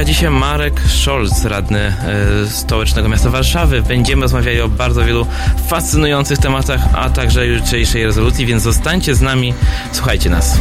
[0.00, 3.82] a dzisiaj Marek Scholz, radny e, stołecznego miasta Warszawy.
[3.82, 5.26] Będziemy rozmawiali o bardzo wielu
[5.68, 9.54] fascynujących tematach, a także jutrzejszej rezolucji, więc zostańcie z nami,
[9.92, 10.58] słuchajcie nas.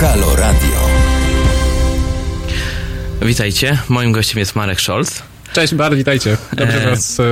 [0.00, 0.85] Halo Radio.
[3.26, 5.22] Witajcie, moim gościem jest Marek Scholz.
[5.52, 6.36] Cześć, bardzo witajcie.
[6.52, 6.90] Dobrze e...
[6.90, 7.22] was, e,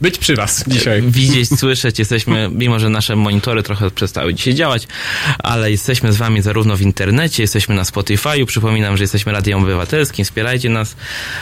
[0.00, 1.02] być przy was dzisiaj.
[1.20, 4.88] Widzieć, słyszeć, jesteśmy, mimo że nasze monitory trochę przestały dzisiaj działać,
[5.38, 10.24] ale jesteśmy z wami zarówno w internecie, jesteśmy na Spotify'u, przypominam, że jesteśmy Radiem Obywatelskim,
[10.24, 10.96] wspierajcie nas.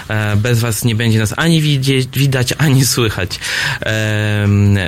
[0.08, 3.38] E, bez was nie będzie nas ani widzieć, widać, ani słychać.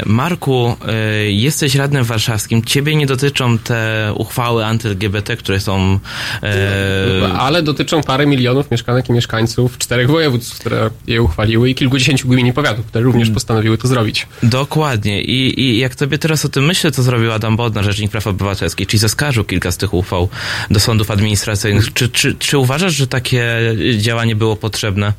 [0.06, 5.98] Marku, e, jesteś radnym warszawskim, ciebie nie dotyczą te uchwały anty-LGBT, które są...
[6.42, 12.28] E, ale dotyczą parę milionów mieszkanek i mieszkańców czterech województw, które je uchwaliły i kilkudziesięciu
[12.28, 14.26] gmin i powiatów, które również postanowiły to zrobić.
[14.42, 15.22] Dokładnie.
[15.22, 18.86] I, I jak sobie teraz o tym myślę, co zrobił Adam Bodnar, Rzecznik Praw Obywatelskich,
[18.88, 20.28] czyli zaskarżył kilka z tych uchwał
[20.70, 21.92] do sądów administracyjnych.
[21.92, 23.58] Czy, czy, czy uważasz, że takie
[23.98, 25.12] działanie było potrzebne?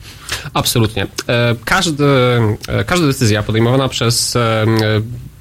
[0.53, 1.07] Absolutnie.
[1.27, 2.05] E, każdy,
[2.67, 4.65] e, każda decyzja podejmowana przez e,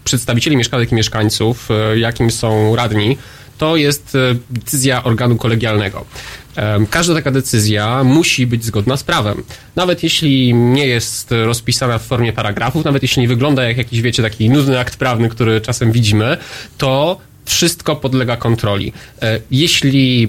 [0.04, 3.18] przedstawicieli mieszkanek i mieszkańców, jakim są radni,
[3.58, 4.16] to jest
[4.50, 6.04] decyzja organu kolegialnego.
[6.90, 9.42] Każda taka decyzja musi być zgodna z prawem.
[9.76, 14.22] Nawet jeśli nie jest rozpisana w formie paragrafów, nawet jeśli nie wygląda jak jakiś, wiecie,
[14.22, 16.36] taki nudny akt prawny, który czasem widzimy,
[16.78, 18.92] to wszystko podlega kontroli.
[19.22, 20.28] E, jeśli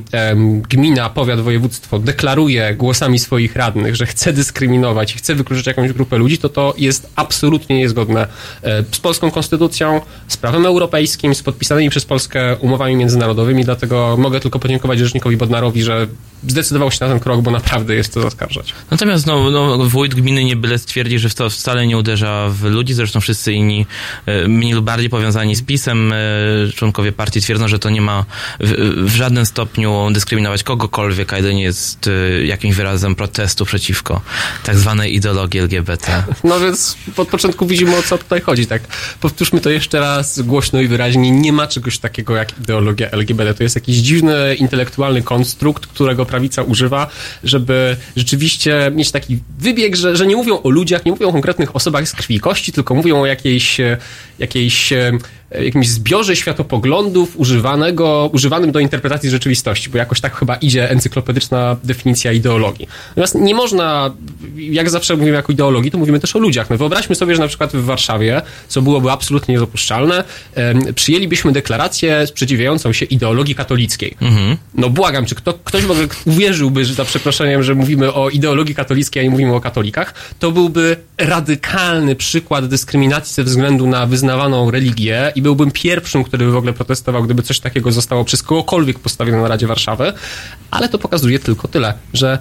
[0.70, 6.18] gmina, powiat, województwo deklaruje głosami swoich radnych, że chce dyskryminować i chce wykluczyć jakąś grupę
[6.18, 8.28] ludzi, to to jest absolutnie niezgodne
[8.64, 14.40] e, z polską konstytucją, z prawem europejskim, z podpisanymi przez Polskę umowami międzynarodowymi, dlatego mogę
[14.40, 16.08] tylko podziękować rzecznikowi Bodnarowi, że
[16.48, 18.74] zdecydował się na ten krok, bo naprawdę jest to zaskarżać.
[18.92, 22.94] Natomiast no, no, wójt gminy nie byle stwierdzi, że to wcale nie uderza w ludzi,
[22.94, 23.86] zresztą wszyscy inni,
[24.26, 26.14] e, mniej lub bardziej powiązani z PiSem,
[26.76, 28.26] członkowie członkowie partii twierdzą, że to nie ma
[28.60, 34.22] w, w żadnym stopniu dyskryminować kogokolwiek, a jedynie jest y, jakimś wyrazem protestu przeciwko
[34.64, 36.24] tak zwanej ideologii LGBT.
[36.44, 38.82] No więc od początku widzimy o co tutaj chodzi, tak?
[39.20, 41.32] Powtórzmy to jeszcze raz głośno i wyraźnie.
[41.32, 43.54] Nie ma czegoś takiego jak ideologia LGBT.
[43.54, 47.08] To jest jakiś dziwny, intelektualny konstrukt, którego prawica używa,
[47.44, 51.76] żeby rzeczywiście mieć taki wybieg, że, że nie mówią o ludziach, nie mówią o konkretnych
[51.76, 53.78] osobach z krwi i kości, tylko mówią o jakiejś,
[54.40, 54.94] jakiejś
[55.47, 61.78] E, jakimś zbiorze światopoglądów używanego, używanym do interpretacji rzeczywistości, bo jakoś tak chyba idzie encyklopedyczna
[61.84, 62.88] definicja ideologii.
[63.10, 64.14] Natomiast nie można,
[64.56, 66.70] jak zawsze mówimy jako ideologii, to mówimy też o ludziach.
[66.70, 70.24] No wyobraźmy sobie, że na przykład w Warszawie, co byłoby absolutnie niedopuszczalne,
[70.96, 74.16] przyjęlibyśmy deklarację sprzeciwiającą się ideologii katolickiej.
[74.22, 74.58] Mhm.
[74.74, 78.76] No błagam, czy kto, ktoś w ogóle uwierzyłby, że za przeproszeniem, że mówimy o ideologii
[78.76, 84.72] katolickiej, a nie mówimy o katolikach, to byłby radykalny przykład dyskryminacji ze względu na wyznawaną
[84.72, 89.00] religię i byłbym pierwszym, który by w ogóle protestował, gdyby coś takiego zostało przez kogokolwiek
[89.00, 90.14] postawione na Radzie Warszawy,
[90.72, 92.40] ale to pokazuje tylko tyle, że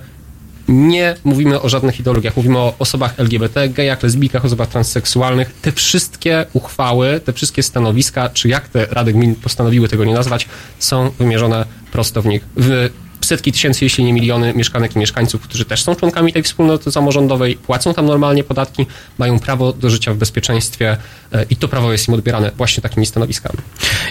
[0.69, 5.55] nie mówimy o żadnych ideologiach, mówimy o osobach LGBT, gejach, lesbijkach, osobach transseksualnych.
[5.63, 10.49] Te wszystkie uchwały, te wszystkie stanowiska, czy jak te Rady Gmin postanowiły tego nie nazwać,
[10.79, 12.45] są wymierzone prosto w nich.
[12.57, 12.91] W
[13.27, 17.57] setki tysięcy, jeśli nie miliony mieszkanek i mieszkańców, którzy też są członkami tej wspólnoty samorządowej,
[17.57, 18.87] płacą tam normalnie podatki,
[19.19, 20.97] mają prawo do życia w bezpieczeństwie
[21.33, 23.59] e, i to prawo jest im odbierane właśnie takimi stanowiskami.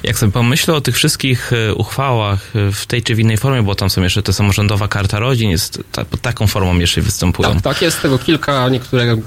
[0.04, 3.64] Jak sobie pomyślę o tych wszystkich e, uchwałach e, w tej czy w innej formie,
[3.64, 7.54] bo tam są jeszcze te samorządowa karta rodzin, jest ta, pod taką formą jeszcze występują.
[7.54, 9.18] Tak, tak, jest tego kilka, niektóre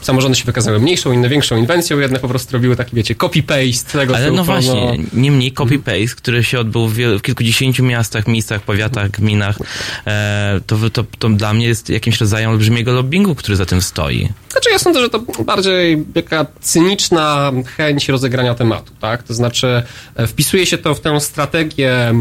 [0.00, 4.16] samorządy się wykazały mniejszą, inne większą inwencją, jedne po prostu robiły taki, wiecie, copy-paste tego,
[4.16, 9.58] Ale no właśnie, niemniej copy-paste, który się odbył w, w kilkudziesięciu miastach, miejscach, powiatach, gminach,
[10.06, 14.28] e, to, to, to dla mnie jest jakimś rodzajem olbrzymiego lobbingu, który za tym stoi.
[14.52, 19.22] Znaczy ja sądzę, że to bardziej taka cyniczna chęć rozegrania tematu, tak?
[19.22, 19.82] To znaczy
[20.16, 22.14] e, wpisuje się to w tę strategię e,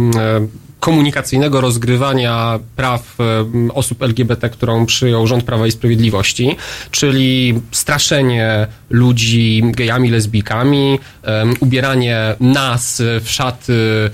[0.79, 3.17] komunikacyjnego rozgrywania praw
[3.73, 6.55] osób LGBT, którą przyjął rząd Prawa i Sprawiedliwości,
[6.91, 10.99] czyli straszenie ludzi gejami, lesbijkami,
[11.59, 14.09] ubieranie nas w szaty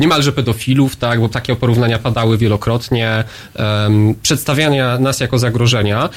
[0.00, 3.24] niemalże pedofilów, tak, bo takie porównania padały wielokrotnie,
[3.54, 6.08] um, przedstawiania nas jako zagrożenia.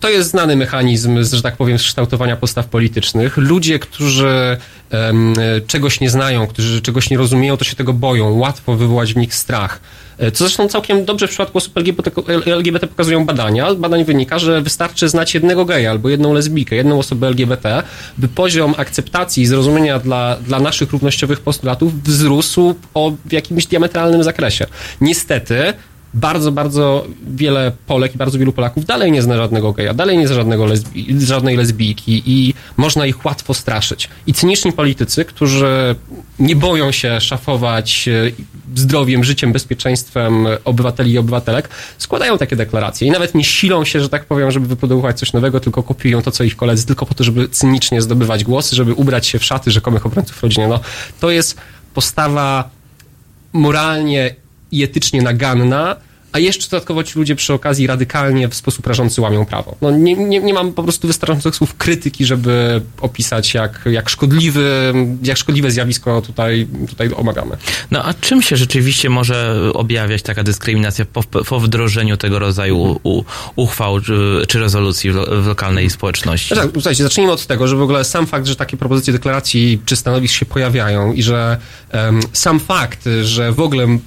[0.00, 3.36] To jest znany mechanizm, że tak powiem, kształtowania postaw politycznych.
[3.36, 4.56] Ludzie, którzy
[4.92, 5.34] um,
[5.66, 8.38] czegoś nie znają, którzy czegoś nie rozumieją, to się tego boją.
[8.38, 9.80] Łatwo wywołać w nich strach.
[10.20, 12.10] E, co zresztą całkiem dobrze w przypadku osób LGBT,
[12.46, 13.74] LGBT pokazują badania.
[13.74, 17.82] Z badań wynika, że wystarczy znać jednego geja albo jedną lesbijkę, jedną osobę LGBT,
[18.18, 24.22] by poziom akceptacji i zrozumienia dla, dla naszych równościowych postulatów wzrósł o w jakimś diametralnym
[24.22, 24.66] zakresie.
[25.00, 25.72] Niestety,
[26.14, 30.26] bardzo, bardzo wiele Polek i bardzo wielu Polaków dalej nie zna żadnego geja, dalej nie
[30.26, 34.08] zna żadnego lesbi- żadnej lesbijki i można ich łatwo straszyć.
[34.26, 35.94] I cyniczni politycy, którzy
[36.38, 38.30] nie boją się szafować e,
[38.74, 41.68] zdrowiem, życiem, bezpieczeństwem obywateli i obywatelek,
[41.98, 45.60] składają takie deklaracje i nawet nie silą się, że tak powiem, żeby wyprodukować coś nowego,
[45.60, 49.26] tylko kopiują to, co ich koledzy, tylko po to, żeby cynicznie zdobywać głosy, żeby ubrać
[49.26, 50.68] się w szaty rzekomych obrońców rodziny.
[50.68, 50.80] No,
[51.20, 51.56] to jest
[51.94, 52.70] postawa
[53.52, 54.34] moralnie
[54.72, 55.96] i etycznie naganna,
[56.32, 59.76] a jeszcze dodatkowo ci ludzie przy okazji radykalnie w sposób rażący łamią prawo.
[59.80, 64.94] No nie, nie, nie mam po prostu wystarczających słów krytyki, żeby opisać, jak, jak, szkodliwy,
[65.22, 67.56] jak szkodliwe zjawisko tutaj, tutaj omawiamy.
[67.90, 73.24] No a czym się rzeczywiście może objawiać taka dyskryminacja po, po wdrożeniu tego rodzaju u,
[73.56, 76.54] uchwał czy, czy rezolucji w, lo, w lokalnej społeczności?
[76.54, 79.96] Tak, słuchajcie, zacznijmy od tego, że w ogóle sam fakt, że takie propozycje deklaracji czy
[79.96, 81.58] stanowisk się pojawiają i że
[81.92, 83.98] um, sam fakt, że w ogóle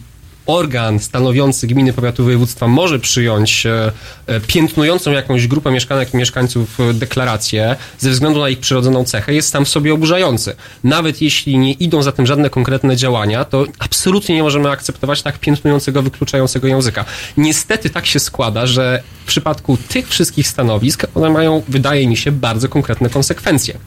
[0.46, 3.92] organ stanowiący gminy powiatu województwa może przyjąć e,
[4.28, 9.34] e, piętnującą jakąś grupę mieszkanek i mieszkańców e, deklarację ze względu na ich przyrodzoną cechę
[9.34, 10.56] jest sam w sobie oburzający.
[10.84, 15.40] Nawet jeśli nie idą za tym żadne konkretne działania, to absolutnie nie możemy akceptować tak
[15.40, 17.06] piętnującego, wykluczającego języka.
[17.38, 22.32] Niestety tak się składa, że w przypadku tych wszystkich stanowisk one mają, wydaje mi się,
[22.32, 23.78] bardzo konkretne konsekwencje.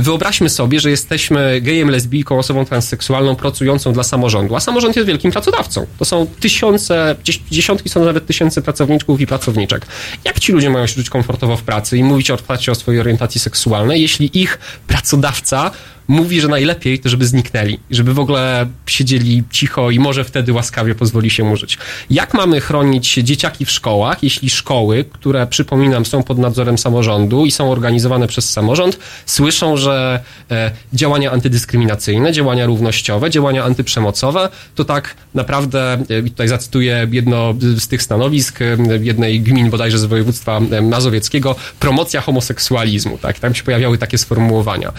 [0.00, 5.32] Wyobraźmy sobie, że jesteśmy gejem, lesbijką, osobą transseksualną pracującą dla samorządu, a samorząd jest wielkim
[5.32, 5.86] pracodawcą.
[5.98, 7.16] To są tysiące,
[7.50, 9.86] dziesiątki są nawet tysięcy pracowniczków i pracowniczek.
[10.24, 13.40] Jak ci ludzie mają się czuć komfortowo w pracy i mówić otwarcie o swojej orientacji
[13.40, 15.70] seksualnej, jeśli ich pracodawca
[16.08, 20.94] mówi, że najlepiej to, żeby zniknęli, żeby w ogóle siedzieli cicho i może wtedy łaskawie
[20.94, 21.78] pozwoli się użyć.
[22.10, 27.50] Jak mamy chronić dzieciaki w szkołach, jeśli szkoły, które przypominam są pod nadzorem samorządu i
[27.50, 30.20] są organizowane przez samorząd, słyszą, że
[30.50, 37.88] e, działania antydyskryminacyjne, działania równościowe, działania antyprzemocowe, to tak naprawdę, e, tutaj zacytuję jedno z
[37.88, 43.62] tych stanowisk e, jednej gmin bodajże z województwa e, mazowieckiego, promocja homoseksualizmu, tak, tam się
[43.62, 44.92] pojawiały takie sformułowania.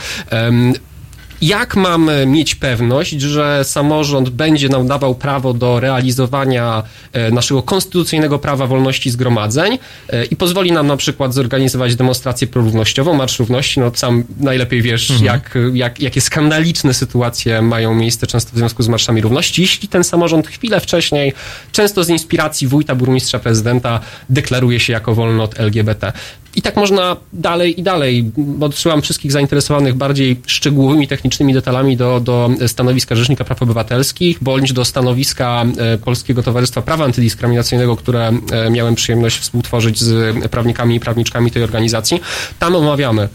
[1.41, 6.83] Jak mamy mieć pewność, że samorząd będzie nam dawał prawo do realizowania
[7.13, 13.13] e, naszego konstytucyjnego prawa wolności zgromadzeń e, i pozwoli nam na przykład zorganizować demonstrację prorównościową,
[13.13, 15.25] Marsz Równości, no sam najlepiej wiesz, mhm.
[15.25, 20.03] jak, jak, jakie skandaliczne sytuacje mają miejsce często w związku z Marszami Równości, jeśli ten
[20.03, 21.33] samorząd chwilę wcześniej,
[21.71, 23.99] często z inspiracji wójta, burmistrza, prezydenta,
[24.29, 26.13] deklaruje się jako wolny od LGBT.
[26.55, 28.31] I tak można dalej i dalej.
[28.61, 34.85] Odsyłam wszystkich zainteresowanych bardziej szczegółowymi, technicznymi detalami do, do stanowiska Rzecznika Praw Obywatelskich, bądź do
[34.85, 41.51] stanowiska e, Polskiego Towarzystwa Prawa Antydyskryminacyjnego, które e, miałem przyjemność współtworzyć z prawnikami i prawniczkami
[41.51, 42.21] tej organizacji.
[42.59, 43.29] Tam omawiamy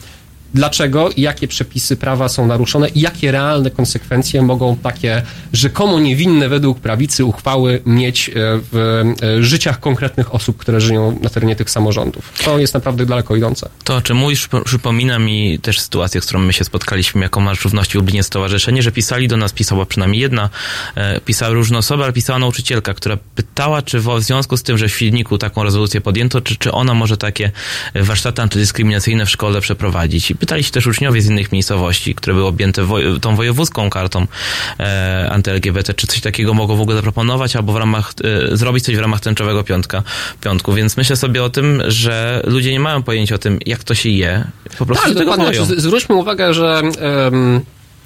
[0.54, 5.22] dlaczego jakie przepisy prawa są naruszone i jakie realne konsekwencje mogą takie
[5.52, 8.32] rzekomo niewinne według prawicy uchwały mieć e,
[8.72, 12.32] w e, życiach konkretnych osób, które żyją na terenie tych samorządów.
[12.44, 13.68] To jest naprawdę daleko idące.
[13.84, 17.64] To, o czym mówisz, przypomina mi też sytuację, z którą my się spotkaliśmy jako Marsz
[17.64, 20.50] Równości Lublinie Stowarzyszenie, że pisali do nas, pisała przynajmniej jedna,
[20.94, 24.88] e, pisały różne osoby, ale pisała nauczycielka, która pytała, czy w związku z tym, że
[24.88, 27.50] w Świdniku taką rezolucję podjęto, czy, czy ona może takie
[27.94, 30.30] warsztaty antydyskryminacyjne w szkole przeprowadzić.
[30.30, 34.26] I pytali się też uczniowie z innych miejscowości, które były objęte woj tą wojewódzką kartą
[34.80, 38.12] e, anty-LGBT, czy coś takiego mogą w ogóle zaproponować, albo w ramach,
[38.52, 40.02] e, zrobić coś w ramach tęczowego piątka,
[40.40, 40.72] piątku.
[40.72, 44.08] Więc myślę sobie o tym, że ludzie nie mają pojęcia o tym, jak to się
[44.08, 44.44] je.
[44.78, 45.64] Po prostu tak, tego boją.
[45.64, 46.82] Zwróćmy uwagę, że
[47.24, 47.60] um,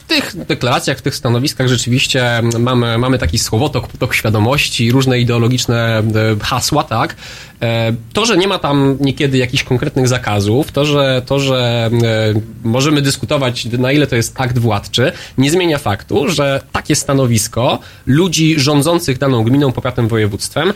[0.09, 6.03] tych deklaracjach, w tych stanowiskach rzeczywiście mamy, mamy taki słowotok, potok świadomości, różne ideologiczne e,
[6.43, 7.17] hasła, tak?
[7.63, 12.35] E, to, że nie ma tam niekiedy jakichś konkretnych zakazów, to, że, to, że e,
[12.65, 18.61] możemy dyskutować, na ile to jest akt władczy, nie zmienia faktu, że takie stanowisko ludzi
[18.61, 20.73] rządzących daną gminą, powiatem, województwem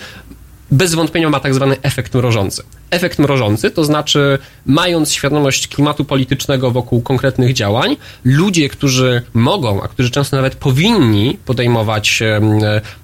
[0.73, 2.63] bez wątpienia ma tak zwany efekt mrożący.
[2.91, 9.89] Efekt mrożący to znaczy, mając świadomość klimatu politycznego wokół konkretnych działań, ludzie, którzy mogą, a
[9.89, 12.41] którzy często nawet powinni podejmować e,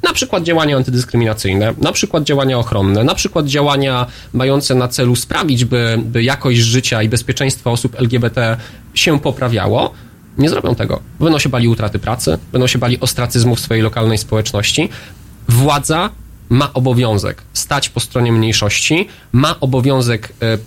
[0.02, 5.64] na przykład działania antydyskryminacyjne, na przykład działania ochronne, na przykład działania mające na celu sprawić,
[5.64, 8.56] by, by jakość życia i bezpieczeństwo osób LGBT
[8.94, 9.94] się poprawiało,
[10.38, 11.00] nie zrobią tego.
[11.20, 14.88] Będą się bali utraty pracy, będą się bali ostracyzmu w swojej lokalnej społeczności.
[15.48, 16.10] Władza
[16.48, 20.58] ma obowiązek stać po stronie mniejszości, ma obowiązek e,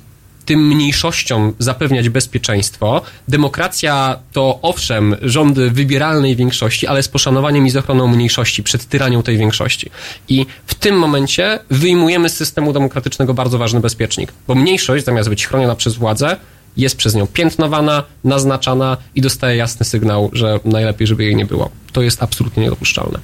[0.45, 3.01] tym mniejszościom zapewniać bezpieczeństwo.
[3.27, 9.23] Demokracja to owszem rządy wybieralnej większości, ale z poszanowaniem i z ochroną mniejszości przed tyranią
[9.23, 9.89] tej większości.
[10.29, 15.47] I w tym momencie wyjmujemy z systemu demokratycznego bardzo ważny bezpiecznik, bo mniejszość zamiast być
[15.47, 16.37] chroniona przez władzę
[16.77, 21.69] jest przez nią piętnowana, naznaczana i dostaje jasny sygnał, że najlepiej, żeby jej nie było.
[21.91, 23.19] To jest absolutnie niedopuszczalne.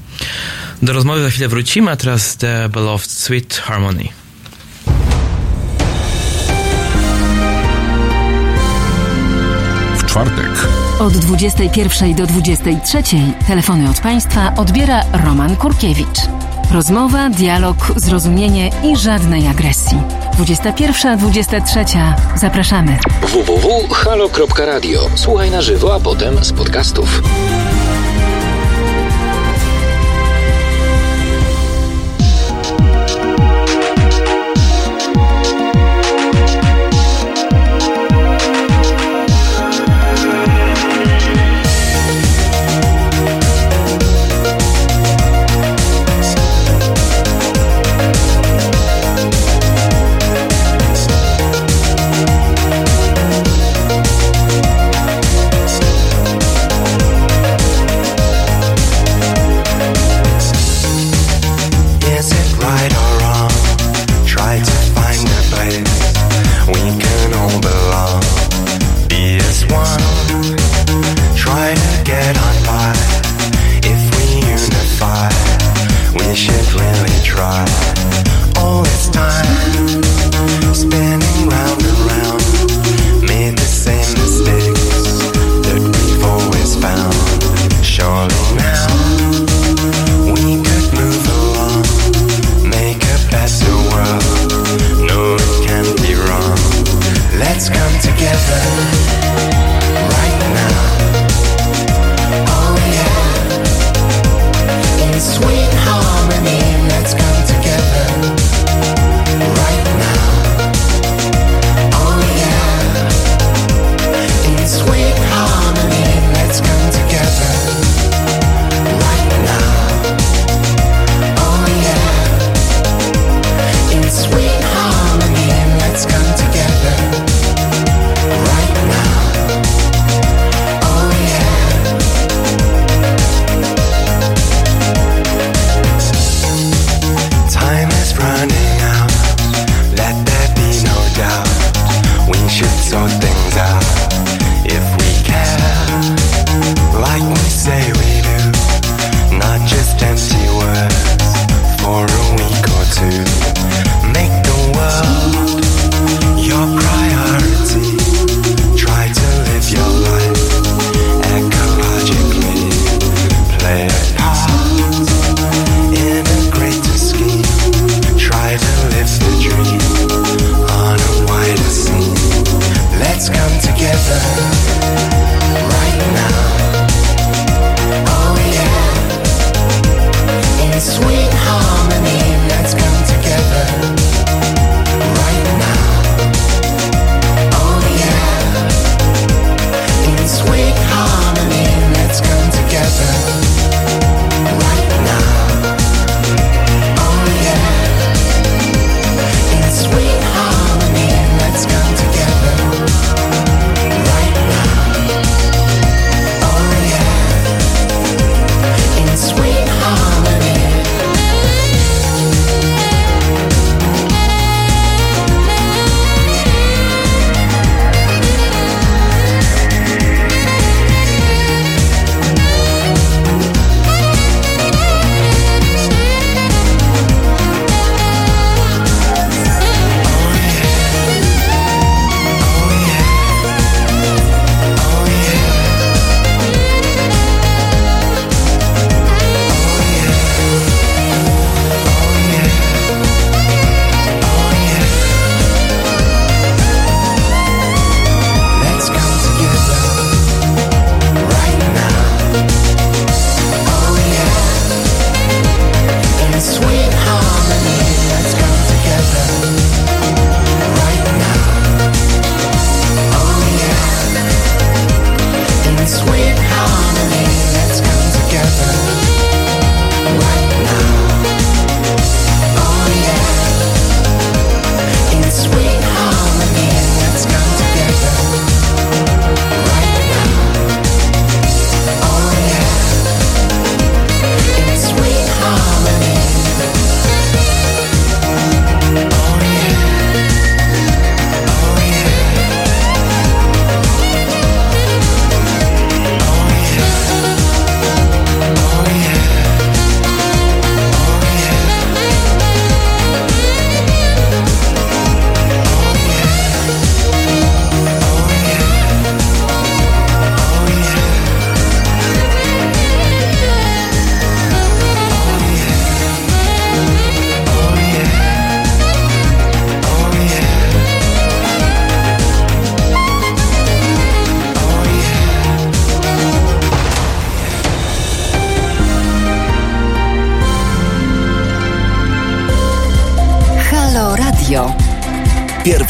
[0.82, 4.08] Do rozmowy za chwilę wrócimy, a teraz The Beloved Sweet Harmony.
[9.98, 10.68] W czwartek
[11.00, 13.04] Od 21 do 23
[13.48, 16.37] telefony od Państwa odbiera Roman Kurkiewicz.
[16.72, 19.98] Rozmowa, dialog, zrozumienie i żadnej agresji.
[20.38, 22.14] 21-23.
[22.36, 22.98] Zapraszamy.
[23.22, 25.10] www.halo.radio.
[25.16, 27.22] Słuchaj na żywo, a potem z podcastów.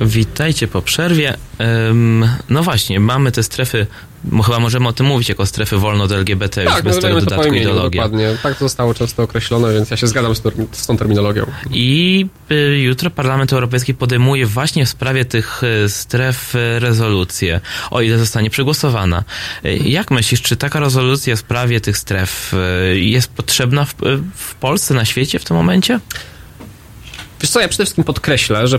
[0.00, 1.36] Witajcie po przerwie.
[2.48, 3.86] No właśnie, mamy te strefy,
[4.44, 7.20] chyba możemy o tym mówić jako strefy wolne od LGBT, już Tak, bez tego nazywajmy
[7.20, 8.02] to po dodatku imieniu, ideologia.
[8.02, 8.36] dokładnie.
[8.42, 10.42] Tak to zostało często określone, więc ja się zgadzam z,
[10.72, 11.46] z tą terminologią.
[11.70, 18.00] I y, jutro Parlament Europejski podejmuje właśnie w sprawie tych y, stref y, rezolucję, o
[18.00, 19.24] ile zostanie przegłosowana.
[19.84, 22.52] Jak myślisz, czy taka rezolucja w sprawie tych stref
[22.94, 23.94] jest potrzebna w,
[24.36, 26.00] w Polsce, na świecie w tym momencie?
[27.40, 28.78] Wiesz co, ja przede wszystkim podkreślę, że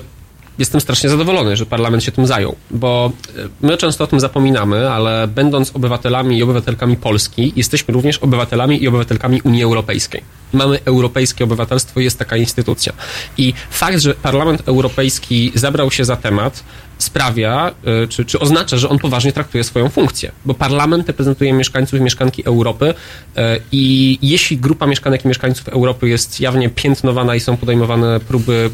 [0.61, 4.89] jestem strasznie zadowolony, że parlament się tym zajął, bo e, my często o tym zapominamy,
[4.89, 10.21] ale będąc obywatelami i obywatelkami Polski, jesteśmy również obywatelami i obywatelkami Unii Europejskiej.
[10.53, 12.93] Mamy europejskie obywatelstwo, jest taka instytucja.
[13.37, 16.63] I fakt, że Parlament Europejski zabrał się za temat,
[16.97, 17.71] sprawia,
[18.03, 22.03] e, czy, czy oznacza, że on poważnie traktuje swoją funkcję, bo parlament reprezentuje mieszkańców i
[22.03, 22.93] mieszkanki Europy
[23.37, 28.69] e, i jeśli grupa mieszkanek i mieszkańców Europy jest jawnie piętnowana i są podejmowane próby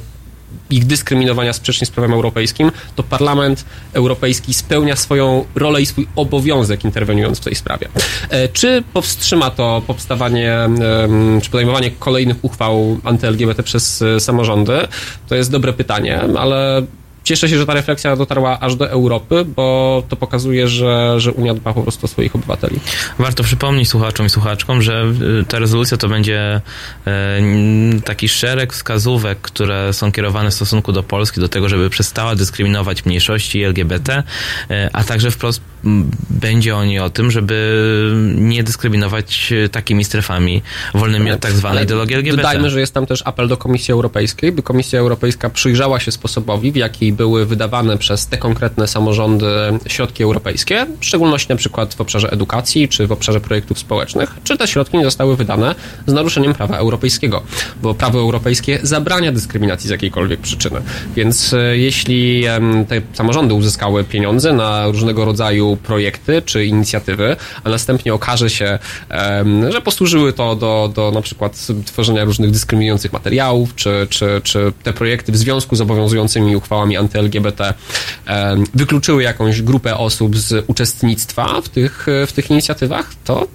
[0.69, 6.85] ich dyskryminowania sprzecznie z prawem europejskim, to Parlament Europejski spełnia swoją rolę i swój obowiązek
[6.85, 7.87] interweniując w tej sprawie.
[8.29, 10.57] E, Czy powstrzyma to powstawanie,
[11.41, 14.87] czy podejmowanie kolejnych uchwał anty-LGBT przez e, samorządy?
[15.29, 16.85] To jest dobre pytanie, ale
[17.27, 21.53] cieszę się, że ta refleksja dotarła aż do Europy, bo to pokazuje, że, że Unia
[21.53, 22.79] dba po prostu o swoich obywateli.
[23.19, 26.61] Warto przypomnieć słuchaczom i słuchaczkom, że y, ta rezolucja to będzie
[27.97, 32.35] y, taki szereg wskazówek, które są kierowane w stosunku do Polski, do tego, żeby przestała
[32.35, 34.23] dyskryminować mniejszości LGBT,
[34.71, 35.61] y, a także wprost
[36.29, 37.57] będzie oni o tym, żeby
[38.35, 40.61] nie dyskryminować takimi strefami
[40.93, 42.43] wolnymi od tak zwanej ideologii LGBT.
[42.43, 46.71] Dodajmy, że jest tam też apel do Komisji Europejskiej, by Komisja Europejska przyjrzała się sposobowi,
[46.71, 49.47] w jaki były wydawane przez te konkretne samorządy
[49.87, 54.57] środki europejskie, w szczególności na przykład w obszarze edukacji czy w obszarze projektów społecznych, czy
[54.57, 55.75] te środki nie zostały wydane
[56.07, 57.43] z naruszeniem prawa europejskiego,
[57.81, 60.81] bo prawo europejskie zabrania dyskryminacji z jakiejkolwiek przyczyny.
[61.15, 62.43] Więc e, jeśli
[62.87, 68.79] te samorządy uzyskały pieniądze na różnego rodzaju projekty czy inicjatywy, a następnie okaże się,
[69.69, 74.93] że posłużyły to do, do na przykład tworzenia różnych dyskryminujących materiałów, czy, czy, czy te
[74.93, 77.73] projekty w związku z obowiązującymi uchwałami anty-LGBT
[78.73, 83.47] wykluczyły jakąś grupę osób z uczestnictwa w tych, w tych inicjatywach, to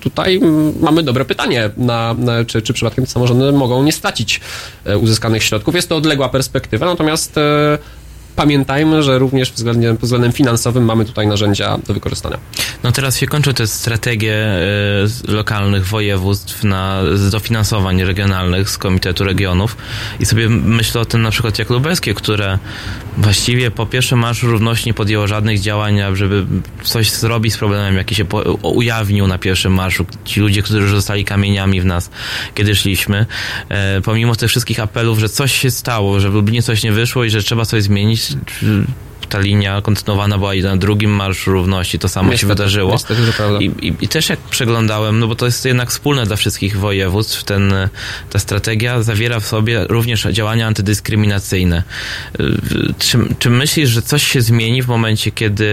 [0.00, 0.40] tutaj
[0.80, 4.40] mamy dobre pytanie, na, na, czy, czy przypadkiem samorządy mogą nie stracić
[4.84, 5.74] e, uzyskanych środków.
[5.74, 7.78] Jest to odległa perspektywa, natomiast e,
[8.36, 12.38] pamiętajmy, że również względem, pod względem finansowym mamy tutaj narzędzia do wykorzystania.
[12.82, 14.62] No teraz się kończą te strategie e,
[15.28, 19.76] lokalnych województw na dofinansowań regionalnych z Komitetu Regionów
[20.20, 22.58] i sobie myślę o tym na przykład jak lubelskie, które
[23.16, 26.46] właściwie po pierwszym Marszu Równości nie podjęło żadnych działań, żeby
[26.82, 28.24] coś zrobić z problemem, jaki się
[28.62, 30.06] ujawnił na pierwszym marszu.
[30.24, 32.10] Ci ludzie, którzy zostali kamieniami w nas,
[32.54, 33.26] kiedy szliśmy.
[33.68, 37.24] E, pomimo tych wszystkich apelów, że coś się stało, że w Lublinie coś nie wyszło
[37.24, 38.86] i że trzeba coś zmienić, 是
[39.32, 42.92] ta linia kontynuowana była i na drugim Marszu Równości, to samo się Niestety, wydarzyło.
[42.92, 43.58] niestety, to prawda.
[43.60, 47.44] I, i, I też jak przeglądałem, no bo to jest jednak wspólne dla wszystkich województw,
[47.44, 47.74] ten,
[48.30, 51.82] ta strategia zawiera w sobie również działania antydyskryminacyjne.
[52.40, 52.44] Y,
[52.98, 55.66] Czy, czy myślisz, że coś się zmieni w momencie, kiedy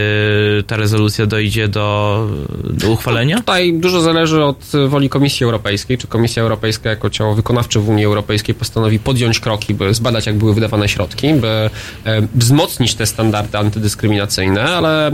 [0.67, 2.27] ta rezolucja dojdzie do,
[2.63, 3.37] do uchwalenia?
[3.37, 8.05] Tutaj dużo zależy od woli Komisji Europejskiej, czy Komisja Europejska jako ciało wykonawcze w Unii
[8.05, 11.69] Europejskiej postanowi podjąć kroki, by zbadać, jak były wydawane środki, by e,
[12.35, 15.11] wzmocnić te standardy antydyskryminacyjne, ale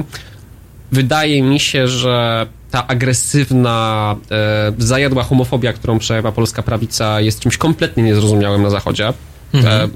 [0.91, 7.57] wydaje mi się, że ta agresywna, e, zajadła homofobia, którą przejawia polska prawica, jest czymś
[7.57, 9.13] kompletnie niezrozumiałym na Zachodzie.
[9.53, 9.87] E,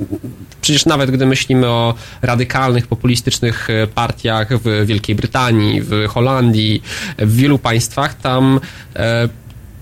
[0.62, 6.84] Przecież nawet gdy myślimy o radykalnych, populistycznych e, partiach w Wielkiej Brytanii, w Holandii,
[7.18, 8.60] w wielu państwach, tam,
[8.96, 9.30] e,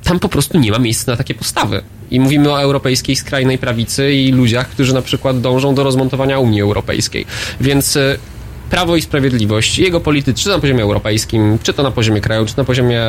[0.04, 1.82] tam po prostu nie ma miejsca na takie postawy.
[2.12, 6.62] I mówimy o europejskiej skrajnej prawicy i ludziach, którzy na przykład dążą do rozmontowania Unii
[6.62, 7.26] Europejskiej.
[7.62, 7.98] Więc
[8.70, 12.58] Prawo i Sprawiedliwość, jego politycy, czy na poziomie europejskim, czy to na poziomie kraju, czy
[12.58, 13.02] na poziomie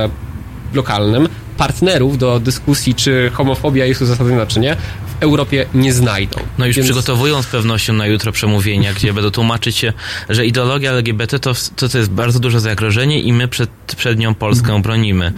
[0.74, 4.76] lokalnym, partnerów do dyskusji, czy homofobia jest uzasadniona, czy nie,
[5.20, 6.40] w Europie nie znajdą.
[6.58, 9.92] No już Więc- przygotowują z pewnością na jutro przemówienia, gdzie będą tłumaczyć się,
[10.28, 14.34] że ideologia LGBT to, to, to jest bardzo duże zagrożenie i my przed, przed nią
[14.34, 15.32] Polskę bronimy.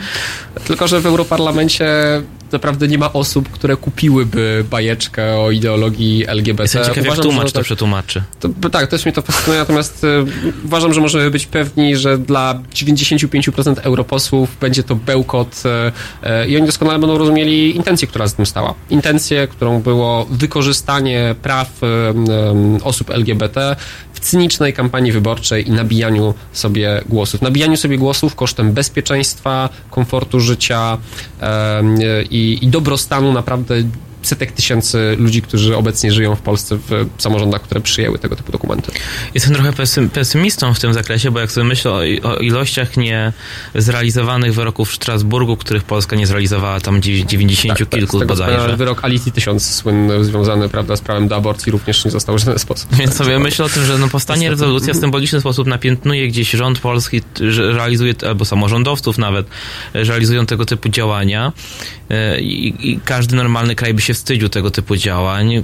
[0.65, 1.87] Tylko, że w Europarlamencie
[2.53, 6.63] naprawdę nie ma osób, które kupiłyby bajeczkę o ideologii LGBT.
[6.63, 8.23] Jestem ciekaw, jak Uważam, tłumacz że to przetłumaczy.
[8.41, 10.25] To, tak, też mnie to fascynuje, natomiast e,
[10.65, 16.57] uważam, że możemy być pewni, że dla 95% europosłów będzie to bełkot e, e, i
[16.57, 18.75] oni doskonale będą rozumieli intencję, która z tym stała.
[18.91, 23.77] Intencję, którą było wykorzystanie praw e, em, osób LGBT
[24.21, 27.43] cynicznej kampanii wyborczej i nabijaniu sobie głosów.
[27.43, 30.99] Nabijaniu sobie głosów kosztem bezpieczeństwa, komfortu życia
[32.31, 33.75] i, i dobrostanu naprawdę
[34.23, 38.93] setek tysięcy ludzi, którzy obecnie żyją w Polsce w samorządach, które przyjęły tego typu dokumenty.
[39.35, 41.91] Jestem trochę pesym- pesymistą w tym zakresie, bo jak sobie myślę
[42.23, 43.33] o, ilościach nie
[43.75, 48.35] zrealizowanych wyroków w Strasburgu, których Polska nie zrealizowała tam dziewię- 90 Tak, kilku z tego
[48.35, 48.77] wspomniałem, bodajże.
[48.77, 52.59] wyrok Alicji 1000 słynny, związany prawda, z prawem do aborcji również nie został w żaden
[52.59, 52.95] sposób.
[52.97, 54.61] Więc sobie myślę o tym, że no powstanie Niestety.
[54.63, 57.21] rezolucja w symboliczny sposób napiętnuje gdzieś rząd polski,
[57.59, 59.47] realizuje, albo samorządowców nawet,
[59.95, 61.53] e, realizują tego typu działania
[62.11, 65.63] e, i, i każdy normalny kraj by się wstydził tego typu działań,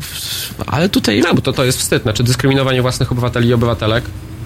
[0.66, 2.02] ale tutaj No, bo to, to jest wstyd.
[2.02, 4.04] Znaczy dyskryminowanie własnych obywateli i obywatelek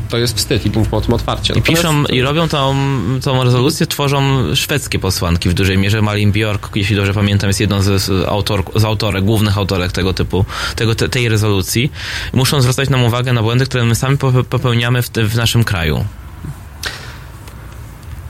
[0.09, 1.55] to jest wstyd i mówmy o tym otwarcie.
[1.55, 2.77] I Natomiast- piszą i robią tą,
[3.25, 4.21] tą rezolucję, tworzą
[4.55, 6.03] szwedzkie posłanki w dużej mierze.
[6.03, 10.45] Malin Bjork, jeśli dobrze pamiętam, jest jedną z, autor, z autorek, głównych autorek tego typu,
[10.77, 11.93] tego, te, tej rezolucji.
[12.33, 16.05] Muszą zwracać nam uwagę na błędy, które my sami pope- popełniamy w, w naszym kraju.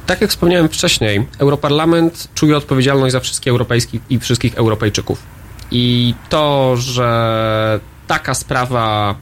[0.06, 5.22] Tak jak wspomniałem wcześniej, Europarlament czuje odpowiedzialność za wszystkich europejskich i wszystkich Europejczyków.
[5.70, 9.14] I to, że taka sprawa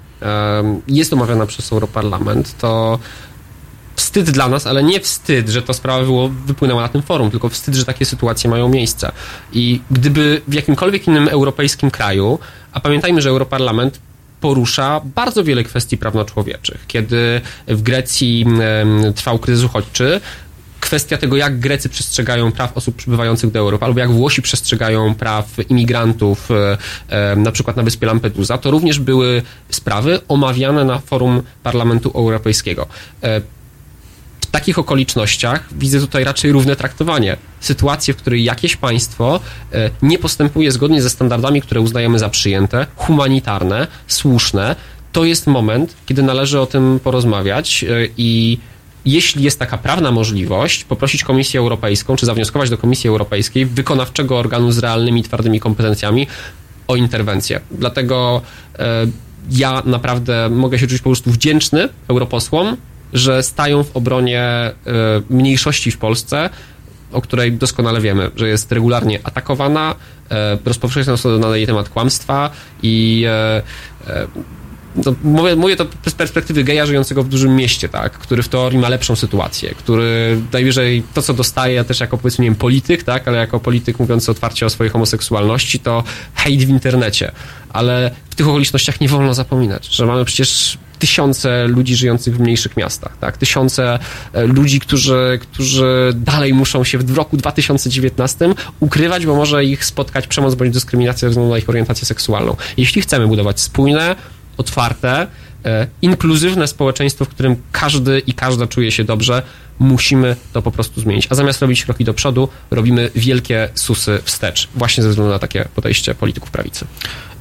[0.89, 2.99] jest omawiana przez Europarlament, to
[3.97, 7.49] wstyd dla nas, ale nie wstyd, że ta sprawa było, wypłynęła na tym forum, tylko
[7.49, 9.13] wstyd, że takie sytuacje mają miejsce.
[9.53, 12.39] I gdyby w jakimkolwiek innym europejskim kraju,
[12.73, 14.01] a pamiętajmy, że Europarlament
[14.41, 16.85] porusza bardzo wiele kwestii prawnoczłowieczych.
[16.87, 18.47] Kiedy w Grecji
[19.15, 20.21] trwał kryzys uchodźczy,
[20.81, 25.47] kwestia tego, jak Grecy przestrzegają praw osób przybywających do Europy, albo jak Włosi przestrzegają praw
[25.69, 31.43] imigrantów, e, e, na przykład na wyspie Lampedusa, to również były sprawy omawiane na forum
[31.63, 32.87] Parlamentu Europejskiego.
[33.23, 33.41] E,
[34.41, 37.37] w takich okolicznościach widzę tutaj raczej równe traktowanie.
[37.61, 39.41] Sytuacje, w której jakieś państwo
[40.03, 44.77] nie postępuje zgodnie ze standardami, które uznajemy za przyjęte, humanitarne, słuszne,
[45.13, 47.85] to jest moment, kiedy należy o tym porozmawiać
[48.17, 48.59] i
[49.05, 54.73] jeśli jest taka prawna możliwość, poprosić Komisję Europejską, czy zawnioskować do Komisji Europejskiej, wykonawczego organu
[54.73, 56.27] z realnymi, twardymi kompetencjami,
[56.89, 57.61] o interwencję.
[57.71, 58.43] Dlatego
[58.79, 59.07] e,
[59.51, 62.77] ja naprawdę mogę się czuć po prostu wdzięczny europosłom,
[63.13, 64.73] że stają w obronie e,
[65.31, 66.51] mniejszości w Polsce,
[67.13, 69.95] o której doskonale wiemy, że jest regularnie atakowana,
[70.31, 72.51] e, rozpowszechnione są na jej temat kłamstwa
[72.83, 73.25] i
[75.07, 78.79] no, mówię, mówię to z perspektywy geja żyjącego w dużym mieście, tak, który w teorii
[78.79, 83.29] ma lepszą sytuację, który najwyżej to, co dostaje, też jako powiedzmy, nie wiem, polityk, tak,
[83.29, 87.33] ale jako polityk mówiący otwarcie o swojej homoseksualności, to hejt w internecie.
[87.73, 92.77] Ale w tych okolicznościach nie wolno zapominać, że mamy przecież tysiące ludzi żyjących w mniejszych
[92.77, 93.99] miastach, tak, tysiące
[94.33, 100.27] e, ludzi, którzy, którzy dalej muszą się w roku 2019 ukrywać, bo może ich spotkać
[100.27, 102.57] przemoc bądź dyskryminacja ze względu na ich orientację seksualną.
[102.77, 104.17] Jeśli chcemy budować spójne,
[104.59, 105.27] otwarte,
[105.65, 109.43] e, inkluzywne społeczeństwo, w którym każdy i każda czuje się dobrze,
[109.79, 111.27] musimy to po prostu zmienić.
[111.31, 115.69] A zamiast robić kroki do przodu, robimy wielkie susy wstecz, właśnie ze względu na takie
[115.75, 116.87] podejście polityków prawicy.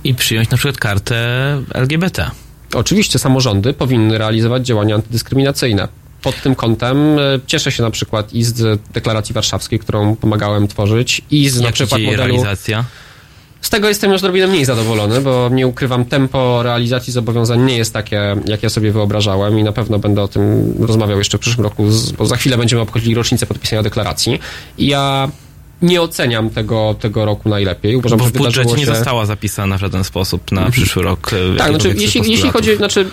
[0.03, 1.17] I przyjąć na przykład kartę
[1.73, 2.31] LGBT.
[2.73, 5.87] Oczywiście samorządy powinny realizować działania antydyskryminacyjne.
[6.21, 11.21] Pod tym kątem e, cieszę się na przykład i z deklaracji warszawskiej, którą pomagałem tworzyć,
[11.31, 12.85] i z na Jak się przykład modelu realizacja?
[13.67, 17.93] Z tego jestem już odrobinę mniej zadowolony, bo nie ukrywam, tempo realizacji zobowiązań nie jest
[17.93, 21.63] takie, jak ja sobie wyobrażałem i na pewno będę o tym rozmawiał jeszcze w przyszłym
[21.63, 21.85] roku,
[22.17, 24.39] bo za chwilę będziemy obchodzili rocznicę podpisania deklaracji.
[24.77, 25.29] I ja
[25.81, 27.95] nie oceniam tego, tego roku najlepiej.
[27.95, 28.95] Uważam, Bo w budżecie wydarzyło nie się...
[28.95, 31.31] została zapisana w żaden sposób na przyszły rok.
[31.53, 33.05] e, Tak, znaczy, jeśli, jeśli chodzi, znaczy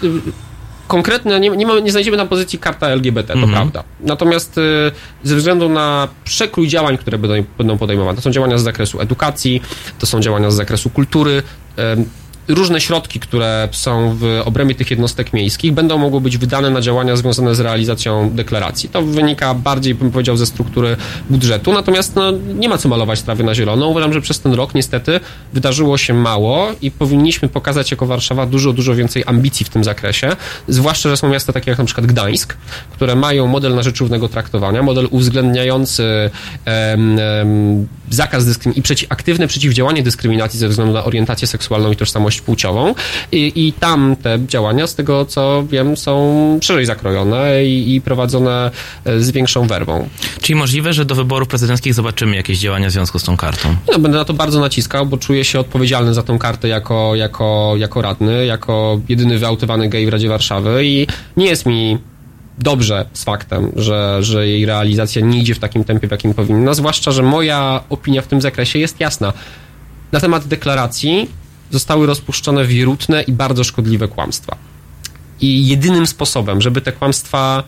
[0.84, 3.52] y, konkretnie, nie, nie, mamy, nie znajdziemy na pozycji karta LGBT, to Mhm.
[3.52, 3.84] prawda.
[4.00, 4.90] Natomiast y,
[5.22, 9.62] ze względu na przekrój działań, które będą, będą podejmowane, to są działania z zakresu edukacji,
[9.98, 11.42] to są działania z zakresu kultury,
[11.78, 12.04] ym,
[12.48, 17.16] różne środki, które są w obrębie tych jednostek miejskich, będą mogły być wydane na działania
[17.16, 18.88] związane z realizacją deklaracji.
[18.88, 20.96] To wynika bardziej, bym powiedział, ze struktury
[21.30, 23.88] budżetu, natomiast no, nie ma co malować trawy na zielono.
[23.88, 25.20] Uważam, że przez ten rok niestety
[25.52, 30.36] wydarzyło się mało i powinniśmy pokazać jako Warszawa dużo, dużo więcej ambicji w tym zakresie,
[30.68, 32.56] zwłaszcza, że są miasta takie jak na przykład Gdańsk,
[32.92, 36.30] które mają model na rzecz równego traktowania, model uwzględniający
[36.64, 41.96] em, em, zakaz dyskryminacji i przeci- aktywne przeciwdziałanie dyskryminacji ze względu na orientację seksualną i
[41.96, 42.94] tożsamość płciową
[43.32, 48.70] I, i tam te działania, z tego co wiem, są szerzej zakrojone i, i prowadzone
[49.04, 50.08] e, z większą werwą.
[50.40, 53.76] Czyli możliwe, że do wyborów prezydenckich zobaczymy jakieś działania w związku z tą kartą.
[53.92, 57.74] No, będę na to bardzo naciskał, bo czuję się odpowiedzialny za tą kartę jako, jako,
[57.76, 61.98] jako radny, jako jedyny wyautowany gej w Radzie Warszawy i nie jest mi
[62.58, 66.74] dobrze z faktem, że, że jej realizacja nie idzie w takim tempie, w jakim powinna,
[66.74, 69.32] zwłaszcza, że moja opinia w tym zakresie jest jasna.
[70.12, 71.30] Na temat deklaracji
[71.70, 74.56] zostały rozpuszczone wierutne i bardzo szkodliwe kłamstwa.
[75.40, 77.62] I jedynym sposobem, żeby te kłamstwa,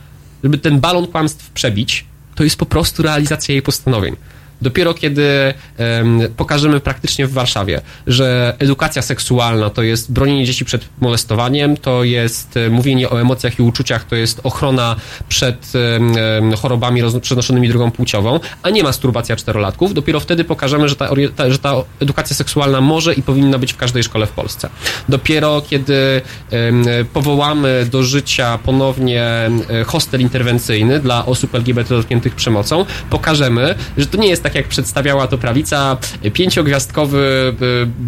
[0.45, 4.17] żeby ten balon kłamstw przebić, to jest po prostu realizacja jej postanowień.
[4.63, 10.89] Dopiero kiedy em, pokażemy praktycznie w Warszawie, że edukacja seksualna to jest bronienie dzieci przed
[11.01, 14.97] molestowaniem, to jest e, mówienie o emocjach i uczuciach, to jest ochrona
[15.29, 15.73] przed
[16.37, 21.51] em, chorobami przenoszonymi drogą płciową, a nie masturbacja czterolatków, dopiero wtedy pokażemy, że ta, ta,
[21.51, 24.69] że ta edukacja seksualna może i powinna być w każdej szkole w Polsce.
[25.09, 29.51] Dopiero kiedy em, powołamy do życia ponownie
[29.87, 35.27] hostel interwencyjny dla osób LGBT dotkniętych przemocą, pokażemy, że to nie jest tak, jak przedstawiała
[35.27, 35.97] to prawica,
[36.33, 37.55] pięciogwiazdkowy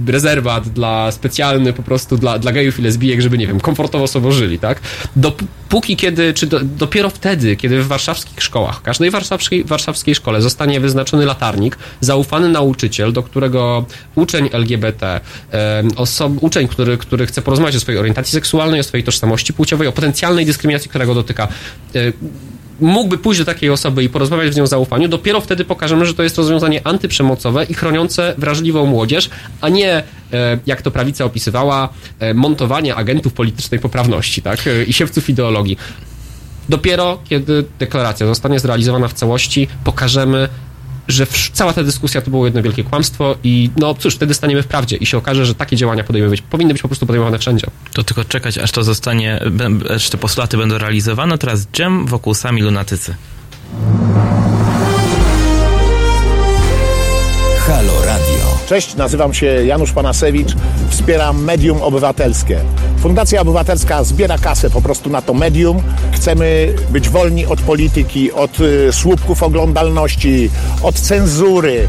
[0.06, 4.06] y, rezerwat dla specjalny po prostu dla, dla gejów i lesbijek, żeby, nie wiem, komfortowo
[4.06, 4.80] sobie żyli, tak?
[5.16, 10.80] Dopóki kiedy, czy do, dopiero wtedy, kiedy w warszawskich szkołach, każdej warszawskiej, warszawskiej szkole zostanie
[10.80, 15.20] wyznaczony latarnik, zaufany nauczyciel, do którego uczeń LGBT,
[15.96, 19.92] osob, uczeń, który, który chce porozmawiać o swojej orientacji seksualnej, o swojej tożsamości płciowej, o
[19.92, 21.48] potencjalnej dyskryminacji, która go dotyka,
[22.80, 26.14] mógłby pójść do takiej osoby i porozmawiać z nią w zaufaniu, dopiero wtedy pokażemy, że
[26.14, 31.88] to jest rozwiązanie antyprzemocowe i chroniące wrażliwą młodzież, a nie, e, jak to prawica opisywała,
[32.18, 35.78] e, montowanie agentów politycznej poprawności, tak, e, i siewców ideologii.
[36.68, 40.48] Dopiero kiedy deklaracja zostanie zrealizowana w całości, pokażemy,
[41.08, 44.66] że cała ta dyskusja to było jedno wielkie kłamstwo i no cóż, wtedy staniemy w
[44.66, 47.66] prawdzie i się okaże, że takie działania podejmujemy być, powinny być po prostu podejmowane wszędzie.
[47.92, 49.40] To tylko czekać, aż to zostanie,
[49.94, 51.38] aż te postulaty będą realizowane.
[51.38, 53.14] Teraz dżem wokół sami lunatycy.
[58.68, 60.52] Cześć, nazywam się Janusz Panasewicz,
[60.88, 62.60] wspieram Medium Obywatelskie.
[62.98, 65.82] Fundacja Obywatelska zbiera kasę po prostu na to medium.
[66.12, 70.50] Chcemy być wolni od polityki, od y, słupków oglądalności,
[70.82, 71.88] od cenzury,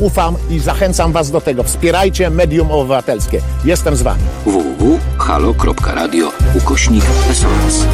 [0.00, 1.62] ufam i zachęcam was do tego.
[1.62, 3.40] Wspierajcie Medium Obywatelskie.
[3.64, 4.22] Jestem z wami.
[4.46, 7.84] www.halo.radio ukośnik SOS.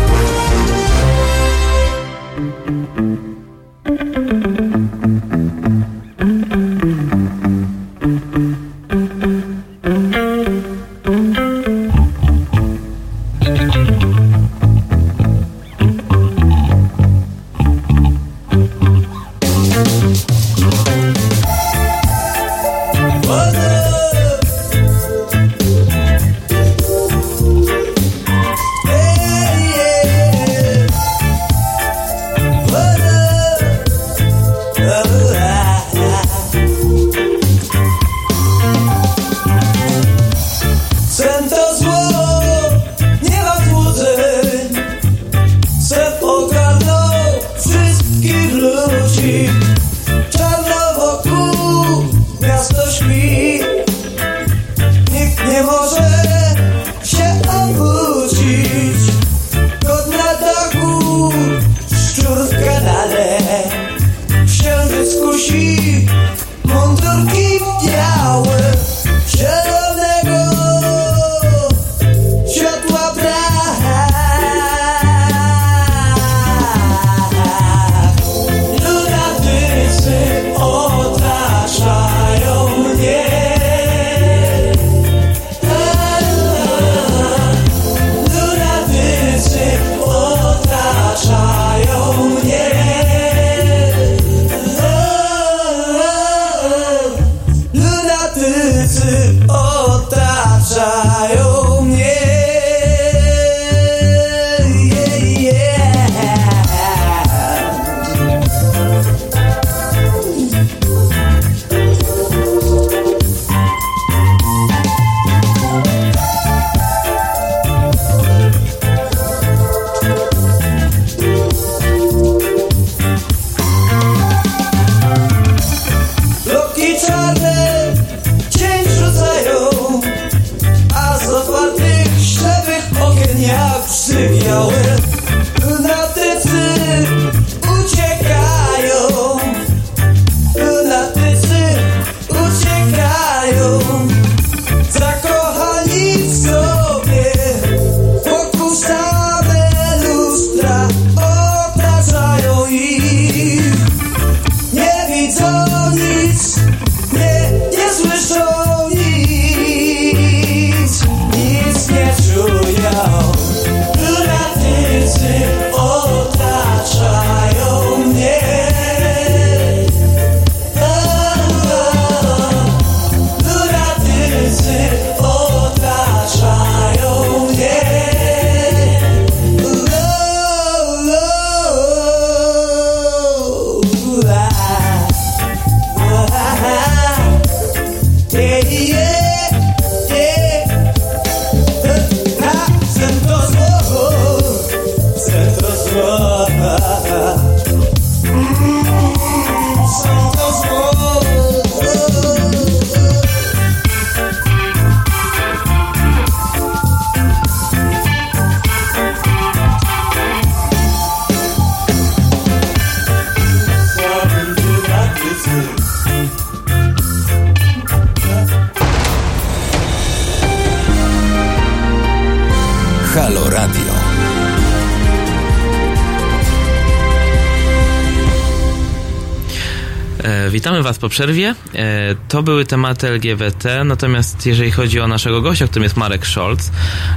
[230.87, 231.55] Was po przerwie.
[231.75, 236.71] E, to były tematy LGBT, natomiast jeżeli chodzi o naszego gościa, którym jest Marek Scholz,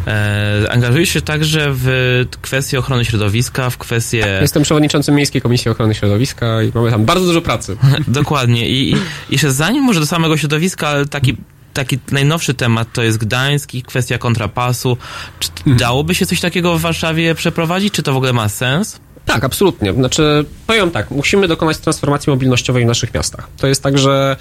[0.08, 1.88] e, angażuje się także w
[2.42, 4.38] kwestie ochrony środowiska, w kwestie...
[4.42, 7.78] Jestem przewodniczącym Miejskiej Komisji Ochrony Środowiska i mamy tam bardzo dużo pracy.
[8.08, 8.70] Dokładnie.
[8.70, 8.96] I, i
[9.30, 11.36] jeszcze zanim może do samego środowiska, ale taki
[11.74, 14.98] taki najnowszy temat to jest Gdańsk i kwestia kontrapasu.
[15.40, 17.94] Czy dałoby się coś takiego w Warszawie przeprowadzić?
[17.94, 19.00] Czy to w ogóle ma sens?
[19.30, 19.94] Tak, absolutnie.
[19.94, 23.48] Znaczy, powiem tak, musimy dokonać transformacji mobilnościowej w naszych miastach.
[23.58, 24.38] To jest tak, że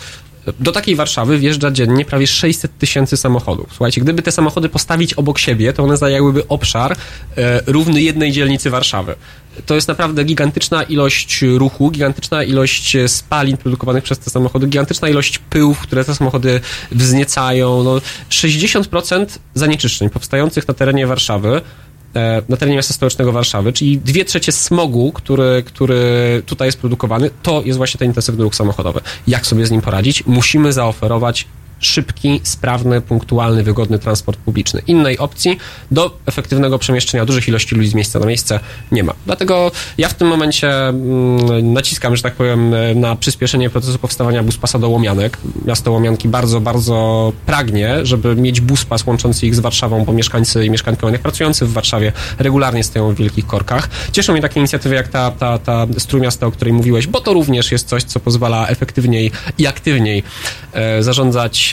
[0.61, 3.67] do takiej Warszawy wjeżdża dziennie prawie 600 tysięcy samochodów.
[3.71, 6.97] Słuchajcie, gdyby te samochody postawić obok siebie, to one zajęłyby obszar e,
[7.67, 9.15] równy jednej dzielnicy Warszawy.
[9.67, 15.09] To jest naprawdę gigantyczna ilość ruchu, gigantyczna ilość e, spalin produkowanych przez te samochody, gigantyczna
[15.09, 17.83] ilość pyłów, które te samochody wzniecają.
[17.85, 21.61] No, 60% zanieczyszczeń powstających na terenie Warszawy
[22.49, 27.63] na terenie miasta stołecznego Warszawy, czyli dwie trzecie smogu, który, który tutaj jest produkowany, to
[27.65, 29.01] jest właśnie ten intensywny ruch samochodowy.
[29.27, 30.27] Jak sobie z nim poradzić?
[30.27, 31.47] Musimy zaoferować
[31.79, 34.83] szybki, sprawny, punktualny, wygodny transport publiczny.
[34.87, 35.59] Innej opcji
[35.91, 38.61] do efektywnego przemieszczenia dużych ilości ludzi z miejsca na miejsce
[38.93, 39.13] nie ma.
[39.27, 44.79] Dlatego ja w tym momencie mm, naciskam, że tak powiem, na przyspieszenie procesu powstawania buspasa
[44.79, 45.39] do Łomianek.
[45.65, 50.71] Miasto Łomianki bardzo, bardzo pragnie, żeby mieć buspas łączący ich z Warszawą, bo mieszkańcy i
[50.71, 53.89] mieszkanki Łomianek pracujący w Warszawie regularnie stoją w wielkich korkach.
[54.13, 57.33] Cieszą mnie takie inicjatywy jak ta, ta, ta strój miasta, o której mówiłeś, bo to
[57.33, 60.23] również jest coś, co pozwala efektywniej i aktywniej
[60.73, 61.03] e,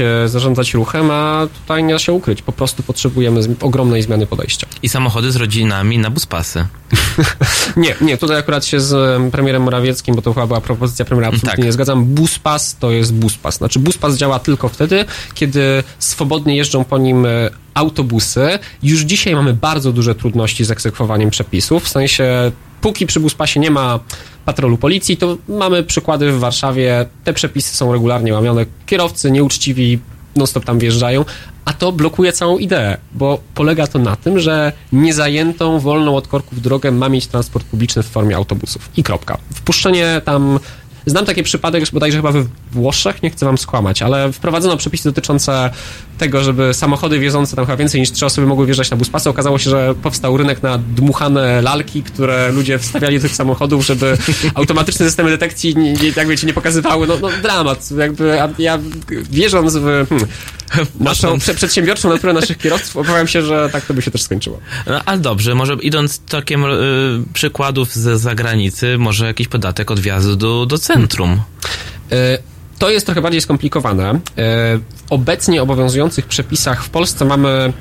[0.04, 2.42] zarządzać, zarządzać ruchem, a tutaj nie da się ukryć.
[2.42, 4.68] Po prostu potrzebujemy ogromnej zmiany podejścia.
[4.84, 6.66] I samochody z rodzinami na buspasy.
[7.78, 11.28] Nie, nie, tutaj akurat się z em, premierem Morawieckim, bo to chyba była propozycja premiera,
[11.28, 11.66] absolutnie Tak.
[11.66, 12.06] nie zgadzam.
[12.06, 13.58] Buspas to jest buspas.
[13.58, 18.60] Znaczy buspas działa tylko wtedy, kiedy swobodnie jeżdżą po nim e, autobusy.
[18.84, 22.52] Już dzisiaj mamy bardzo duże trudności z egzekwowaniem przepisów, w sensie
[22.86, 24.00] póki przy buspasie nie ma
[24.46, 30.00] patrolu policji, to mamy przykłady w Warszawie, te przepisy są regularnie łamione, kierowcy nieuczciwi
[30.36, 31.26] non-stop tam wjeżdżają,
[31.66, 36.62] a to blokuje całą ideę, bo polega to na tym, że niezajętą, wolną od korków
[36.62, 38.90] drogę ma mieć transport publiczny w formie autobusów.
[38.98, 39.38] I kropka.
[39.54, 40.60] Wpuszczenie tam...
[41.08, 45.70] Znam taki przypadek, bodajże chyba we Włoszech, nie chcę wam skłamać, ale wprowadzono przepisy dotyczące
[46.18, 49.30] tego, żeby samochody wiozące tam chyba więcej niż trzy osoby mogły wjeżdżać na buspasy.
[49.30, 54.18] Okazało się, że powstał rynek na dmuchane lalki, które ludzie wstawiali do tych samochodów, żeby
[54.56, 57.08] automatyczne systemy detekcji nie, nie, jak wiecie, nie pokazywały.
[57.08, 57.92] No, no dramat.
[57.92, 58.80] Jakby a ja
[59.32, 60.28] wierząc w hmm,
[61.00, 64.60] naszą prze, przedsiębiorczą naturę naszych kierowców, obawiam się, że tak to by się też skończyło.
[64.88, 66.68] No, ale dobrze, może idąc tokiem y,
[67.34, 71.42] przykładów z zagranicy, może jakiś podatek od wjazdu do, do centrum.
[72.12, 72.38] E,
[72.80, 74.10] To jest trochę bardziej skomplikowane.
[74.10, 77.74] E, W obecnie obowiązujących przepisach w Polsce mamy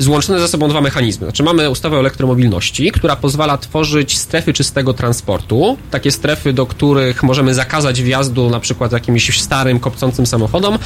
[0.00, 1.26] złączone ze sobą dwa mechanizmy.
[1.26, 5.78] Znaczy mamy ustawę o elektromobilności, która pozwala tworzyć strefy czystego transportu.
[5.90, 10.78] Takie strefy, do których możemy zakazać wjazdu na przykład jakimś starym, kopcącym samochodom.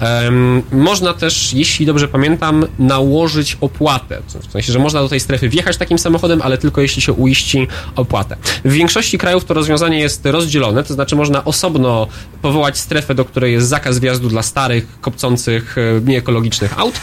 [0.00, 4.22] Em, można też, jeśli dobrze pamiętam, nałożyć opłatę.
[4.48, 7.68] W sensie, że można do tej strefy wjechać takim samochodem, ale tylko jeśli się uiści
[7.96, 8.36] opłatę.
[8.64, 12.06] W większości krajów to rozwiązanie jest rozdzielone, to znaczy można osobno
[12.42, 16.94] powołać strefę, do której jest zakaz wjazdu dla starych, kopcących, e, nieekologicznych aut,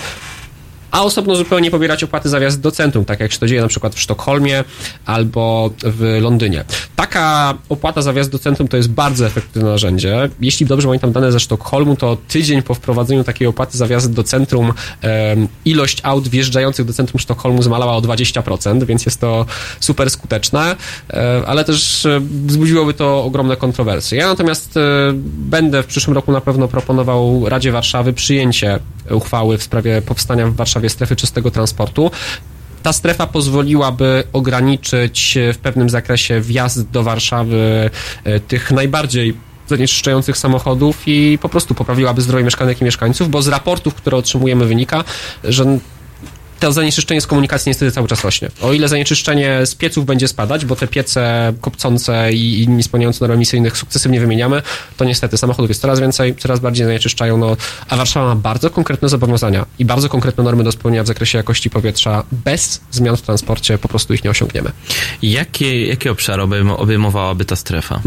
[0.91, 3.67] a osobno zupełnie pobierać opłaty za wjazd do centrum, tak jak się to dzieje na
[3.67, 4.63] przykład w Sztokholmie
[5.05, 6.65] albo w Londynie.
[6.95, 10.29] Taka opłata za wjazd do centrum to jest bardzo efektywne narzędzie.
[10.41, 14.23] Jeśli dobrze pamiętam dane ze Sztokholmu, to tydzień po wprowadzeniu takiej opłaty za wjazd do
[14.23, 14.73] centrum
[15.65, 19.45] ilość aut wjeżdżających do centrum Sztokholmu zmalała o 20%, więc jest to
[19.79, 20.75] super skuteczne,
[21.09, 24.17] e, ale też e, wzbudziłoby to ogromne kontrowersje.
[24.17, 24.81] Ja natomiast e,
[25.23, 28.79] będę w przyszłym roku na pewno proponował Radzie Warszawy przyjęcie
[29.11, 32.11] uchwały w sprawie powstania w Warszawie strefy czystego transportu.
[32.83, 37.89] Ta strefa pozwoliłaby ograniczyć e, w pewnym zakresie wjazd do Warszawy
[38.23, 39.33] e, tych najbardziej
[39.67, 44.65] zanieczyszczających samochodów i po prostu poprawiłaby zdrowie mieszkanek i mieszkańców, bo z raportów, które otrzymujemy
[44.65, 45.03] wynika,
[45.43, 45.79] że
[46.59, 48.49] to zanieczyszczenie z komunikacji niestety cały czas rośnie.
[48.61, 53.19] O ile zanieczyszczenie z pieców będzie spadać, bo te piece kopcące i, i nie spełniające
[53.27, 54.61] norm emisyjnych sukcesywnie wymieniamy,
[54.97, 57.57] to niestety samochodów jest coraz więcej, coraz bardziej zanieczyszczają, no,
[57.89, 61.69] a Warszawa ma bardzo konkretne zobowiązania i bardzo konkretne normy do spełnienia w zakresie jakości
[61.69, 62.23] powietrza.
[62.31, 64.71] Bez zmian w transporcie po prostu ich nie osiągniemy.
[65.21, 68.01] Jakie, jakie obszary obejm- obejmowałaby ta strefa?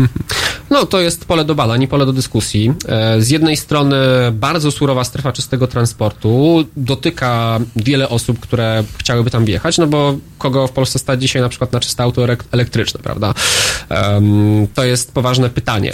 [0.71, 2.73] No, to jest pole do badań i pole do dyskusji.
[2.89, 3.97] E, Z jednej strony
[4.33, 10.67] bardzo surowa strefa czystego transportu dotyka wiele osób, które chciałyby tam wjechać, no bo kogo
[10.67, 13.35] w Polsce stać dzisiaj na przykład na czyste auto elek- elektryczne, prawda?
[13.89, 15.93] Em, To jest poważne pytanie.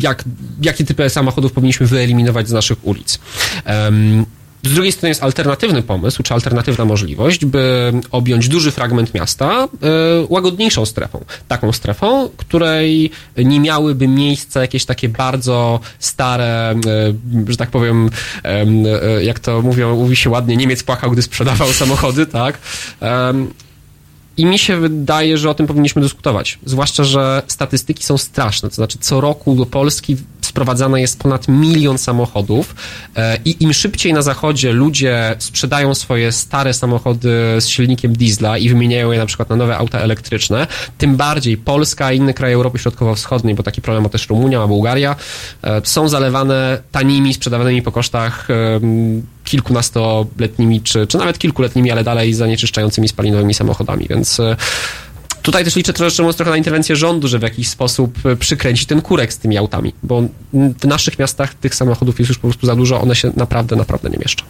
[0.00, 0.24] Jak,
[0.62, 3.18] jakie typy samochodów powinniśmy wyeliminować z naszych ulic?
[3.64, 4.26] Em,
[4.68, 10.26] z drugiej strony jest alternatywny pomysł, czy alternatywna możliwość, by objąć duży fragment miasta y,
[10.28, 11.24] łagodniejszą strefą.
[11.48, 16.74] Taką strefą, której nie miałyby miejsca jakieś takie bardzo stare,
[17.46, 18.10] y, że tak powiem,
[18.42, 22.58] em, y, jak to mówią, mówi się ładnie, Niemiec płakał, gdy sprzedawał samochody, tak?
[24.36, 26.58] I mi się wydaje, że o tym powinniśmy dyskutować.
[26.64, 28.68] Zwłaszcza, że statystyki są straszne.
[28.68, 30.16] To znaczy, co roku do Polski
[30.58, 32.74] sprowadzane jest ponad milion samochodów
[33.16, 37.30] e, i im szybciej na zachodzie ludzie sprzedają swoje stare samochody
[37.60, 40.66] z silnikiem diesla i wymieniają je na przykład na nowe auta elektryczne,
[40.98, 44.66] tym bardziej Polska i inne kraje Europy Środkowo-Wschodniej, bo taki problem ma też Rumunia, ma
[44.66, 45.16] Bułgaria,
[45.62, 48.48] e, są zalewane tanimi, sprzedawanymi po kosztach
[49.44, 54.56] kilkunastoletnimi, czy, czy nawet kilkuletnimi, ale dalej zanieczyszczającymi spalinowymi samochodami, więc e,
[55.48, 59.02] tutaj też liczę troszeczkę trochę na interwencję rządu, że w jakiś sposób e, przykręci ten
[59.02, 60.22] kurek z tymi autami, bo
[60.52, 64.10] w naszych miastach tych samochodów jest już po prostu za dużo, one się naprawdę, naprawdę
[64.10, 64.44] nie mieszczą.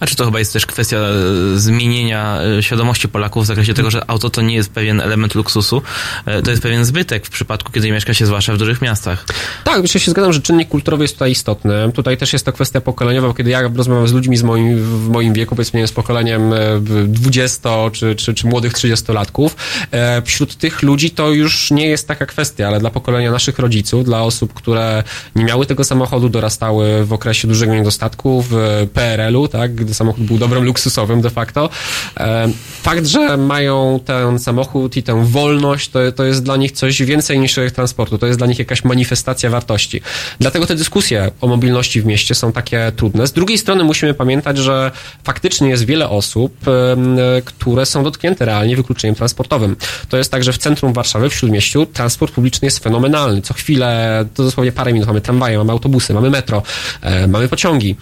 [0.00, 1.12] A czy to chyba jest też kwestia e,
[1.58, 5.82] zmienienia e, świadomości Polaków w zakresie tego, że auto to nie jest pewien element luksusu,
[6.26, 9.24] e, to jest pewien zbytek w przypadku, kiedy mieszka się zwłaszcza w dużych miastach.
[9.64, 11.92] Tak, myślę się zgadzam, że czynnik kulturowy jest tutaj istotny.
[11.94, 15.08] Tutaj też jest to kwestia pokoleniowa, bo kiedy ja rozmawiam z ludźmi z moim, w
[15.08, 16.58] moim wieku, powiedzmy z pokoleniem e,
[17.06, 19.50] 20 czy, czy, czy młodych 30-latków,
[19.90, 24.04] e, wśród tych ludzi to już nie jest taka kwestia, ale dla pokolenia naszych rodziców,
[24.04, 25.04] dla osób, które
[25.34, 30.38] nie miały tego samochodu, dorastały w okresie dużego niedostatku, w PRL-u, tak, gdy samochód był
[30.38, 31.70] dobrem luksusowym de facto.
[32.16, 32.48] E,
[32.82, 37.38] Fakt, że mają ten samochód i tę wolność, to, to jest dla nich coś więcej
[37.38, 38.18] niż środek transportu.
[38.18, 40.00] To jest dla nich jakaś manifestacja wartości.
[40.40, 43.26] Dlatego te dyskusje o mobilności w mieście są takie trudne.
[43.26, 44.90] Z drugiej strony musimy pamiętać, że
[45.24, 49.76] faktycznie jest wiele osób, em, które są dotknięte realnie wykluczeniem transportowym.
[50.08, 53.42] To jest tak, że w centrum Warszawy, w Śródmieściu, transport publiczny jest fenomenalny.
[53.42, 56.62] Co chwilę, to dosłownie parę minut, mamy tramwaje, mamy autobusy, mamy metro,
[57.02, 57.96] e, mamy pociągi.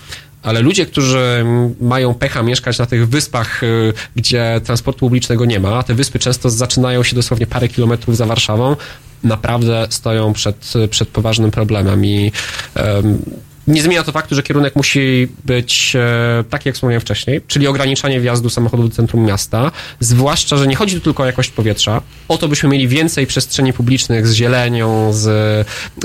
[0.44, 1.44] Ale ludzie, którzy
[1.80, 6.50] mają pecha mieszkać na tych wyspach, y, gdzie transportu publicznego nie ma, te wyspy często
[6.50, 8.76] zaczynają się dosłownie parę kilometrów za Warszawą,
[9.22, 12.32] naprawdę stoją przed, przed poważnym problemem i
[12.74, 13.18] em,
[13.66, 18.20] nie zmienia to faktu, że kierunek musi być e, taki, jak wspomniałem wcześniej, czyli ograniczanie
[18.20, 22.38] wjazdu samochodów do centrum miasta, zwłaszcza, że nie chodzi tu tylko o jakość powietrza, o
[22.38, 25.26] to, byśmy mieli więcej przestrzeni publicznych z zielenią, z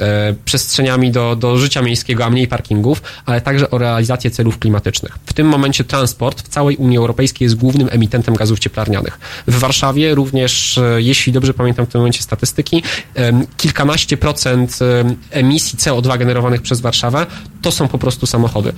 [0.02, 5.20] e, przestrzeniami do, do życia miejskiego, a mniej parkingów, ale także o realizację celów klimatycznych.
[5.26, 9.20] W tym momencie transport w całej Unii Europejskiej jest głównym emitentem gazów cieplarnianych.
[9.48, 12.84] W Warszawie również, e, jeśli dobrze pamiętam w tym momencie statystyki,
[13.58, 17.26] kilkanaście procent em, emisji CO2 generowanych przez Warszawę
[17.62, 18.74] to są po prostu samochody.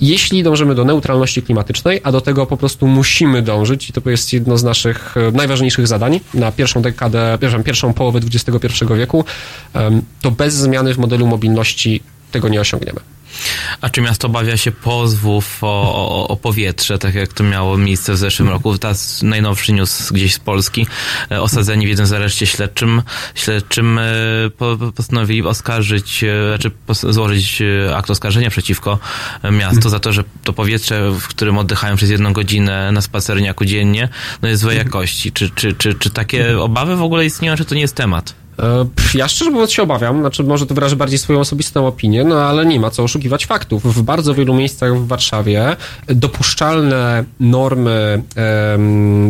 [0.00, 4.32] Jeśli dążymy do neutralności klimatycznej, a do tego po prostu musimy dążyć, i to jest
[4.32, 9.24] jedno z naszych e, najważniejszych zadań na pierwszą dekadę, przepraszam, pierwszą połowę XXI wieku,
[10.20, 13.00] to bez zmiany w modelu mobilności tego nie osiągniemy.
[13.80, 18.12] A czy miasto obawia się pozwów o, o, o powietrze, tak jak to miało miejsce
[18.12, 18.78] w zeszłym roku?
[18.78, 20.86] Teraz najnowszy news gdzieś z Polski.
[21.30, 23.02] E, Osadzeni w jednym z areszcie śledczym,
[23.34, 24.04] śledczym e,
[24.58, 26.70] po, po- postanowili oskarżyć, e, znaczy
[27.12, 27.62] złożyć
[27.94, 28.98] akt oskarżenia przeciwko
[29.52, 34.08] miastu za to, że to powietrze, w którym oddychają przez jedną godzinę na spacerniaku dziennie,
[34.42, 35.32] no jest złej jakości.
[35.32, 38.45] Czy, czy, czy, czy takie obawy w ogóle istnieją, czy to nie jest temat?
[38.58, 42.40] E, Ja szczerze mówiąc się obawiam, znaczy może to wyrażę bardziej swoją osobistą opinię, no
[42.42, 43.96] ale nie ma co oszukiwać faktów.
[43.96, 45.76] W bardzo wielu miejscach w Warszawie
[46.06, 48.22] dopuszczalne normy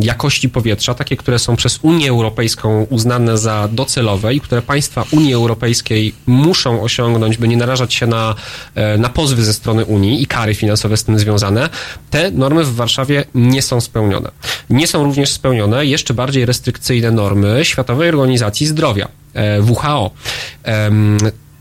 [0.01, 5.35] jakości powietrza, takie, które są przez Unię Europejską uznane za docelowe i które państwa Unii
[5.35, 8.35] Europejskiej muszą osiągnąć, by nie narażać się na,
[8.75, 11.69] e, na pozwy ze strony Unii i kary finansowe z tym związane,
[12.11, 14.31] te normy w Warszawie nie są spełnione.
[14.71, 19.09] Nie są również spełnione jeszcze bardziej restrykcyjne normy Światowej Organizacji Zdrowia.
[19.35, 20.11] E, WHO.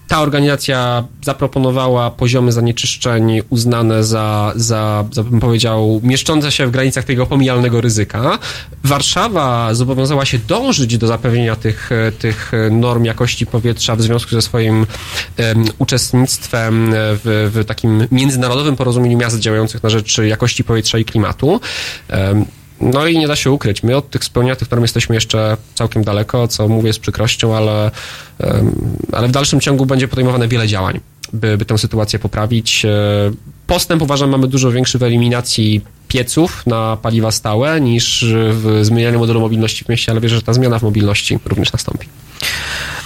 [0.08, 7.03] Ta organizacja zaproponowała poziomy zanieczyszczeń uznane za, za, za bym powiedział, mieszczące się w granicach
[7.03, 8.39] tego pomijalnego ryzyka.
[8.84, 11.89] Warszawa zobowiązała się dążyć do zapewnienia tych,
[12.20, 14.86] tych norm jakości powietrza w związku ze swoim
[15.38, 21.60] em, uczestnictwem w, w takim międzynarodowym porozumieniu miast działających na rzecz jakości powietrza i klimatu.
[22.10, 22.45] Em,
[22.82, 26.03] no i nie da się ukryć, my od tych spełnienia tych norm jesteśmy jeszcze całkiem
[26.03, 27.91] daleko, co mówię z przykrością, ale,
[29.11, 30.99] ale w dalszym ciągu będzie podejmowane wiele działań,
[31.34, 32.86] by, by tę sytuację poprawić.
[32.86, 33.32] E,
[33.67, 39.39] Postęp uważam mamy dużo większy w eliminacji pieców na paliwa stałe niż w zmienianiu modelu
[39.39, 42.07] mobilności w mieście, ale wierzę, że ta zmiana w mobilności również nastąpi.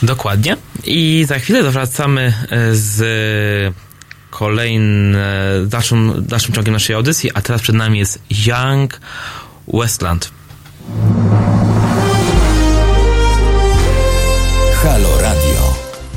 [0.03, 0.57] Dokładnie.
[0.85, 3.73] I za chwilę wracamy e, z
[4.29, 5.17] kolejnym,
[5.67, 8.99] dalszym, dalszym ciągiem naszej audycji, a teraz przed nami jest Young
[9.71, 10.31] Westland.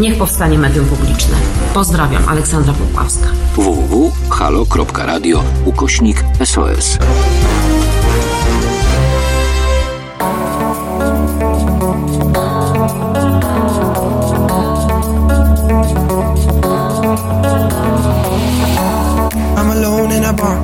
[0.00, 1.36] Niech powstanie medium publiczne.
[1.74, 3.28] Pozdrawiam, Aleksandra Popławska.
[3.56, 6.98] www.halo.radio ukośnik SOS.
[19.56, 20.56] I'm alone in a bar.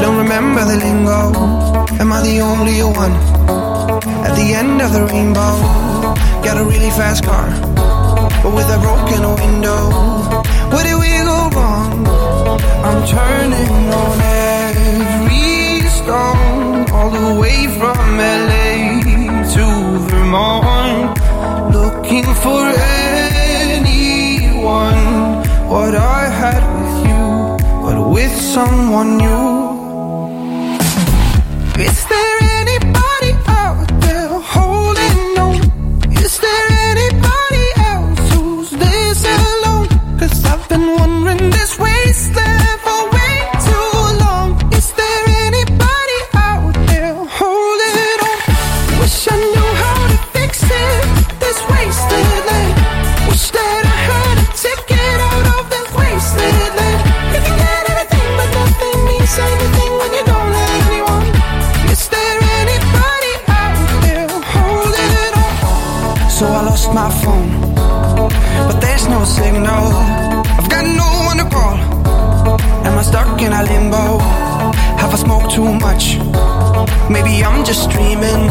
[0.00, 1.32] Don't remember the lingo.
[2.00, 3.12] Am I the only one?
[4.26, 5.60] At the end of the rainbow,
[6.44, 7.48] got a really fast car,
[8.42, 9.82] but with a broken window.
[10.70, 12.06] Where did we go wrong?
[12.86, 18.70] I'm turning on every stone, all the way from LA
[19.54, 19.64] to
[20.08, 21.18] Vermont,
[21.72, 22.62] looking for
[23.66, 25.02] anyone.
[25.72, 27.26] What I had with you,
[27.84, 29.57] but with someone new.
[75.58, 76.04] Too much?
[77.14, 78.42] Maybe I'm just dreaming.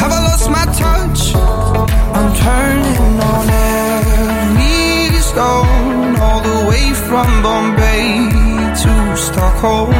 [0.00, 1.20] Have I lost my touch?
[2.16, 3.46] I'm turning on
[3.86, 8.04] every stone, all the way from Bombay
[8.82, 8.92] to
[9.26, 9.90] Stockholm,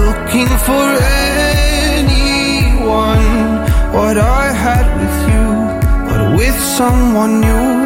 [0.00, 0.86] looking for
[1.96, 3.26] anyone.
[3.96, 5.46] What I had with you,
[6.08, 7.83] but with someone new.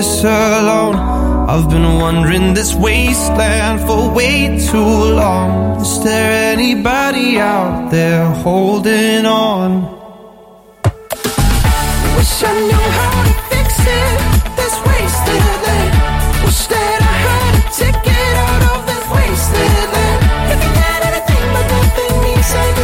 [0.00, 0.96] This alone?
[1.52, 4.92] I've been wandering this wasteland for way too
[5.22, 5.78] long.
[5.82, 9.70] Is there anybody out there holding on?
[12.16, 13.70] Wish I knew how to fix
[14.00, 14.18] it.
[14.58, 15.92] This wasted land.
[16.44, 20.20] Wish that I had a ticket out of this wasted land.
[20.50, 22.79] You can get everything, but nothing means anything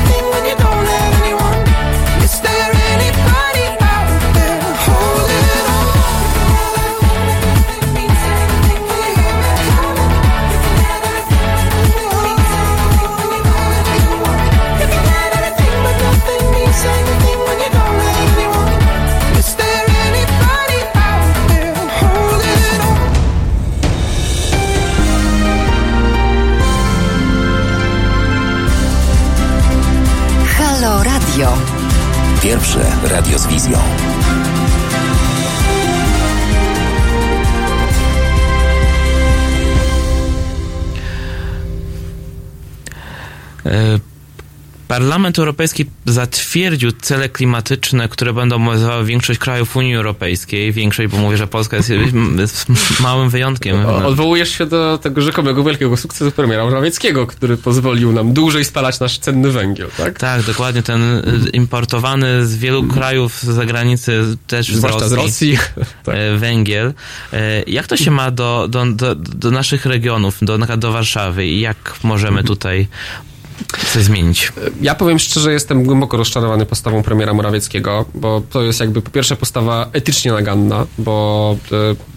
[32.46, 33.78] Pierwsze radio z wizją.
[44.86, 50.72] E, Parlament Europejski zatwierdził cele klimatyczne, które będą obowiązywały większość krajów Unii Europejskiej.
[50.72, 51.92] Większość, bo mówię, że Polska jest,
[52.38, 52.66] jest
[53.00, 53.86] małym wyjątkiem.
[53.86, 59.00] O, odwołujesz się do tego rzekomego wielkiego sukcesu premiera Morawieckiego, który pozwolił nam dłużej spalać
[59.00, 60.18] nasz cenny węgiel, tak?
[60.18, 60.82] Tak, dokładnie.
[60.82, 61.22] Ten y,
[61.52, 65.58] importowany z wielu krajów z zagranicy, też z Zwłaszcza Rosji, z Rosji.
[66.04, 66.14] tak.
[66.14, 66.94] e, węgiel.
[67.32, 71.60] E, Jak to się ma do, do, do, do naszych regionów, do, do Warszawy i
[71.60, 72.88] jak możemy tutaj
[73.92, 74.52] coś zmienić?
[74.80, 79.36] Ja powiem szczerze, jestem głęboko rozczarowany postawą premiera Morawieckiego, bo to jest jakby po pierwsze
[79.36, 82.15] postawa etycznie naganna, bo e,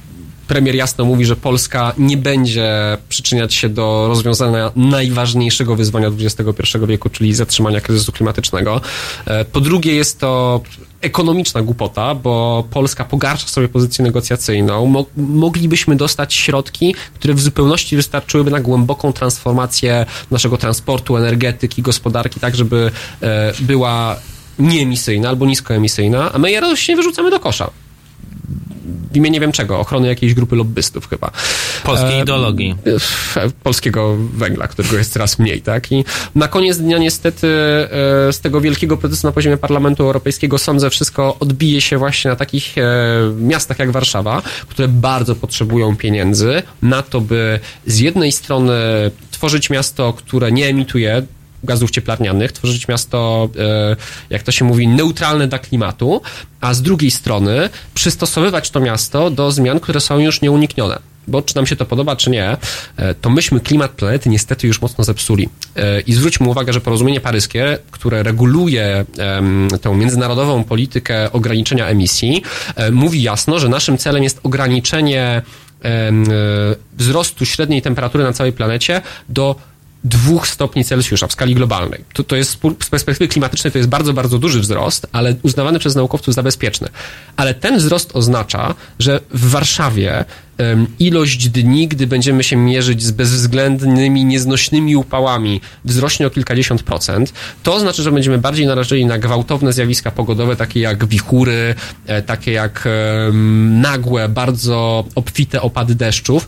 [0.50, 7.10] premier jasno mówi, że Polska nie będzie przyczyniać się do rozwiązania najważniejszego wyzwania XXI wieku,
[7.10, 8.82] czyli zatrzymania kryzysu klimatycznego.
[9.26, 10.62] E, Po drugie jest to
[11.02, 14.86] ekonomiczna głupota, bo Polska pogarsza sobie pozycję negocjacyjną.
[14.86, 22.39] Mo- moglibyśmy dostać środki, które w zupełności wystarczyłyby na głęboką transformację naszego transportu, energetyki, gospodarki,
[22.39, 22.91] tak żeby
[23.22, 24.16] e, była
[24.60, 27.70] nieemisyjna albo niskoemisyjna, a my je radośnie wyrzucamy do kosza.
[29.12, 31.32] W imię nie wiem czego, ochrony jakiejś grupy lobbystów chyba.
[31.84, 32.76] Polskiej E, ideologii.
[33.36, 35.91] e, polskiego węgla, którego jest coraz mniej, tak?
[35.91, 40.89] I na koniec dnia niestety e, z tego wielkiego procesu na poziomie Parlamentu Europejskiego sądzę
[40.89, 42.84] wszystko odbije się właśnie na takich e,
[43.39, 48.72] miastach jak Warszawa, które bardzo potrzebują pieniędzy na to, by z jednej strony
[49.32, 51.24] tworzyć miasto, które nie emituje
[51.64, 53.95] gazów cieplarnianych, tworzyć miasto, e,
[54.30, 56.22] jak to się mówi, neutralne dla klimatu,
[56.62, 60.99] a z drugiej strony przystosowywać to miasto do zmian, które są już nieuniknione.
[61.28, 62.57] Bo czy nam się to podoba, czy nie,
[62.97, 65.49] e, to myśmy klimat planety niestety już mocno zepsuli.
[65.76, 69.05] E, I zwróćmy uwagę, że porozumienie paryskie, które reguluje
[69.82, 72.43] tę międzynarodową politykę ograniczenia emisji,
[72.91, 75.41] mówi jasno, że naszym celem jest ograniczenie
[76.97, 79.55] wzrostu średniej temperatury na całej planecie do
[80.04, 82.04] dwóch stopni Celsjusza w skali globalnej.
[82.14, 82.52] To, to jest
[82.84, 86.88] z perspektywy klimatycznej to jest bardzo, bardzo duży wzrost, ale uznawany przez naukowców za bezpieczny.
[87.38, 90.26] Ale ten wzrost oznacza, że w Warszawie
[90.58, 97.34] em, ilość dni, gdy będziemy się mierzyć z bezwzględnymi, nieznośnymi upałami, wzrośnie o kilkadziesiąt procent.
[97.64, 101.76] To oznacza, że będziemy bardziej narażeni na gwałtowne zjawiska pogodowe, takie jak wichury,
[102.06, 102.88] e, takie jak
[103.82, 106.47] nagłe, bardzo obfite opady deszczów.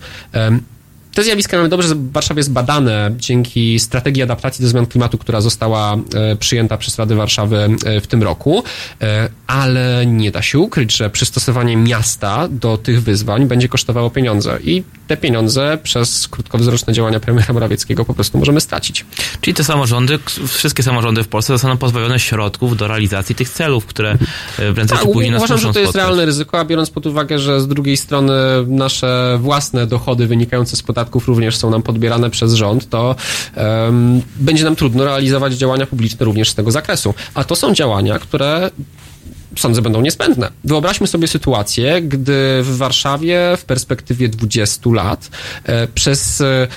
[1.13, 5.97] Te zjawiska mamy dobrze w Warszawie zbadane dzięki strategii adaptacji do zmian klimatu, która została
[6.13, 8.63] e, przyjęta przez Radę Warszawy e, w tym roku,
[9.01, 14.59] e, ale nie da się ukryć, że przystosowanie miasta do tych wyzwań będzie kosztowało pieniądze.
[14.63, 19.05] I te pieniądze przez krótkowzroczne działania premiera Morawieckiego po prostu możemy stracić.
[19.41, 24.11] Czyli te samorządy, wszystkie samorządy w Polsce zostaną pozbawione środków do realizacji tych celów, które
[24.11, 24.17] e,
[24.73, 25.95] prędzej czy Tak, później nas uważam, że to jest spotkać.
[26.07, 28.33] realne ryzyko, a biorąc pod uwagę, że z drugiej strony
[28.67, 33.15] nasze własne dochody wynikające z podatków również są nam podbierane przez rząd, to
[33.55, 37.13] em, będzie nam trudno realizować działania publiczne również z tego zakresu.
[37.33, 38.71] A to są działania, które
[39.57, 40.49] sądzę będą niezbędne.
[40.63, 45.29] Wyobraźmy sobie sytuację, gdy w Warszawie w perspektywie 20 lat
[45.65, 46.67] e, przez e,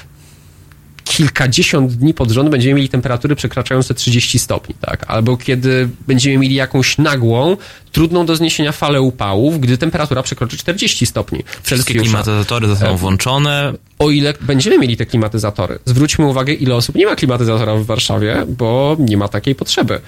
[1.04, 5.04] kilkadziesiąt dni pod rząd będziemy mieli temperatury przekraczające 30 stopni, tak?
[5.08, 7.56] Albo kiedy będziemy mieli jakąś nagłą,
[7.92, 11.44] trudną do zniesienia falę upałów, gdy temperatura przekroczy 40 stopni.
[11.62, 13.72] Wszystkie klimatyzatory zostaną E, włączone.
[13.98, 15.78] O ile będziemy mieli te klimatyzatory.
[15.84, 20.00] Zwróćmy uwagę, ile osób nie ma klimatyzatora w Warszawie, bo nie ma takiej potrzeby.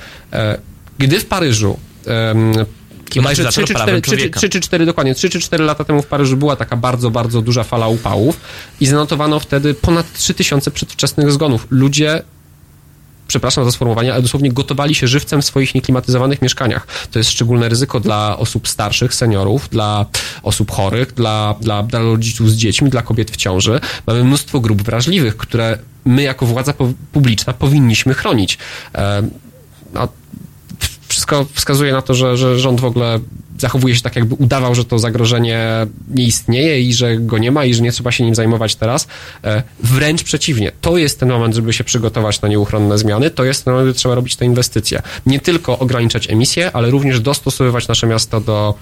[0.98, 2.52] Gdy w Paryżu em,
[3.10, 4.38] Klimatyzator bodajże trzy czy prawem cztery- trzy czy- człowieka.
[4.40, 7.42] trzy czy cztery dokładnie, 3 czy 4 lata temu w Paryżu była taka bardzo, bardzo
[7.42, 8.40] duża fala upałów
[8.80, 11.66] i zanotowano wtedy ponad 3000 przedwczesnych zgonów.
[11.70, 12.22] Ludzie
[13.28, 16.86] przepraszam za sformułowanie, ale dosłownie gotowali się żywcem w swoich nieklimatyzowanych mieszkaniach.
[17.10, 20.06] To jest szczególne ryzyko dla osób starszych, seniorów, dla
[20.42, 23.80] osób chorych, dla, dla, dla rodziców z dziećmi, dla kobiet w ciąży.
[24.06, 26.74] Mamy mnóstwo grup wrażliwych, które my jako władza
[27.12, 28.58] publiczna powinniśmy chronić.
[29.94, 30.08] A
[31.16, 33.20] wszystko wskazuje na to, że, że rząd w ogóle
[33.58, 37.64] zachowuje się tak, jakby udawał, że to zagrożenie nie istnieje i że go nie ma
[37.64, 39.08] i że nie trzeba się nim zajmować teraz.
[39.44, 40.72] E, Wręcz przeciwnie.
[40.80, 43.30] To jest ten moment, żeby się przygotować na nieuchronne zmiany.
[43.30, 45.02] To jest ten moment, gdy trzeba robić te inwestycje.
[45.26, 48.74] Nie tylko ograniczać emisje, ale również dostosowywać nasze miasto do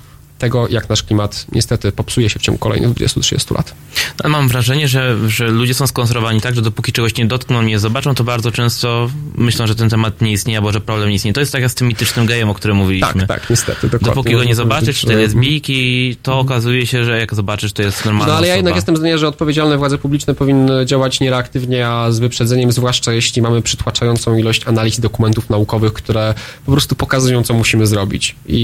[0.45, 3.75] tego, jak nasz klimat niestety popsuje się w ciągu kolejnych 20-30 lat.
[4.23, 7.79] Ale mam wrażenie, że, że ludzie są skonstruowani tak, że dopóki czegoś nie dotkną, nie
[7.79, 11.35] zobaczą, to bardzo często myślą, że ten temat nie istnieje, albo że problem nie istnieje.
[11.35, 13.27] To jest tak jak z tym mitycznym gejem, o którym mówiliśmy.
[13.27, 13.89] Tak, tak, niestety.
[13.89, 14.09] Dokładnie.
[14.09, 17.83] Dopóki go nie zobaczysz, czy te że- lesbijki, to okazuje się, że jak zobaczysz, to
[17.83, 18.57] jest normalna No ale ja osoba.
[18.57, 23.43] jednak jestem zdania, że odpowiedzialne władze publiczne powinny działać niereaktywnie, a z wyprzedzeniem, zwłaszcza jeśli
[23.43, 26.35] mamy przytłaczającą ilość analiz dokumentów naukowych, które
[26.67, 28.37] po prostu pokazują, co musimy zrobić.
[28.47, 28.55] I,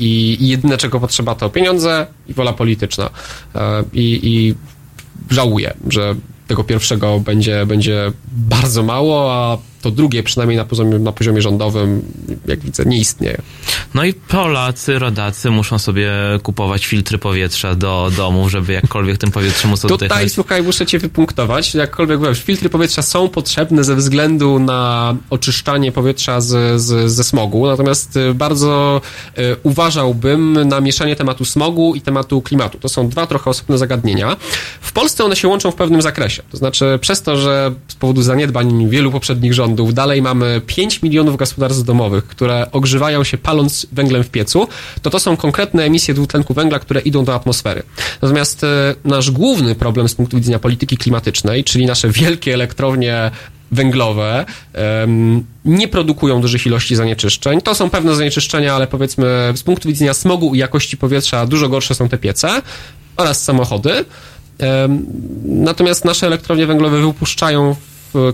[0.00, 3.10] i, i jedyne, czego potrzeba, to pieniądze i wola polityczna.
[3.54, 4.54] E, I, i
[5.34, 6.14] żałuję, że
[6.46, 12.02] tego pierwszego będzie, będzie bardzo mało, a to drugie, przynajmniej na poziomie, na poziomie rządowym,
[12.46, 13.38] jak widzę, nie istnieje.
[13.94, 16.12] No i Polacy, rodacy muszą sobie
[16.42, 20.32] kupować filtry powietrza do domu, żeby jakkolwiek tym powietrzem móc Tutaj, oddychać.
[20.32, 21.74] słuchaj, muszę cię wypunktować.
[21.74, 27.66] Jakkolwiek wiesz, filtry powietrza są potrzebne ze względu na oczyszczanie powietrza z, z, ze smogu,
[27.66, 29.00] natomiast y, bardzo
[29.38, 32.78] y, uważałbym na mieszanie tematu smogu i tematu klimatu.
[32.78, 34.36] To są dwa trochę osobne zagadnienia.
[34.80, 36.42] W Polsce one się łączą w pewnym zakresie.
[36.50, 41.36] To znaczy, przez to, że z powodu zaniedbań wielu poprzednich rządów dalej mamy 5 milionów
[41.36, 44.68] gospodarstw domowych, które ogrzewają się paląc węglem w piecu,
[45.02, 47.82] to to są konkretne emisje dwutlenku węgla, które idą do atmosfery.
[48.22, 53.30] Natomiast e, nasz główny problem z punktu widzenia polityki klimatycznej, czyli nasze wielkie elektrownie
[53.72, 54.44] węglowe
[55.64, 57.60] nie produkują dużych ilości zanieczyszczeń.
[57.60, 61.94] To są pewne zanieczyszczenia, ale powiedzmy z punktu widzenia smogu i jakości powietrza dużo gorsze
[61.94, 62.62] są te piece
[63.16, 64.04] oraz samochody.
[65.44, 67.76] Natomiast nasze elektrownie węglowe wypuszczają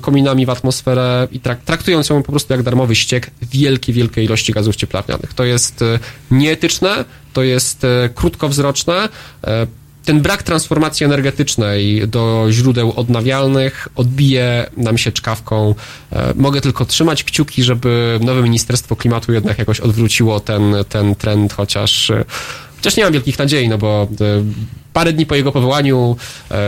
[0.00, 4.52] kominami w atmosferę i trak- traktując ją po prostu jak darmowy ściek wielkie, wielkie ilości
[4.52, 5.34] gazów cieplarnianych.
[5.34, 5.98] To jest e,
[6.30, 9.08] nieetyczne, to jest e, krótkowzroczne.
[9.44, 9.66] E,
[10.04, 15.74] Ten brak transformacji energetycznej do źródeł odnawialnych odbije nam się czkawką.
[16.12, 21.52] E, Mogę tylko trzymać kciuki, żeby nowe Ministerstwo Klimatu jednak jakoś odwróciło ten, ten trend,
[21.52, 22.24] chociaż e,
[22.82, 24.44] Chociaż nie mam wielkich nadziei, no bo e,
[24.92, 26.16] parę dni po jego powołaniu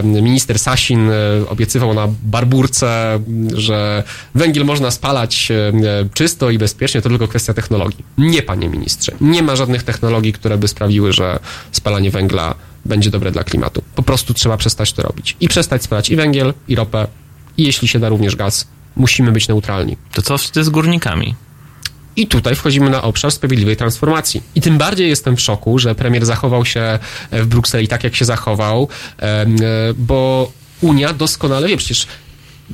[0.05, 1.15] minister Sasin e,
[1.49, 3.21] obiecywał na barburce,
[3.55, 4.03] że
[4.35, 5.73] węgiel można spalać e,
[6.15, 8.05] czysto i bezpiecznie, to tylko kwestia technologii.
[8.19, 9.13] Nie, panie ministrze.
[9.21, 11.39] Nie ma żadnych technologii, które by sprawiły, że
[11.73, 12.55] spalanie węgla
[12.85, 13.83] będzie dobre dla klimatu.
[13.95, 15.37] Po prostu trzeba przestać to robić.
[15.41, 17.07] I przestać spalać i węgiel, i ropę,
[17.57, 18.67] i jeśli się da również gaz.
[18.97, 19.97] Musimy być neutralni.
[20.13, 21.35] To co z górnikami?
[22.17, 24.43] I tutaj wchodzimy na obszar sprawiedliwej transformacji.
[24.55, 26.99] I tym bardziej jestem w szoku, że premier zachował się
[27.33, 28.89] w Brukseli tak, jak się zachował,
[29.23, 29.47] e,
[29.97, 32.07] bo Unia doskonale wie, przecież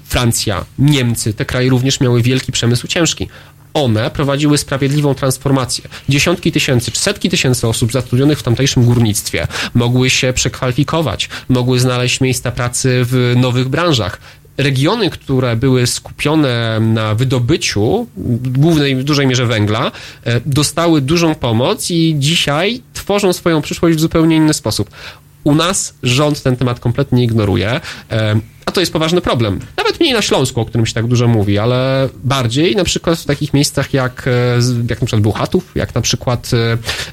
[0.05, 3.28] Francja, Niemcy, te kraje również miały wielki przemysł ciężki.
[3.74, 5.84] One prowadziły sprawiedliwą transformację.
[6.09, 12.20] Dziesiątki tysięcy czy setki tysięcy osób zatrudnionych w tamtejszym górnictwie mogły się przekwalifikować, mogły znaleźć
[12.20, 14.20] miejsca pracy w nowych branżach
[14.62, 19.92] regiony, które były skupione na wydobyciu w głównej, w dużej mierze węgla,
[20.24, 24.90] e, dostały dużą pomoc i dzisiaj tworzą swoją przyszłość w zupełnie inny sposób.
[25.44, 27.80] U nas rząd ten temat kompletnie ignoruje,
[28.11, 29.61] e, a to jest poważny problem.
[29.76, 33.24] Nawet mniej na Śląsku, o którym się tak dużo mówi, ale bardziej na przykład w
[33.24, 34.30] takich miejscach jak, e,
[34.90, 36.50] jak na przykład Bełchatów, jak na przykład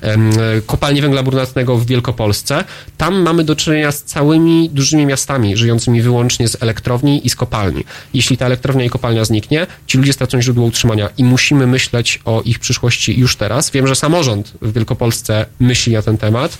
[0.01, 2.63] e, kopalnie węgla brunatnego w Wielkopolsce.
[2.97, 7.83] Tam mamy do czynienia z całymi dużymi miastami, żyjącymi wyłącznie z elektrowni i z kopalni.
[8.13, 12.41] Jeśli ta elektrownia i kopalnia zniknie, ci ludzie stracą źródło utrzymania i musimy myśleć o
[12.41, 13.71] ich przyszłości już teraz.
[13.71, 16.57] Wiem, że samorząd w Wielkopolsce myśli na ten temat,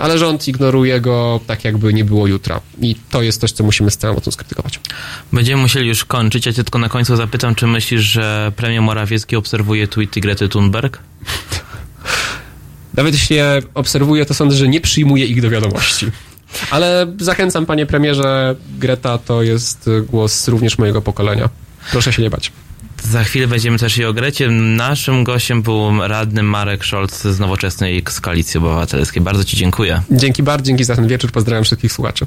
[0.00, 2.60] ale rząd ignoruje go tak, jakby nie było jutra.
[2.80, 4.80] I to jest coś, co musimy z całą mocą skrytykować.
[5.32, 6.46] Będziemy musieli już kończyć.
[6.46, 10.98] Ja cię tylko na końcu zapytam, czy myślisz, że premier Morawiecki obserwuje tweety Grety Thunberg?
[12.94, 16.06] Nawet jeśli je obserwuję, to sądzę, że nie przyjmuję ich do wiadomości.
[16.70, 21.48] Ale zachęcam, panie premierze, Greta to jest głos również mojego pokolenia.
[21.90, 22.52] Proszę się nie bać.
[23.02, 24.48] Za chwilę będziemy też i o Grecie.
[24.50, 29.22] Naszym gościem był radny Marek Scholz z Nowoczesnej z Koalicji Obywatelskiej.
[29.22, 30.02] Bardzo ci dziękuję.
[30.10, 31.32] Dzięki bardzo, dzięki za ten wieczór.
[31.32, 32.26] Pozdrawiam wszystkich słuchaczy.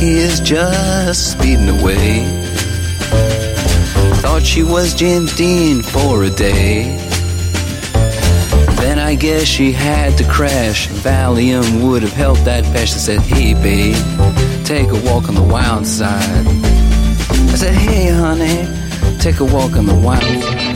[0.00, 2.24] Jackie is just speeding away.
[4.22, 6.96] Thought she was James Dean for a day.
[8.80, 10.88] Then I guess she had to crash.
[10.88, 12.94] Valium would have helped that patch.
[12.94, 13.94] I said, Hey, babe,
[14.64, 16.46] take a walk on the wild side.
[16.46, 18.66] I said, Hey, honey,
[19.18, 20.70] take a walk on the wild side.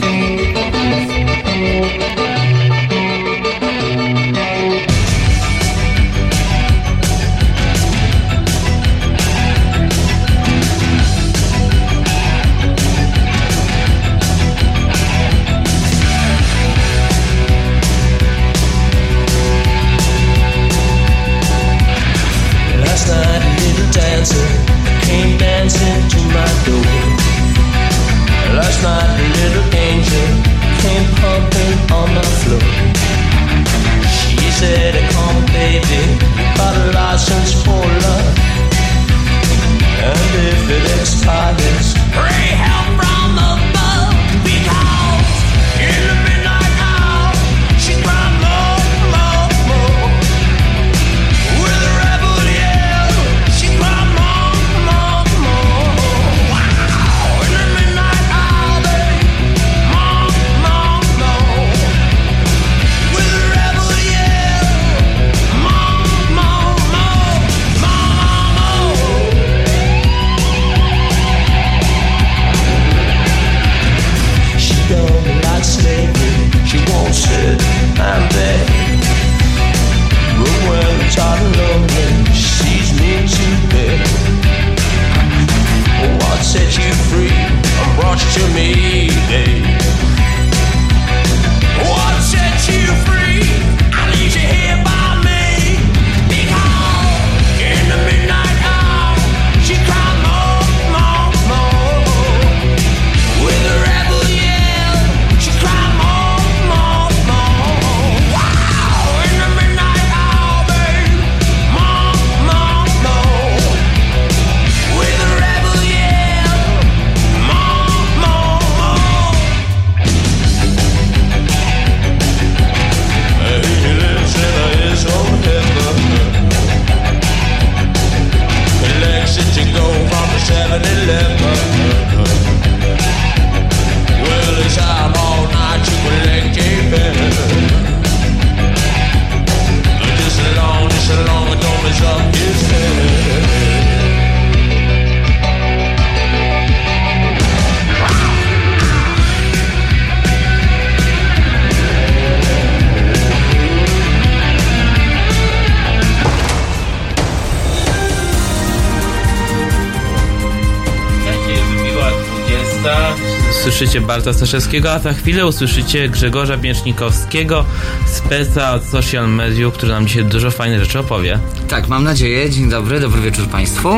[163.95, 167.65] Usłyszycie Barta Staszewskiego, a za chwilę usłyszycie Grzegorza Miecznikowskiego,
[168.05, 171.39] speca od social mediów, który nam dzisiaj dużo fajnych rzeczy opowie.
[171.67, 172.49] Tak, mam nadzieję.
[172.49, 173.89] Dzień dobry, dobry wieczór Państwu.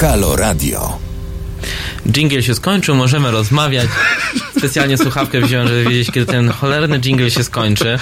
[0.00, 0.98] Halo Radio.
[2.06, 3.88] Jingle się skończył, możemy rozmawiać.
[4.58, 7.98] Specjalnie słuchawkę wziąłem, żeby wiedzieć, kiedy ten cholerny jingle się skończy.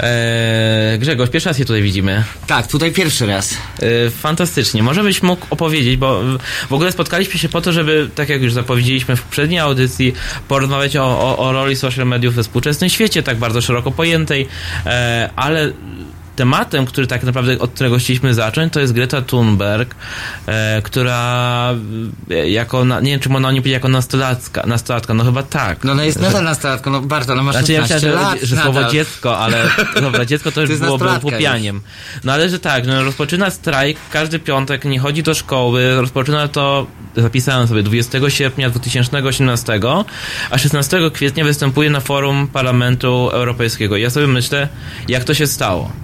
[0.00, 2.24] Eee, Grzegorz, pierwszy raz się tutaj widzimy.
[2.46, 3.54] Tak, tutaj pierwszy raz.
[3.54, 4.82] Eee, fantastycznie.
[4.82, 6.20] Może byś mógł opowiedzieć, bo
[6.70, 10.14] w ogóle spotkaliśmy się po to, żeby, tak jak już zapowiedzieliśmy w poprzedniej audycji,
[10.48, 14.48] porozmawiać o, o, o roli social mediów we współczesnym świecie, tak bardzo szeroko pojętej,
[14.86, 15.72] eee, ale
[16.36, 19.94] tematem, który tak naprawdę od którego chcieliśmy zacząć, to jest Greta Thunberg,
[20.46, 21.74] e, która
[22.30, 25.84] e, jako, na, nie wiem, czy ona nie powiedzieć jako nastolatka, nastolatka, no chyba tak.
[25.84, 28.46] No ona jest nadal nastolatką, no bardzo, ona ma Znaczy ja 16 myślałem, lat że,
[28.46, 28.72] że nadal.
[28.72, 29.70] słowo dziecko, ale
[30.00, 31.80] dobra, dziecko to już jest byłoby upupianiem.
[32.24, 36.86] No ale że tak, no, rozpoczyna strajk każdy piątek, nie chodzi do szkoły, rozpoczyna to,
[37.16, 39.80] zapisałem sobie, 20 sierpnia 2018,
[40.50, 43.96] a 16 kwietnia występuje na forum Parlamentu Europejskiego.
[43.96, 44.68] Ja sobie myślę,
[45.08, 46.03] jak to się stało.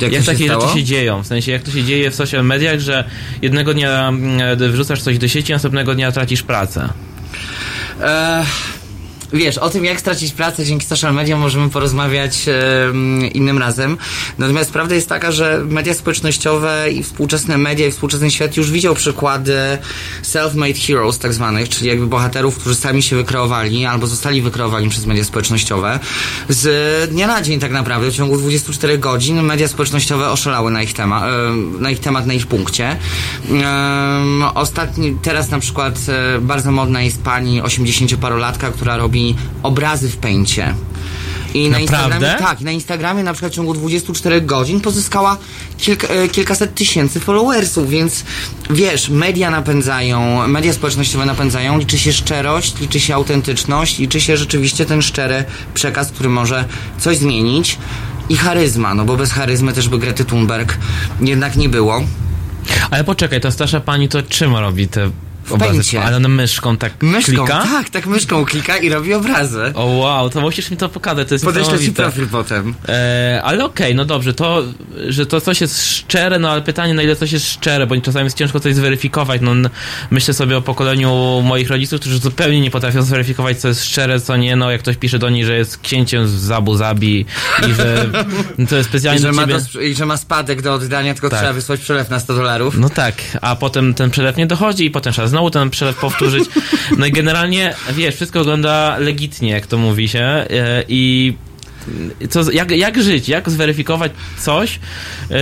[0.00, 0.60] Jak, Jak, takie stało?
[0.60, 1.22] rzeczy się dzieją?
[1.22, 3.04] W sensie, jak to się dzieje w social mediach, że
[3.42, 6.88] jednego dnia mm, wrzucasz coś do sieci, następnego dnia tracisz pracę.
[8.00, 8.44] E,
[9.34, 12.38] wiesz, o tym jak stracić pracę dzięki social mediom możemy porozmawiać
[13.32, 13.96] innym razem.
[14.38, 18.94] Natomiast prawda jest taka, że media społecznościowe i współczesne media i współczesny świat już widział
[18.94, 19.54] przykłady
[20.22, 25.06] self-made heroes tak zwanych, czyli jakby bohaterów, którzy sami się wykreowali albo zostali wykreowani przez
[25.06, 25.98] media społecznościowe.
[26.48, 30.92] Z dnia na dzień tak naprawdę, w ciągu 24 godzin media społecznościowe oszalały na ich,
[30.92, 31.26] tema,
[31.78, 32.96] na ich temat, na ich punkcie.
[34.54, 39.23] Ostatni, teraz na przykład e, bardzo modna jest pani 80-parolatka, która robi
[39.62, 40.74] obrazy w pęcie.
[41.54, 42.14] I na Naprawdę?
[42.14, 45.36] Instagramie, tak, na Instagramie na przykład w ciągu 24 godzin pozyskała
[45.78, 48.24] kilka, e, kilkaset tysięcy followersów, więc
[48.70, 54.86] wiesz, media napędzają, media społecznościowe napędzają, liczy się szczerość, liczy się autentyczność, liczy się rzeczywiście
[54.86, 55.44] ten szczery
[55.74, 56.64] przekaz, który może
[56.98, 57.78] coś zmienić
[58.28, 60.78] i charyzma, no bo bez charyzmy też by Grety Thunberg
[61.20, 62.02] jednak nie było.
[62.90, 65.10] Ale poczekaj, ta starsza pani to czym robi te
[65.58, 66.02] pęcie.
[66.02, 67.62] Ale ona myszką tak Myszką, klika?
[67.62, 69.72] tak, tak myszką klika i robi obrazy.
[69.74, 72.74] O wow, to musisz mi to pokazać, to jest Podeślę ci profil potem.
[72.88, 74.62] E, ale okej, no dobrze, to,
[75.08, 78.24] że to coś jest szczere, no ale pytanie, na ile coś jest szczere, bo czasami
[78.24, 79.40] jest ciężko coś zweryfikować.
[79.44, 79.52] No,
[80.10, 84.36] myślę sobie o pokoleniu moich rodziców, którzy zupełnie nie potrafią zweryfikować, co jest szczere, co
[84.36, 84.56] nie.
[84.56, 87.26] No, jak ktoś pisze do nich, że jest księciem z Abu Zabi
[87.68, 88.06] i że
[88.68, 91.38] to jest specjalnie I że, ma do, I że ma spadek do oddania, tylko Tak.
[91.38, 92.78] trzeba wysłać przelew na 100 dolarów.
[92.78, 96.44] No tak, a potem ten przelew nie dochodzi i potem trzeba znowu ten przelew powtórzyć.
[96.98, 101.34] No i generalnie, wiesz, wszystko wygląda legitnie, jak to mówi się e, i
[102.30, 104.80] co, jak, jak żyć, jak zweryfikować coś,
[105.30, 105.36] e,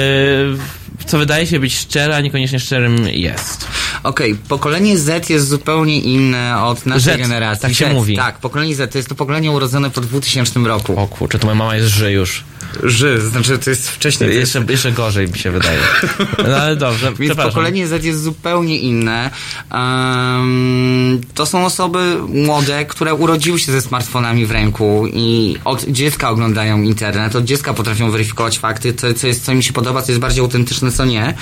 [1.07, 3.67] co wydaje się być szczere, a niekoniecznie szczerym jest.
[4.03, 7.63] Okej, pokolenie Z jest zupełnie inne od naszej Z, generacji.
[7.63, 8.17] tak się Z, mówi.
[8.17, 11.01] Tak, pokolenie Z to jest to pokolenie urodzone po 2000 roku.
[11.01, 12.45] O kurczę, to moja mama jest ży już.
[12.83, 14.31] Ży, znaczy to jest wcześniej.
[14.31, 15.79] to jest- Jeszcze, jeszcze gorzej mi się wydaje.
[16.49, 19.31] No ale dobrze, Więc pokolenie Z jest zupełnie inne.
[19.71, 26.31] Em, to są osoby młode, które urodziły się ze smartfonami w ręku i od dziecka
[26.31, 30.13] oglądają internet, od dziecka potrafią weryfikować fakty, co, co, jest, co im się podoba, co
[30.13, 31.35] jest bardziej autentyczne, co nie.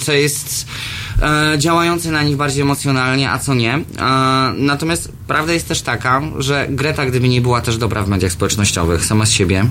[0.00, 0.66] Co jest
[1.22, 3.74] e, działające na nich bardziej emocjonalnie, a co nie.
[3.74, 3.82] E,
[4.56, 9.04] natomiast prawda jest też taka, że Greta, gdyby nie była też dobra w mediach społecznościowych,
[9.04, 9.64] sama z siebie,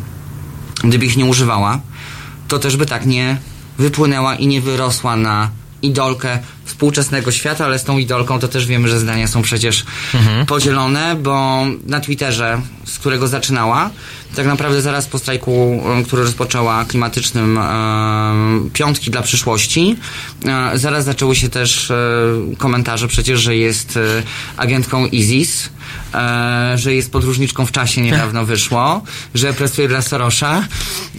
[0.84, 1.80] gdyby ich nie używała,
[2.48, 3.38] to też by tak nie
[3.78, 5.50] wypłynęła i nie wyrosła na
[5.82, 9.86] idolkę współczesnego świata, ale z tą idolką to też wiemy, że zdania są przecież
[10.48, 13.90] podzielone, bo na Twitterze, z którego zaczynała,
[14.36, 17.62] tak naprawdę zaraz po strajku, e, który rozpoczęła klimatycznym e,
[18.74, 19.96] piątki dla przyszłości,
[20.46, 21.96] e, zaraz zaczęły się też e,
[22.58, 24.24] komentarze przecież, że jest e,
[24.58, 25.70] agentką ISIS,
[26.14, 29.02] e, że jest podróżniczką w czasie niedawno wyszło,
[29.36, 30.64] że pracuje dla Sorosza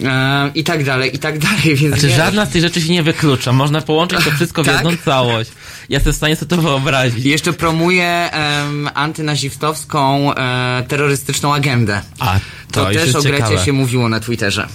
[0.03, 1.75] e, i tak dalej, i tak dalej.
[1.75, 3.53] Więc Znaczy wiesz, żadna z tych rzeczy się nie wyklucza.
[3.53, 4.75] Można połączyć to wszystko w Tak?
[4.75, 5.51] jedną całość.
[5.89, 7.25] Ja jestem w stanie sobie to wyobrazić.
[7.25, 12.01] Jeszcze promuje em, antynazistowską e, terrorystyczną agendę.
[12.19, 12.39] A,
[12.71, 13.65] to, To, też o Grecie ciekawe.
[13.65, 14.67] się mówiło na Twitterze.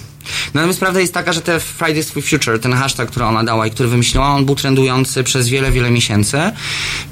[0.53, 3.71] Natomiast prawda jest taka, że te Fridays for Future, ten hashtag, który ona dała i
[3.71, 6.37] który wymyśliła, on był trendujący przez wiele, wiele miesięcy.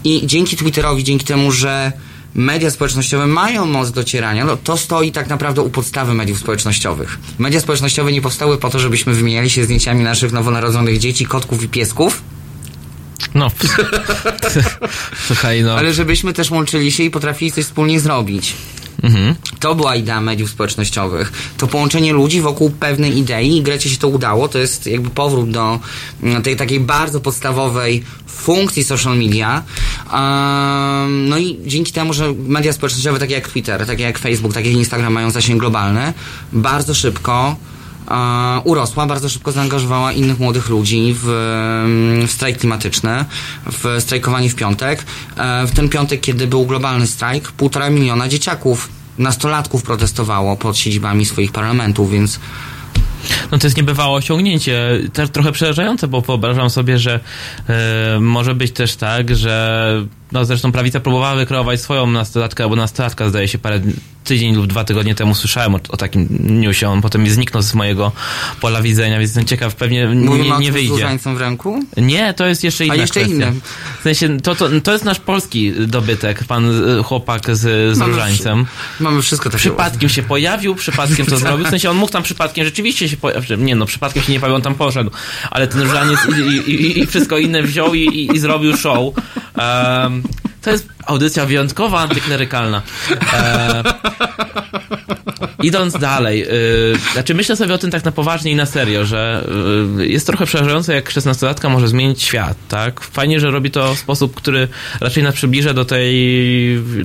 [0.03, 1.91] I dzięki Twitterowi, dzięki temu, że
[2.35, 7.19] media społecznościowe mają moc docierania, no to stoi tak naprawdę u podstawy mediów społecznościowych.
[7.39, 11.67] Media społecznościowe nie powstały po to, żebyśmy wymieniali się zdjęciami naszych nowonarodzonych dzieci, kotków i
[11.67, 12.21] piesków,
[13.35, 13.51] No,
[15.27, 15.73] słuchaj, no.
[15.73, 18.53] ale żebyśmy też łączyli się i potrafili coś wspólnie zrobić.
[19.03, 19.35] Mhm.
[19.59, 21.31] To była idea mediów społecznościowych.
[21.57, 24.47] To połączenie ludzi wokół pewnej idei i Grecie się to udało.
[24.47, 25.79] To jest jakby powrót do
[26.23, 28.03] mm, tej takiej bardzo podstawowej
[28.33, 29.63] funkcji social media.
[30.13, 34.69] Um, no i dzięki temu, że media społecznościowe takie jak Twitter, takie jak Facebook, takie
[34.69, 36.13] jak Instagram mają zasięg globalny,
[36.53, 37.55] bardzo szybko
[38.11, 41.25] e, urosła, bardzo szybko zaangażowała innych młodych ludzi w,
[42.27, 43.25] w strajk klimatyczny,
[43.71, 45.05] w strajkowanie w piątek.
[45.37, 51.25] E, w ten piątek, kiedy był globalny strajk, półtora miliona dzieciaków, nastolatków protestowało pod siedzibami
[51.25, 52.39] swoich parlamentów, więc
[53.51, 57.19] No to jest niebywałe osiągnięcie, też trochę przerażające, bo wyobrażam sobie, że
[57.69, 63.29] e, może być też tak, że no zresztą prawica próbowała wykreować swoją nastolatkę, albo nastolatka
[63.29, 63.81] zdaje się parę
[64.23, 66.27] tydzień lub dwa tygodnie temu słyszałem o, o takim
[66.61, 68.11] newsie, on potem zniknął z mojego
[68.61, 70.91] pola widzenia, więc jestem ciekaw, pewnie mówimy nie, nie z wyjdzie.
[70.91, 71.83] różańcem w ręku.
[71.97, 73.35] Nie, to jest jeszcze inna A jeszcze kwestia.
[73.35, 73.61] innym.
[73.99, 76.65] W sensie, to, to, to jest nasz polski dobytek, pan
[76.99, 77.59] e, chłopak z,
[77.95, 78.65] z Mamy różańcem.
[78.99, 79.59] Mamy wszystko takie.
[79.59, 81.65] Przypadkiem się pojawił, przypadkiem to zrobił.
[81.65, 83.49] W sensie on mógł tam przypadkiem rzeczywiście się pojawić.
[83.57, 85.11] Nie no, przypadkiem się nie pojawił, on tam poszedł.
[85.51, 89.13] Ale ten różaniec i, i, i wszystko inne wziął i, i, i zrobił show.
[89.57, 90.23] Um,
[90.63, 92.81] to jest audycja wyjątkowa, antyklerykalna.
[93.33, 93.83] E,
[95.63, 99.47] idąc dalej, y, znaczy myślę sobie o tym tak na poważnie i na serio, że
[99.99, 103.01] y, jest trochę przerażające, jak 16-latka może zmienić świat, tak?
[103.01, 104.67] Fajnie, że robi to w sposób, który
[105.01, 106.13] raczej nas przybliża do tej,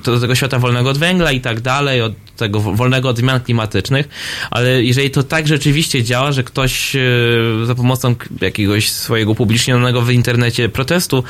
[0.05, 4.09] do tego świata wolnego od węgla i tak dalej, od tego wolnego od zmian klimatycznych,
[4.51, 10.11] ale jeżeli to tak rzeczywiście działa, że ktoś y, za pomocą jakiegoś swojego upublicznionego w
[10.11, 11.25] internecie protestu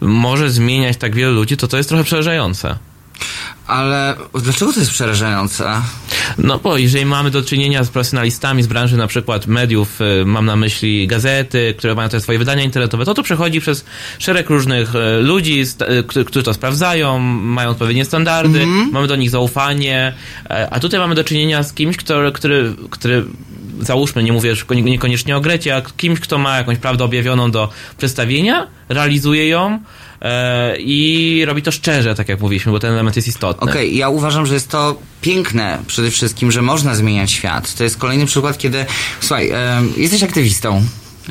[0.00, 2.78] może zmieniać tak wielu ludzi, to to jest trochę przerażające.
[3.72, 5.72] Ale dlaczego to jest przerażające?
[6.38, 10.46] No bo jeżeli mamy do czynienia z profesjonalistami z branży na przykład mediów, y, mam
[10.46, 13.84] na myśli gazety, które mają te swoje wydania internetowe, to to przechodzi przez
[14.18, 20.12] szereg różnych y, ludzi, y, którzy- to sprawdzają, mają odpowiednie standardy, mamy do nich zaufanie,
[20.70, 23.24] a tutaj mamy do czynienia z kimś, kto, który, który
[23.80, 27.68] załóżmy, nie mówię niekoniecznie o Grecie, a kimś, kto ma jakąś prawdę objawioną do
[27.98, 29.78] przedstawienia, realizuje ją
[30.78, 33.70] i robi to szczerze, tak jak mówiliśmy, bo ten element jest istotny.
[33.70, 37.74] Okej, ja uważam, że jest to piękne przede wszystkim, że można zmieniać świat.
[37.74, 38.86] To jest kolejny przykład, kiedy,
[39.20, 40.82] słuchaj, em, jesteś aktywistą.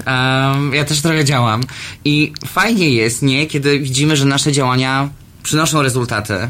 [0.05, 1.63] Em, ja też trochę działam.
[2.05, 5.09] I fajnie jest, nie, kiedy widzimy, że nasze działania
[5.43, 6.49] przynoszą rezultaty.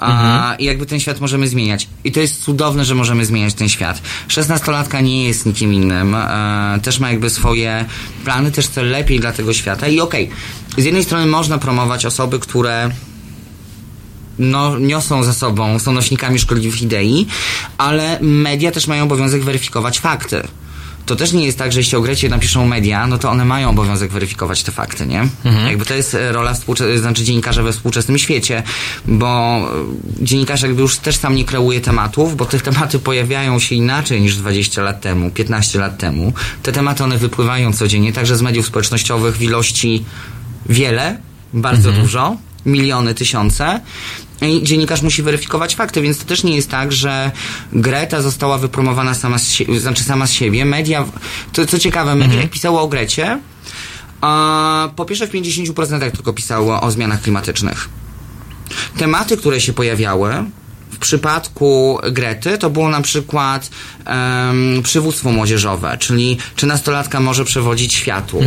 [0.00, 1.88] A, I jakby ten świat możemy zmieniać.
[2.04, 4.02] I to jest cudowne, że możemy zmieniać ten świat.
[4.28, 6.14] Szesnastolatka nie jest nikim innym.
[6.14, 7.84] E, też ma jakby swoje
[8.24, 9.88] plany, też chce lepiej dla tego świata.
[9.88, 10.30] I okej,
[10.78, 12.90] z jednej strony można promować osoby, które
[14.38, 17.26] no, niosą za sobą, są nośnikami szkodliwych idei,
[17.78, 20.42] ale media też mają obowiązek weryfikować fakty.
[21.06, 23.70] To też nie jest tak, że jeśli o Grecie napiszą media, no to one mają
[23.70, 25.28] obowiązek weryfikować te fakty, nie?
[25.68, 28.62] Jakby to jest e, rola współcze- znaczy dziennikarza we współczesnym świecie,
[29.06, 29.58] bo
[30.20, 34.20] e, dziennikarz jakby już też sam nie kreuje tematów, bo te tematy pojawiają się inaczej
[34.20, 36.32] niż 20 lat temu, 15 lat temu.
[36.62, 40.04] Te tematy one wypływają codziennie, także z mediów społecznościowych w ilości
[40.68, 41.18] wiele,
[41.52, 42.36] bardzo dużo,
[42.66, 43.80] miliony, tysiące.
[44.42, 47.30] I dziennikarz musi weryfikować fakty, więc to też nie jest tak, że
[47.72, 50.64] Greta została wypromowana sama z, sie- znaczy sama z siebie.
[50.64, 51.04] Media,
[51.52, 53.38] to co ciekawe, media jak pisało o Grecie,
[54.20, 57.88] a po pierwsze w 50% tylko pisało o zmianach klimatycznych.
[58.98, 60.34] Tematy, które się pojawiały
[60.90, 63.70] w przypadku Grety to było na przykład
[64.04, 68.40] em, przywództwo młodzieżowe, czyli czy nastolatka może przewodzić światu,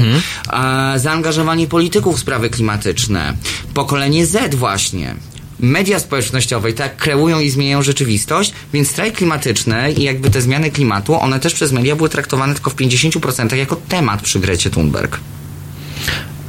[0.54, 3.34] e, zaangażowanie polityków w sprawy klimatyczne,
[3.74, 5.16] pokolenie Z właśnie.
[5.64, 10.72] Media społecznościowe i tak kreują i zmieniają rzeczywistość, więc strajk klimatyczny i jakby te zmiany
[10.72, 15.20] klimatu, one też przez media były traktowane tylko w 50% jako temat przy Grecie Thunberg.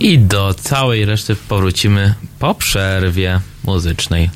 [0.00, 4.30] I do całej reszty powrócimy po przerwie muzycznej.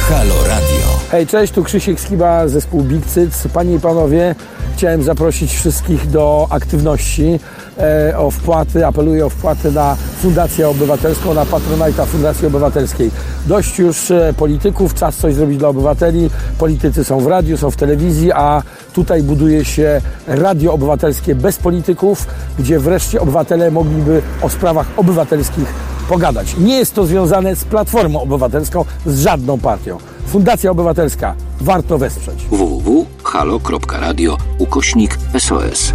[0.00, 1.00] Halo Radio.
[1.10, 3.48] Hej, cześć, tu Krzysiek Skiba, zespół Big Cyc.
[3.54, 4.34] Panie i panowie,
[4.76, 7.40] chciałem zaprosić wszystkich do aktywności,
[7.78, 13.10] e, o wpłaty, apeluję o wpłaty na Fundację Obywatelską, na Patronajta Fundacji Obywatelskiej.
[13.46, 16.30] Dość już e, polityków, czas coś zrobić dla obywateli.
[16.58, 18.62] Politycy są w radiu, są w telewizji, a
[18.92, 22.26] tutaj buduje się radio obywatelskie bez polityków,
[22.58, 25.74] gdzie wreszcie obywatele mogliby o sprawach obywatelskich
[26.08, 26.56] pogadać.
[26.58, 30.11] Nie jest to związane z Platformą Obywatelską, z żadną partią.
[30.26, 31.34] Fundacja Obywatelska.
[31.60, 32.44] Warto wesprzeć.
[32.50, 35.92] www.halo.radio ukośnik SOS.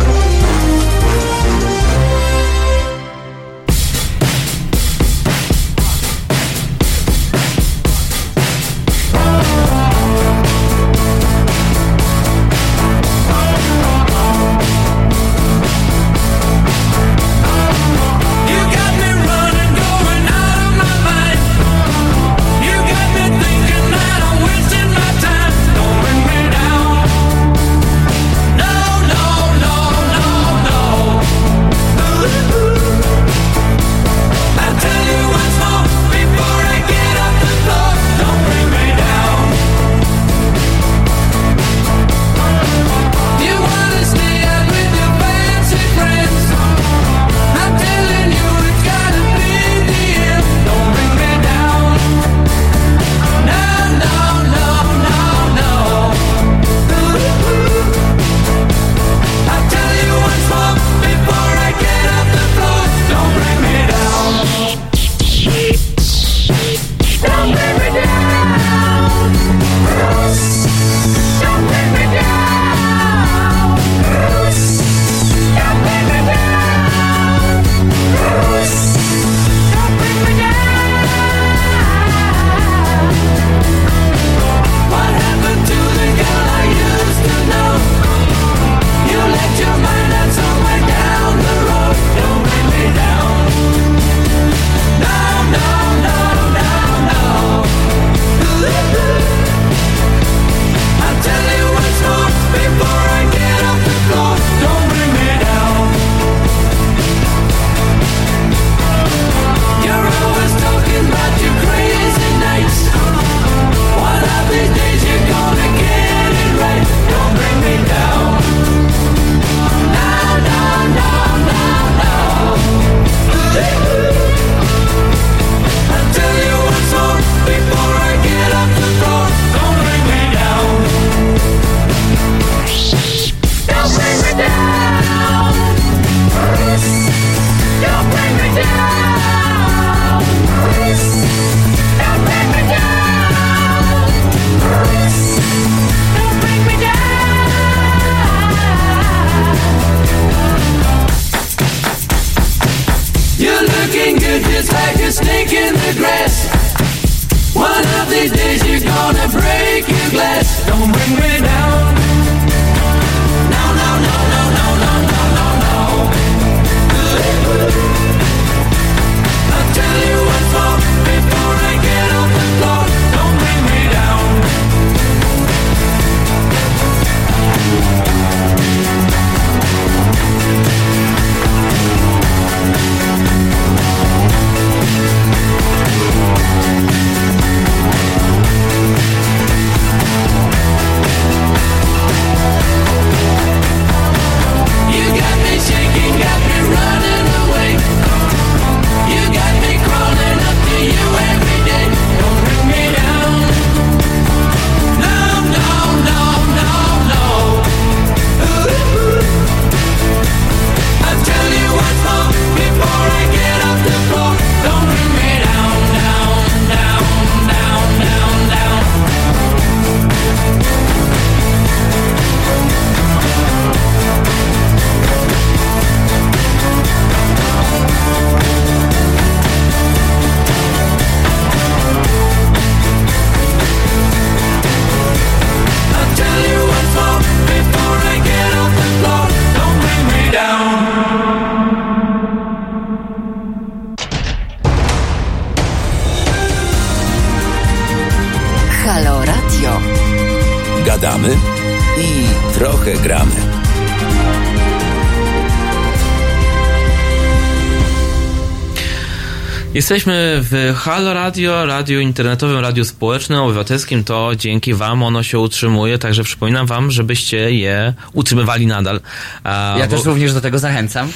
[259.90, 264.04] Jesteśmy w Halo Radio, radiu internetowym, radiu społecznym, obywatelskim.
[264.04, 269.00] To dzięki Wam ono się utrzymuje, także przypominam Wam, żebyście je utrzymywali nadal.
[269.44, 271.10] A, Ja bo- też również do tego zachęcam.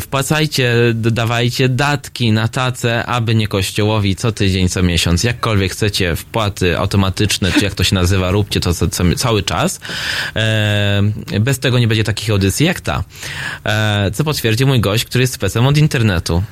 [0.00, 5.24] wpłacajcie, dodawajcie datki na tacę, aby nie kościołowi co tydzień, co miesiąc.
[5.24, 9.80] Jakkolwiek chcecie wpłaty automatyczne, czy jak to się nazywa, róbcie to co, co, cały czas.
[10.36, 11.02] E,
[11.40, 13.04] bez tego nie będzie takich audycji jak ta.
[13.64, 16.42] E, co potwierdzi mój gość, który jest specem od internetu.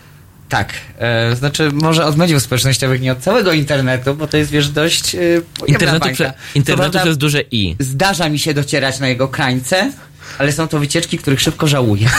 [0.48, 4.68] Tak, e, znaczy może od mediów społecznościowych, nie od całego internetu, bo to jest wiesz
[4.68, 5.18] dość e,
[5.66, 7.77] Internetu, prze, internetu prawda, przez duże i.
[7.78, 9.93] Zdarza mi się docierać na jego krańce,
[10.39, 12.09] ale są to wycieczki, których szybko żałuję.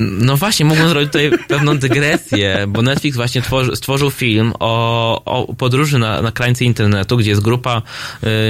[0.00, 5.54] No właśnie, mógłbym zrobić tutaj pewną dygresję, bo Netflix właśnie tworzy, stworzył film o, o
[5.54, 7.82] podróży na, na krańce internetu, gdzie jest grupa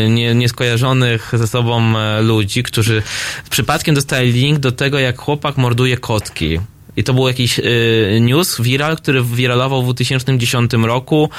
[0.04, 3.02] y, nie, nieskojarzonych ze sobą e, ludzi, którzy
[3.50, 6.60] przypadkiem dostali link do tego, jak chłopak morduje kotki.
[6.96, 11.30] I to był jakiś y, news, viral, który wiralował w 2010 roku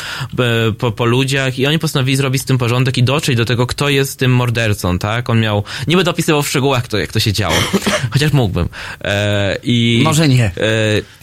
[0.69, 3.67] y, po, po ludziach i oni postanowili zrobić z tym porządek i dotrzeć do tego,
[3.67, 5.29] kto jest tym mordercą, tak?
[5.29, 7.55] On miał, nie będę opisywał w szczegółach, to, jak to się działo,
[8.13, 8.69] chociaż mógłbym.
[9.03, 10.45] E, i, Może nie.
[10.45, 10.51] E,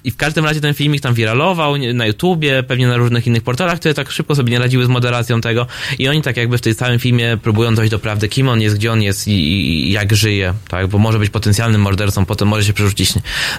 [0.05, 3.79] I w każdym razie ten filmik tam wiralował na YouTubie, pewnie na różnych innych portalach,
[3.79, 5.67] które tak szybko sobie nie radziły z moderacją tego
[5.99, 8.77] i oni tak jakby w tym całym filmie próbują dojść do prawdy, kim on jest,
[8.77, 10.87] gdzie on jest i, i jak żyje, tak?
[10.87, 13.13] Bo może być potencjalnym mordercą, potem może się przerzucić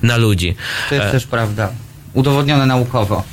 [0.03, 0.55] na ludzi.
[0.89, 1.69] To jest E, też prawda.
[2.13, 3.23] Udowodnione naukowo.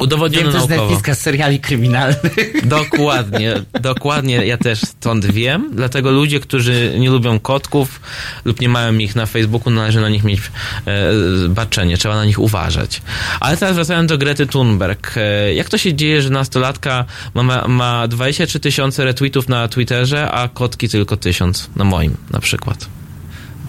[0.00, 0.90] Udowodnione Wiem też naukowo.
[0.90, 2.66] Netflixa z seriali kryminalnych.
[2.66, 8.00] Dokładnie, dokładnie, ja też stąd wiem, dlatego ludzie, którzy nie lubią kotków
[8.44, 11.12] lub nie mają ich na Facebooku, należy na nich mieć e,
[11.48, 13.02] baczenie, trzeba na nich uważać.
[13.40, 15.14] Ale teraz wracając do Grety Thunberg.
[15.16, 20.48] E, jak to się dzieje, że nastolatka ma, ma 23 tysiące retweetów na Twitterze, a
[20.48, 22.86] kotki tylko tysiąc, na moim na przykład?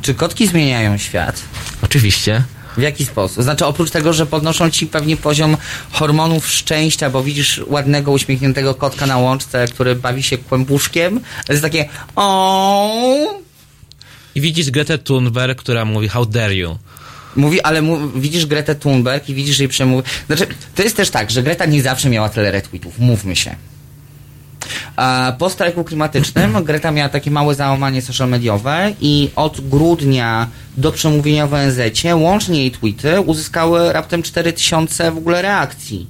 [0.01, 1.43] Czy kotki zmieniają świat?
[1.81, 2.43] Oczywiście.
[2.77, 3.43] W jaki sposób?
[3.43, 5.57] Znaczy, oprócz tego, że podnoszą ci pewnie poziom
[5.91, 11.63] hormonów szczęścia, bo widzisz ładnego, uśmiechniętego kotka na łączce, który bawi się kłębuszkiem, to jest
[11.63, 13.39] takie o.
[14.35, 16.77] I widzisz Gretę Thunberg, która mówi how dare you.
[17.35, 20.09] Mówi, ale mu, widzisz Gretę Thunberg i widzisz jej przemówi.
[20.27, 23.55] Znaczy, to jest też tak, że Greta nie zawsze miała tyle retweetów, mówmy się.
[25.37, 31.47] Po strajku klimatycznym Greta miała takie małe załamanie social mediowe i od grudnia do przemówienia
[31.47, 31.79] w ONZ
[32.13, 36.07] łącznie jej tweety uzyskały raptem 4000 w ogóle reakcji.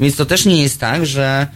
[0.00, 1.46] Więc to też nie jest tak, że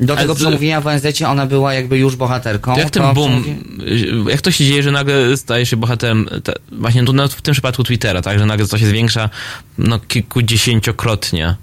[0.00, 2.76] do tego przemówienia w ONZ jak była jakby już bohaterką.
[2.76, 6.52] Jak ten to boom, przemówi- jak to się dzieje, że nagle staje się bohaterem, te,
[6.72, 9.30] właśnie tu, no, w tym przypadku Twittera, tak, że nagle to się zwiększa
[9.78, 11.56] no, kilkudziesięciokrotnie.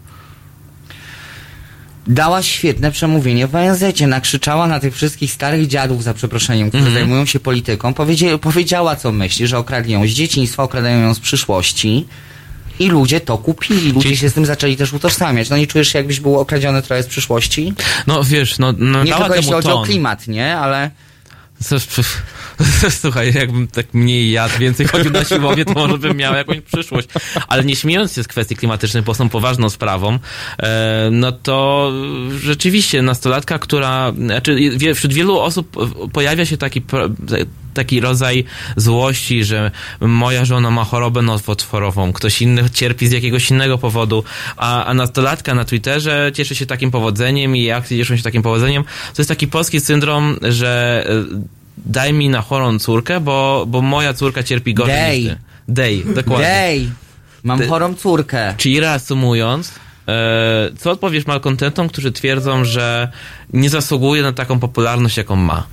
[2.08, 7.00] Dała świetne przemówienie w ONZ, nakrzyczała na tych wszystkich starych dziadów, za przeproszeniem, którzy Mhm.
[7.04, 11.20] zajmują się polityką, powiedzie, powiedziała co myśli, że okradli ją z dzieciństwa, okradają ją z
[11.20, 12.06] przyszłości
[12.80, 15.50] i ludzie to kupili, ludzie się z tym zaczęli też utożsamiać.
[15.50, 17.74] No nie czujesz się jakbyś był okradziony trochę z przyszłości?
[18.08, 20.58] No wiesz, no, no nie tylko jeśli chodzi o klimat, nie?
[20.58, 20.92] Ale...
[21.64, 22.22] Co- pff,
[23.02, 27.08] Słuchaj, jakbym tak mniej jadł, więcej chodził na siłownię, to może bym miał jakąś przyszłość.
[27.48, 30.20] Ale nie śmiejąc się z kwestii klimatycznych, bo są poważną sprawą,
[30.60, 31.92] e, no to
[32.40, 34.58] rzeczywiście nastolatka, która, znaczy
[34.96, 35.76] wśród wielu osób
[36.14, 36.82] pojawia się taki,
[37.74, 38.44] taki rodzaj
[38.76, 39.72] złości, że
[40.02, 44.24] moja żona ma chorobę nowotworową, ktoś inny cierpi z jakiegoś innego powodu,
[44.58, 48.84] a, a nastolatka na Twitterze cieszy się takim powodzeniem i akcje cieszą się takim powodzeniem.
[48.84, 54.14] To jest taki polski syndrom, że e, daj mi na chorą córkę, bo, bo moja
[54.14, 55.24] córka cierpi gorzej Dej.
[55.24, 55.38] niż ty.
[55.68, 56.46] Dej, dokładnie.
[56.46, 56.90] Dej!
[57.44, 58.54] Mam Ty- chorą córkę.
[58.58, 59.72] Czyli reasumując,
[60.08, 63.12] e, co odpowiesz malkontentom, którzy twierdzą, że
[63.54, 65.68] nie zasługuje na taką popularność, jaką ma?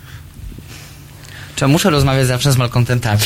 [1.57, 3.21] Czy muszę rozmawiać zawsze z malkontentami?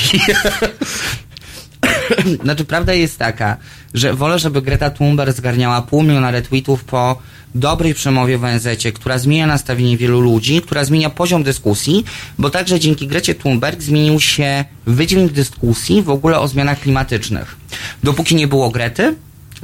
[2.45, 3.57] znaczy, prawda jest taka,
[3.95, 7.19] że wolę, żeby Greta Thunberg zgarniała pół miliona retweetów po
[7.55, 12.05] dobrej przemowie w ONZ, która zmienia nastawienie wielu ludzi, która zmienia poziom dyskusji,
[12.39, 17.57] bo także dzięki Grecie Thunberg zmienił się wydźwięk dyskusji w ogóle o zmianach klimatycznych.
[18.03, 19.15] Dopóki nie było Grety,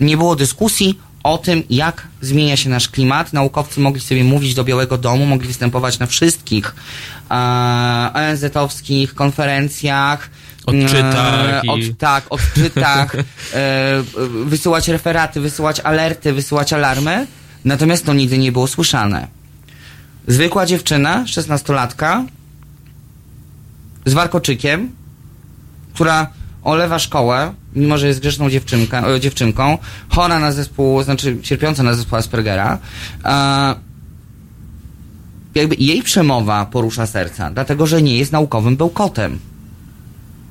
[0.01, 3.33] nie było dyskusji o tym, jak zmienia się nasz klimat.
[3.33, 6.75] Naukowcy mogli sobie mówić do Białego Domu, mogli występować na wszystkich
[7.31, 7.35] e,
[8.15, 10.31] ONZ-owskich konferencjach.
[10.67, 13.15] Odczytach e, i- Od, tak, odczytach,
[13.55, 14.03] e,
[14.45, 17.27] wysyłać referaty, wysyłać alerty, wysyłać alarmy.
[17.65, 19.27] Natomiast to nigdy nie było słyszane.
[20.29, 22.25] Zwykła dziewczyna, szesnastolatka,
[24.07, 24.93] z warkoczykiem,
[25.95, 26.27] która
[26.63, 29.79] olewa szkołę, mimo że jest grzeczną dziewczynka, e, dziewczynką,
[30.09, 32.79] chora na zespół, znaczy cierpiąca na zespół Aspergera,
[33.25, 33.75] e,
[35.55, 39.39] jakby jej przemowa porusza serca, dlatego że nie jest naukowym bełkotem.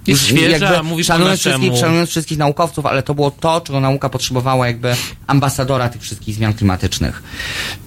[0.08, 4.10] Jest świeża, mówi po szanując wszystkich, szanując wszystkich naukowców, ale to było to, czego nauka
[4.10, 4.96] potrzebowała jakby
[5.28, 7.24] ambasadora tych wszystkich zmian klimatycznych.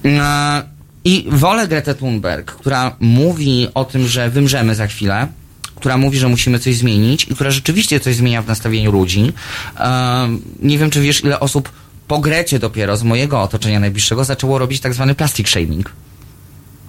[0.05, 0.63] E,
[1.05, 5.27] I wolę Gretę Thunberg, która mówi o tym, że wymrzemy za chwilę,
[5.75, 9.33] która mówi, że musimy coś zmienić i która rzeczywiście coś zmienia w nastawieniu ludzi.
[9.79, 10.29] E,
[10.63, 11.71] nie wiem, czy wiesz, ile osób
[12.09, 15.93] po Grecie dopiero z mojego otoczenia najbliższego zaczęło robić tak zwany plastic shaming.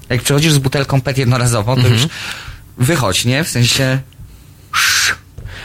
[0.09, 1.93] Jak przychodzisz z butelką PET jednorazową, to Mhm.
[1.93, 2.07] już
[2.77, 3.43] wychodź, nie?
[3.43, 3.99] W sensie...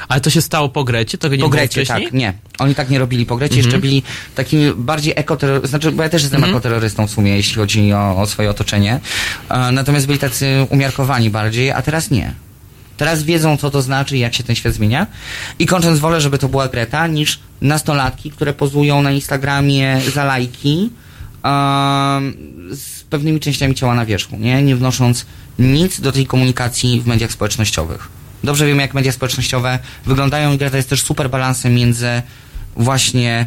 [0.09, 1.19] Ale to się stało po Grecie?
[1.19, 2.05] To nie Po Grecie, wcześniej?
[2.05, 2.33] tak, nie.
[2.59, 3.67] Oni tak nie robili po Grecie, Mhm.
[3.67, 4.03] jeszcze byli
[4.35, 6.55] takimi bardziej ekoterrorystami, znaczy, bo ja też jestem Mhm.
[6.57, 9.01] ekoterrorystą w sumie, jeśli chodzi o, o swoje otoczenie,
[9.49, 12.35] e, natomiast byli tacy umiarkowani bardziej, a teraz nie.
[12.97, 15.07] Teraz wiedzą, co to znaczy i jak się ten świat zmienia.
[15.59, 20.91] I kończąc, wolę, żeby to była Greta, niż nastolatki, które pozują na Instagramie za lajki
[22.71, 24.63] z pewnymi częściami ciała na wierzchu, nie?
[24.63, 25.27] Nie wnosząc
[25.59, 28.09] nic do tej komunikacji w mediach społecznościowych.
[28.45, 32.23] Dobrze wiemy, jak media społecznościowe wyglądają i Greta jest też super balansem między
[32.77, 33.47] właśnie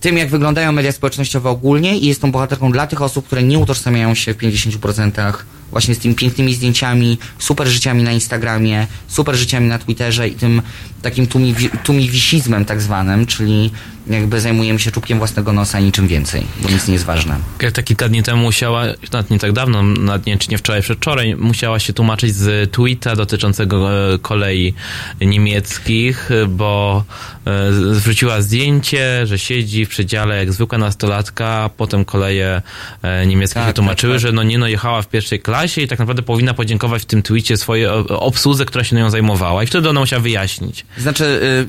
[0.00, 3.58] tym, jak wyglądają media społecznościowe ogólnie i jest tą bohaterką dla tych osób, które nie
[3.58, 5.34] utożsamiają się w 50%
[5.72, 10.62] właśnie z tymi pięknymi zdjęciami, super życiami na Instagramie, super życiami na Twitterze i tym
[11.02, 11.54] takim tumi,
[11.84, 13.70] tumiwisizmem tak zwanym, czyli
[14.06, 17.38] jakby zajmujemy się czubkiem własnego nosa i niczym więcej, bo nic nie jest ważne.
[17.58, 21.36] Greta kilka dni temu musiała, nawet nie tak dawno, nawet nie, czy nie wczoraj, przedwczoraj,
[21.36, 24.74] musiała się tłumaczyć z tweeta dotyczącego e, kolei
[25.20, 27.04] niemieckich, bo
[27.46, 32.62] e, zwróciła zdjęcie, że siedzi w przedziale jak zwykła nastolatka, a potem koleje
[33.02, 34.28] e, niemieckie Tak, się tłumaczyły, tak, tak.
[34.28, 37.22] że no nie no, jechała w pierwszej klasie i tak naprawdę powinna podziękować w tym
[37.22, 40.86] tweetie swojej o- obsłudze, która się nią zajmowała i wtedy ona musiała wyjaśnić.
[40.98, 41.66] Znaczy, y,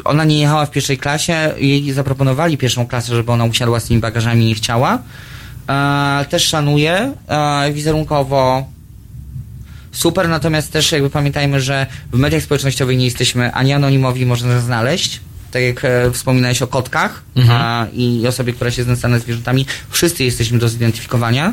[0.00, 3.84] y, ona nie jechała w pierwszej klasie, jej zaproponowali pierwszą klasę, żeby ona usiadła z
[3.84, 4.98] tymi bagażami nie chciała.
[5.68, 8.66] E, też szanuję, e, wizerunkowo
[9.92, 15.20] super, natomiast też jakby pamiętajmy, że w mediach społecznościowych nie jesteśmy ani anonimowi, można znaleźć.
[15.50, 17.60] Tak jak e, wspominałeś o kotkach Mhm.
[17.62, 21.52] a, i osobie, która się znęca z zwierzętami, wszyscy jesteśmy do zidentyfikowania.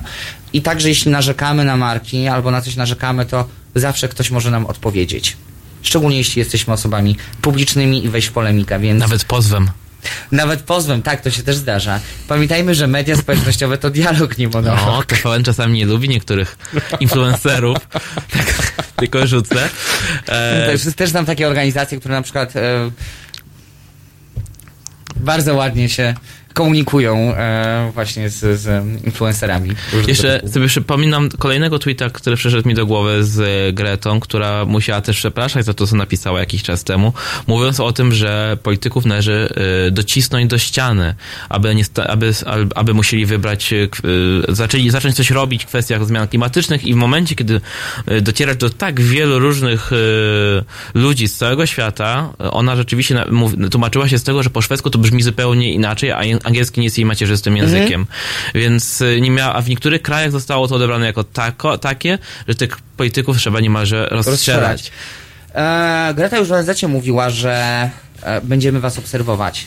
[0.54, 4.66] I także jeśli narzekamy na marki albo na coś narzekamy, to zawsze ktoś może nam
[4.66, 5.38] odpowiedzieć.
[5.82, 9.00] Szczególnie jeśli jesteśmy osobami publicznymi i wejść w polemikę, więc...
[9.00, 9.70] Nawet pozwem.
[10.32, 12.00] Nawet pozwem, tak, to się też zdarza.
[12.28, 14.86] Pamiętajmy, że media społecznościowe to dialog, nie monolog.
[14.86, 16.58] No, TVN czasami nie lubi niektórych
[17.00, 17.78] influencerów.
[18.34, 18.64] tak,
[18.96, 19.70] tylko rzucę.
[20.28, 22.92] E, Też, też znam takie organizacje, które na przykład e,
[25.16, 26.14] bardzo ładnie się
[26.54, 29.70] komunikują e, właśnie z, z influencerami.
[30.08, 35.18] Jeszcze sobie przypominam kolejnego tweeta, który przyszedł mi do głowy z Gretą, która musiała też
[35.18, 37.14] przepraszać za to, co napisała jakiś czas temu,
[37.48, 39.50] mówiąc o tym, że polityków należy
[39.88, 41.16] e, docisnąć do ściany,
[41.50, 42.34] aby, nie sta, aby,
[42.76, 43.88] aby musieli wybrać, e, e,
[44.56, 47.62] zaczęli, zacząć coś robić w kwestiach zmian klimatycznych i w momencie, kiedy
[48.22, 49.92] docierasz do tak wielu różnych
[50.94, 53.26] ludzi z całego świata, ona rzeczywiście
[53.72, 56.98] tłumaczyła się z tego, że po szwedzku to brzmi zupełnie inaczej, a, angielski nie jest
[56.98, 57.74] jej macierzystym Mhm.
[57.74, 58.06] językiem.
[58.56, 62.18] Więc y, nie miała, a w niektórych krajach zostało to odebrane jako tako, takie,
[62.48, 64.92] że tych polityków trzeba niemalże rozstrzelać.
[65.56, 67.90] E, Greta już w ONZ mówiła, że
[68.24, 69.66] e, będziemy was obserwować.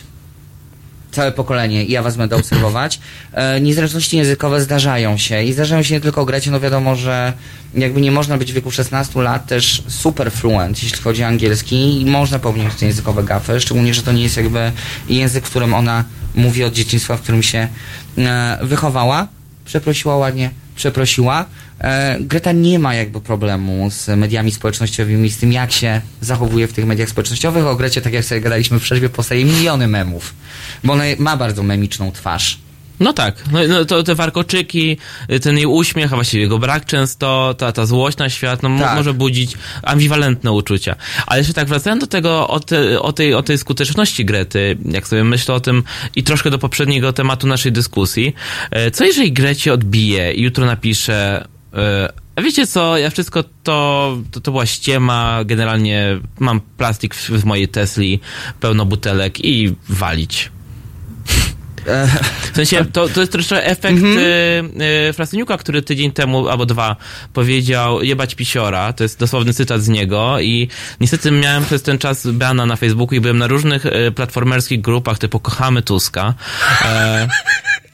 [1.11, 2.99] Całe pokolenie i ja was będę obserwować.
[3.33, 7.33] E, niezręczności językowe zdarzają się i zdarzają się nie tylko Grecie, no wiadomo, że
[7.73, 12.01] jakby nie można być w wieku 16 lat też super fluent, jeśli chodzi o angielski
[12.01, 14.71] i można popełnić te językowe gafy, szczególnie, że to nie jest jakby
[15.09, 16.03] język, w którym ona
[16.37, 17.67] mówi od dzieciństwa, w którym się
[18.17, 19.27] e, wychowała.
[19.65, 21.45] Przeprosiła ładnie, przeprosiła.
[21.79, 26.73] E, Greta nie ma jakby problemu z mediami społecznościowymi, z tym jak się zachowuje w
[26.73, 27.65] tych mediach społecznościowych.
[27.65, 30.33] O Grecie, tak jak sobie gadaliśmy w przerwie, powstaje miliony memów,
[30.83, 32.66] bo ona ma bardzo memiczną twarz.
[32.99, 34.97] No tak, no, no to te warkoczyki,
[35.31, 38.79] y, ten jej uśmiech, a właściwie jego brak często, ta, ta złość na świat, no
[38.79, 38.97] Tak.
[38.97, 40.95] może budzić ambiwalentne uczucia.
[41.27, 45.07] Ale jeszcze tak wracając do tego, o, te, o, tej, o tej skuteczności Grety, jak
[45.07, 45.83] sobie myślę o tym
[46.15, 48.35] i troszkę do poprzedniego tematu naszej dyskusji,
[48.71, 54.17] e, co jeżeli Grecie odbije i jutro napisze, e, a wiecie co, ja wszystko to,
[54.31, 58.19] to, to była ściema, generalnie mam plastik w, w mojej Tesli,
[58.59, 60.51] pełno butelek i walić.
[62.53, 64.17] W sensie, to, to jest troszkę efekt Mhm.
[64.17, 66.95] y, y, Frasyniuka, który tydzień temu albo dwa
[67.33, 70.39] powiedział jebać pisiora, to jest dosłowny cytat z niego.
[70.39, 70.67] I
[70.99, 75.17] niestety miałem przez ten czas bana na Facebooku i byłem na różnych y, platformerskich grupach
[75.17, 76.33] typu Kochamy Tuska.
[76.85, 77.27] E,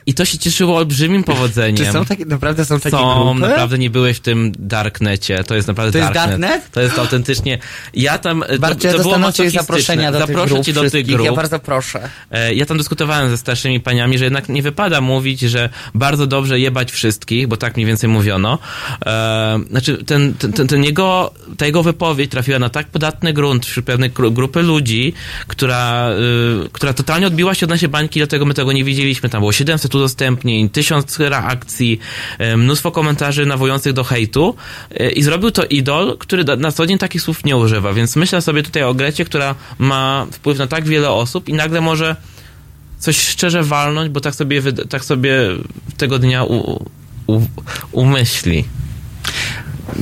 [0.06, 1.86] i to się cieszyło olbrzymim powodzeniem.
[1.86, 3.40] Czy są takie, naprawdę są takie Są, grupy?
[3.40, 5.44] naprawdę nie byłeś w tym darknecie.
[5.44, 6.72] To jest naprawdę To jest darknet.
[6.72, 7.58] To jest autentycznie.
[7.94, 8.44] Ja tam.
[8.50, 11.26] to- Bardzo to, ja było zaproszenia do tych Zaproszę grup cię do tych grup.
[11.26, 12.10] Ja bardzo proszę.
[12.32, 16.60] E, Ja tam dyskutowałem ze starszymi paniami, że jednak nie wypada mówić, że bardzo dobrze
[16.60, 18.60] jebać wszystkich, bo tak mniej więcej mówiono.
[19.06, 23.86] E, znaczy, ten, ten, ten, jego, ta jego wypowiedź trafiła na tak podatny grunt wśród
[23.86, 25.14] pewnej gru- grupy ludzi,
[25.48, 26.10] która,
[26.66, 29.30] y, która totalnie odbiła się od naszej bańki, dlatego my tego nie widzieliśmy.
[29.30, 32.00] Tam było 700 udostępnień, 1000 reakcji,
[32.38, 34.56] e, mnóstwo komentarzy nawołujących do hejtu
[34.92, 38.42] e, i zrobił to idol, który na co dzień takich słów nie używa, więc myślę
[38.42, 42.16] sobie tutaj o Grecie, która ma wpływ na tak wiele osób i nagle może
[43.00, 45.34] coś szczerze walnąć, bo tak sobie, tak sobie
[45.98, 46.86] tego dnia u,
[47.28, 47.42] u,
[47.92, 48.66] umyśli.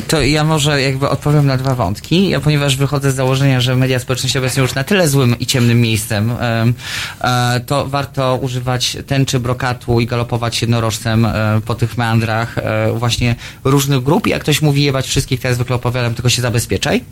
[0.07, 3.99] To ja może jakby odpowiem na dwa wątki, ja, ponieważ wychodzę z założenia, że media
[3.99, 6.73] społecznościowe są już na tyle złym i ciemnym miejscem, em,
[7.22, 13.35] e, to warto używać tęczy, brokatu i galopować jednorożcem e, po tych meandrach e, właśnie
[13.63, 14.27] różnych grup.
[14.27, 17.03] Jak ktoś mówi jebać wszystkich, ja zwykle opowiadam, tylko się zabezpieczaj.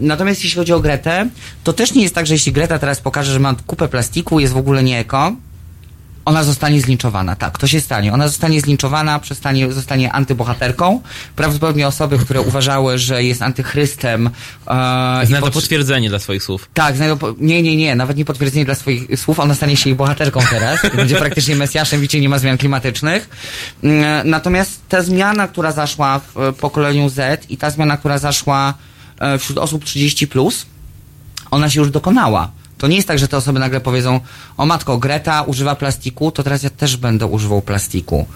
[0.00, 1.28] Natomiast jeśli chodzi o Gretę,
[1.64, 4.52] to też nie jest tak, że jeśli Greta teraz pokaże, że ma kupę plastiku, jest
[4.52, 5.32] w ogóle nie eko,
[6.24, 8.12] ona zostanie zlinczowana, tak, to się stanie.
[8.12, 11.00] Ona zostanie zlinczowana, przestanie, zostanie antybohaterką.
[11.36, 14.26] Prawdopodobnie osoby, które uważały, że jest antychrystem.
[14.26, 14.30] E,
[15.26, 16.68] Znajdą pot- potwierdzenie dla swoich słów.
[16.74, 17.18] tak, znajdą.
[17.18, 19.40] Po- nie, nie, nie, nawet nie potwierdzenie dla swoich słów.
[19.40, 20.80] Ona stanie się jej bohaterką teraz.
[20.96, 23.28] Będzie praktycznie mesjaszem, widzicie, nie ma zmian klimatycznych.
[23.82, 28.74] Mm, Natomiast ta zmiana, która zaszła w e, pokoleniu Z i ta zmiana, która zaszła
[29.20, 30.66] e, wśród osób 30, plus,
[31.50, 32.50] ona się już dokonała.
[32.78, 34.20] To nie jest tak, że te osoby nagle powiedzą,
[34.56, 38.26] o matko, Greta używa plastiku, to teraz ja też będę używał plastiku.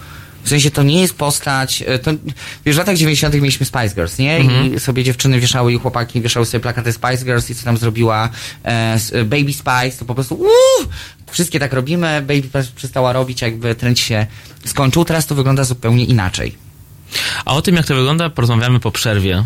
[0.43, 2.11] W sensie to nie jest postać, e, to,
[2.65, 3.35] wiesz, w latach 90.
[3.35, 4.37] mieliśmy Spice Girls, nie?
[4.37, 4.75] Mhm.
[4.75, 8.29] I sobie dziewczyny wieszały i chłopaki wieszały sobie plakaty Spice Girls i co tam zrobiła
[8.65, 10.89] e, e, Baby Spice, to po prostu uuu,
[11.31, 14.27] wszystkie tak robimy, Baby Spice przestała robić, jakby trend się
[14.65, 16.55] skończył, teraz to wygląda zupełnie inaczej.
[17.45, 19.45] A o tym, jak to wygląda, porozmawiamy po przerwie.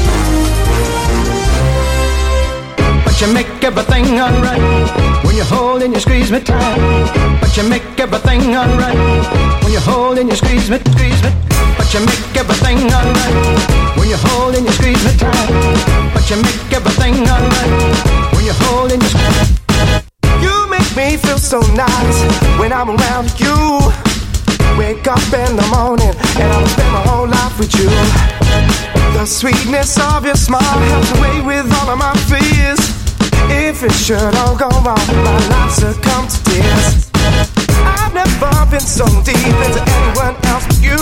[3.21, 7.37] You make everything alright when you hold and you squeeze me tight.
[7.39, 8.97] But you make everything alright
[9.61, 11.29] when you hold and you squeeze me, squeeze me.
[11.77, 15.53] But you make everything alright when you hold and you squeeze me tight.
[16.15, 19.53] But you make everything alright when you hold and you squeeze.
[20.41, 22.19] You make me feel so nice
[22.57, 23.85] when I'm around you.
[24.79, 26.09] Wake up in the morning
[26.41, 27.85] and I'll spend my whole life with you.
[29.13, 32.81] The sweetness of your smile helps away with all of my fears.
[33.51, 37.11] If it should all go wrong, my life succumb to tears.
[37.83, 40.99] I've never been so deep into anyone else but you.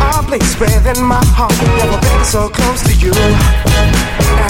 [0.00, 3.14] A place within my heart, never been so close to you.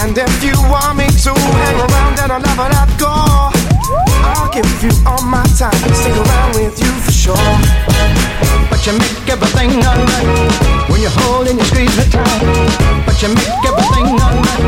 [0.00, 3.12] And if you want me to hang around and I'll never let go,
[4.24, 7.52] I'll give you all my time, stick around with you for sure.
[8.70, 10.28] But you make everything alright
[10.88, 13.04] when you hold and you squeeze me tight.
[13.04, 14.64] But you make everything alright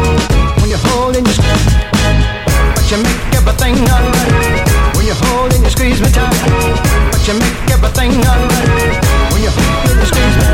[0.61, 2.02] when you hold and you squeeze.
[3.73, 6.35] When you hold and you squeeze me tight.
[7.11, 10.45] But you make everything when you hold and you squeeze me.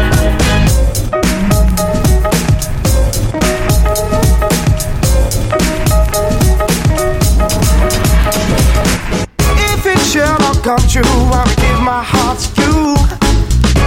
[9.73, 11.03] If it shall all come true,
[11.35, 12.95] I'll give my heart to you.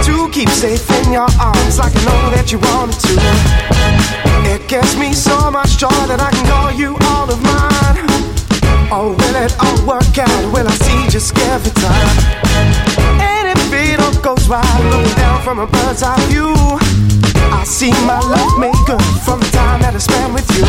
[0.04, 3.14] To keep safe in your arms like I know that you wanted to.
[4.52, 7.71] It gives me so much joy that I can call you all of mine.
[8.94, 10.52] Oh, will it all work out?
[10.52, 12.12] Will I see just every time?
[13.24, 14.60] And if it all goes right,
[14.92, 16.52] looking down from a bird's eye view,
[17.56, 18.52] I see my love
[18.84, 20.68] good from the time that I spent with you.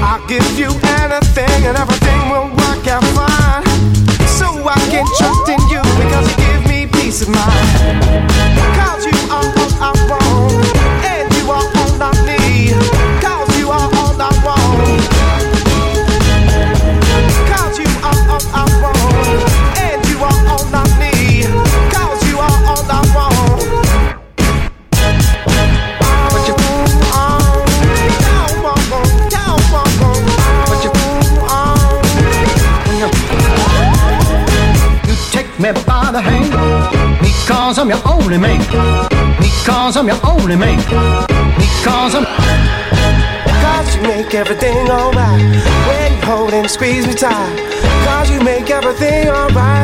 [0.00, 0.72] I'll give you
[1.04, 3.68] anything and everything will work out fine.
[4.24, 8.00] So I can trust in you because you give me peace of mind.
[8.80, 10.83] Cause you are all I want,
[35.64, 36.50] me by the hand
[37.22, 38.60] because I'm your only mate.
[39.40, 40.84] Because I'm your only mate.
[41.56, 42.26] Because I'm.
[43.64, 45.40] Cause you make everything alright
[45.88, 47.56] when you hold and squeeze me tight.
[48.04, 49.83] Cause you make everything alright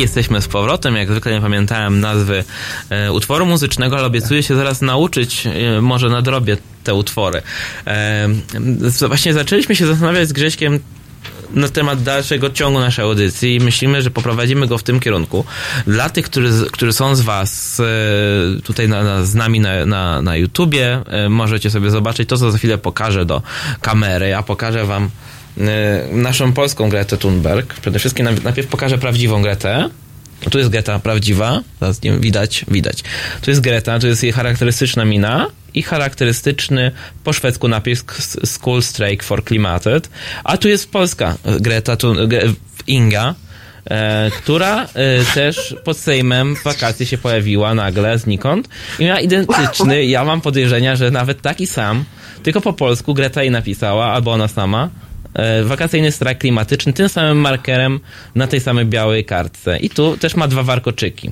[0.00, 0.96] jesteśmy z powrotem.
[0.96, 2.44] Jak zwykle nie pamiętałem nazwy
[2.90, 7.42] e, utworu muzycznego, ale obiecuję się zaraz nauczyć, e, może nadrobię te utwory.
[7.86, 8.28] E,
[9.08, 10.80] właśnie zaczęliśmy się zastanawiać z Grześkiem
[11.54, 15.44] na temat dalszego ciągu naszej audycji i myślimy, że poprowadzimy go w tym kierunku.
[15.86, 20.22] Dla tych, którzy, którzy są z Was e, tutaj na, na, z nami na, na,
[20.22, 23.42] na YouTubie, e, możecie sobie zobaczyć to, co za chwilę pokażę do
[23.80, 24.28] kamery.
[24.28, 25.10] Ja pokażę Wam
[26.12, 27.74] naszą polską Gretę Thunberg.
[27.74, 29.88] Przede wszystkim najp- najpierw pokażę prawdziwą Gretę.
[30.50, 33.02] Tu jest Greta prawdziwa, zaraz nie widać, widać.
[33.42, 36.90] Tu jest Greta, tu jest jej charakterystyczna mina i charakterystyczny
[37.24, 38.04] po szwedzku napis
[38.44, 40.10] School Strike for Climated,
[40.44, 42.54] a tu jest Polska Greta, tu, Gre-
[42.86, 43.34] Inga,
[43.90, 44.88] e, która e,
[45.34, 48.68] też pod Sejmem wakacje się pojawiła nagle znikąd
[48.98, 52.04] i miała identyczny, ja mam podejrzenia, że nawet taki sam,
[52.42, 54.88] tylko po polsku Greta jej napisała, albo ona sama,
[55.64, 58.00] wakacyjny strajk klimatyczny tym samym markerem
[58.34, 59.78] na tej samej białej kartce.
[59.78, 61.30] I tu też ma dwa warkoczyki.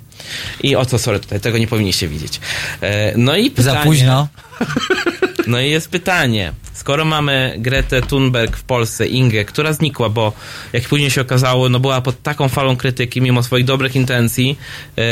[0.62, 2.40] I o co, sorry, tutaj tego nie powinniście widzieć.
[2.80, 3.78] E, No i pytanie...
[3.78, 4.28] Za późno.
[5.48, 6.52] No i jest pytanie.
[6.72, 10.32] Skoro mamy Gretę Thunberg w Polsce, Ingę, która znikła, bo
[10.72, 14.58] jak później się okazało, no była pod taką falą krytyki, mimo swoich dobrych intencji,
[14.98, 15.02] e,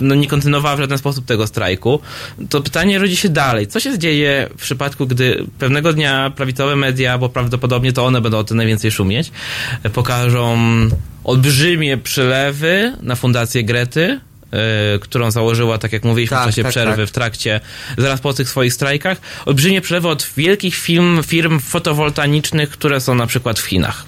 [0.00, 2.00] no nie kontynuowała w żaden sposób tego strajku,
[2.50, 3.66] to pytanie rodzi się dalej.
[3.66, 8.38] Co się dzieje w przypadku, gdy pewnego dnia prawicowe media, bo prawdopodobnie to one będą
[8.38, 9.32] o tym najwięcej szumieć,
[9.92, 10.58] pokażą
[11.24, 14.20] olbrzymie przelewy na fundację Grety,
[15.00, 17.08] którą założyła, tak jak mówiliśmy Tak, w czasie tak, przerwy, tak.
[17.08, 17.60] w trakcie,
[17.98, 23.26] zaraz po tych swoich strajkach, olbrzymie przelewy od wielkich firm, firm fotowoltaicznych, które są na
[23.26, 24.04] przykład w Chinach.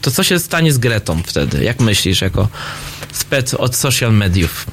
[0.00, 1.64] To co się stanie z Gretą wtedy?
[1.64, 2.48] Jak myślisz, jako
[3.12, 4.66] spec od social mediów?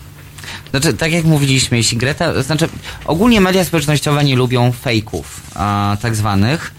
[0.69, 2.69] Znaczy, tak jak mówiliśmy, jeśli Greta, znaczy
[3.05, 6.78] ogólnie media społecznościowe nie lubią fejków, a, tak zwanych.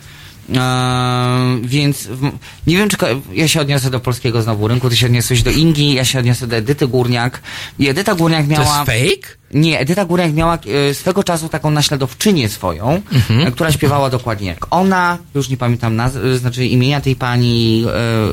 [0.57, 2.23] Eee, więc w,
[2.67, 2.97] nie wiem, czy
[3.35, 6.47] ja się odniosę do polskiego znowu rynku, ty się odniosłeś do Indii, ja się odniosę
[6.47, 7.41] do Edyty Górniak.
[7.79, 8.65] I Edyta Górniak To miała...
[8.65, 9.37] jest fake?
[9.55, 10.59] Nie, Edyta Górniak miała
[10.91, 13.41] e, swego czasu taką naśladowczynię swoją, Mhm.
[13.47, 17.85] e, która śpiewała dokładnie jak ona, już nie pamiętam naz- e, znaczy imienia tej pani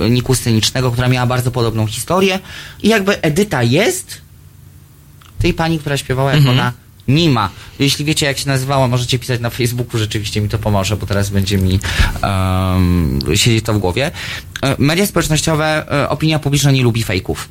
[0.06, 2.40] e, Niku Scenicznego, która miała bardzo podobną historię.
[2.84, 4.22] I jakby Edyta jest
[5.40, 6.60] tej pani, która śpiewała jak Mhm.
[6.60, 6.72] ona
[7.08, 7.50] nie ma.
[7.80, 11.30] Jeśli wiecie, jak się nazywała, możecie pisać na Facebooku, rzeczywiście mi to pomoże, bo teraz
[11.30, 11.80] będzie mi
[12.24, 14.12] um, siedzieć to w głowie.
[14.62, 17.50] E, Media społecznościowe, e, opinia publiczna nie lubi fejków.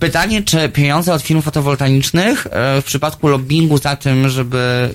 [0.00, 4.94] Pytanie, czy pieniądze od firm fotowoltaicznych e, w przypadku lobbingu za tym, żeby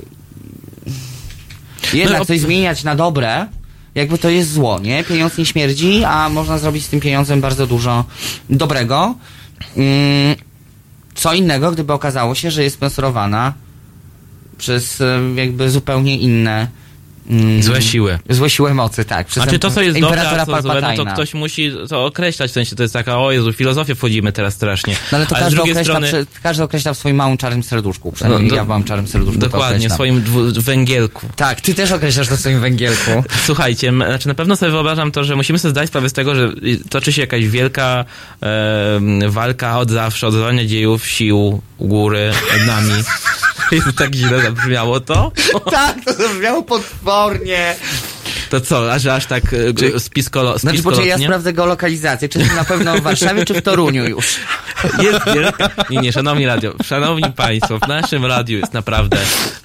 [1.93, 3.47] jednak No, coś zmieniać na dobre,
[3.95, 5.03] jakby to jest zło, nie?
[5.03, 8.05] Pieniądz nie śmierdzi, a można zrobić z tym pieniądzem bardzo dużo
[8.49, 9.15] dobrego.
[9.77, 10.35] Mm,
[11.15, 13.53] co innego, gdyby okazało się, że jest sponsorowana
[14.57, 15.03] przez
[15.35, 16.67] jakby zupełnie inne
[17.29, 18.19] mm, Złe siły.
[18.29, 19.27] Złe siły mocy, tak.
[19.27, 22.05] Przez A czy to, co jest dobre, a co złe, no to ktoś musi to
[22.05, 24.95] określać, w sensie to jest taka, o Jezu, filozofię wchodzimy teraz strasznie.
[25.11, 26.07] No ale to z każdy, określa, strony...
[26.07, 28.11] przy, każdy określa w swoim małym czarnym serduszku.
[28.11, 29.95] Przynajmniej No, do- ja w małym czarnym serduszku Dokładnie, określam.
[29.95, 30.23] swoim
[30.59, 31.27] węgielku.
[31.35, 33.23] Tak, ty też określasz to w swoim węgielku.
[33.45, 36.51] Słuchajcie, znaczy na pewno sobie wyobrażam to, że musimy sobie zdać sprawę z tego, że
[36.89, 38.05] toczy się jakaś wielka
[38.43, 40.35] e, walka od zawsze, od
[40.65, 43.03] dziejów, sił góry nad nami.
[43.73, 45.31] I tak źle zabrzmiało to?
[45.71, 47.75] tak, to zabrzmiało potwornie.
[48.49, 49.43] To co, aż, aż tak
[49.93, 52.29] e, spiskolo, Znaczy, poczekaj, ja sprawdzę geolokalizację.
[52.29, 54.35] Czy to na pewno w Warszawie, czy w Toruniu już?
[55.03, 55.69] Jest wielka...
[55.89, 59.17] Nie, nie, szanowni radio, szanowni państwo, w naszym radiu jest naprawdę,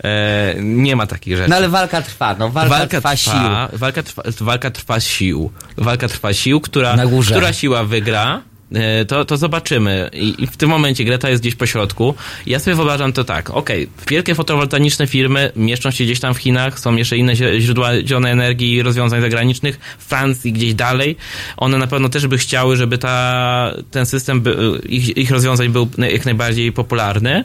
[0.04, 1.50] e, nie ma takich rzeczy.
[1.50, 3.32] No ale walka trwa, no walka, trwa, sił.
[3.72, 5.52] Walka trwa, walka trwa sił.
[5.76, 7.34] Walka trwa sił, która, Na górze.
[7.34, 8.42] która siła wygra.
[8.74, 10.10] E, To, to zobaczymy.
[10.12, 12.14] I, I w tym momencie Greta jest gdzieś po środku.
[12.46, 13.50] Ja sobie wyobrażam to tak.
[13.50, 18.32] Okej, wielkie fotowoltaiczne firmy mieszczą się gdzieś tam w Chinach, są jeszcze inne źródła zielonej
[18.32, 21.16] energii i rozwiązań zagranicznych, w Francji, gdzieś dalej.
[21.56, 25.88] One na pewno też by chciały, żeby ta, ten system by, ich, ich rozwiązań był
[25.98, 27.44] jak najbardziej popularny.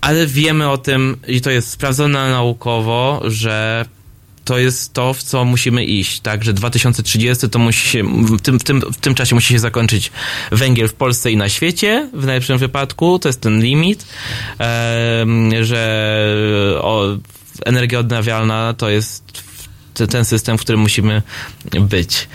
[0.00, 3.84] Ale wiemy o tym, i to jest sprawdzone naukowo, że
[4.48, 8.60] to jest to, w co musimy iść, tak, że 2030 to musi się, w tym,
[8.60, 10.12] w tym, w tym czasie musi się zakończyć
[10.52, 14.06] węgiel w Polsce i na świecie, w najlepszym wypadku, to jest ten limit,
[15.60, 17.04] że o,
[17.66, 19.42] energia odnawialna to jest
[20.10, 21.22] ten system, w którym musimy
[21.80, 22.28] być.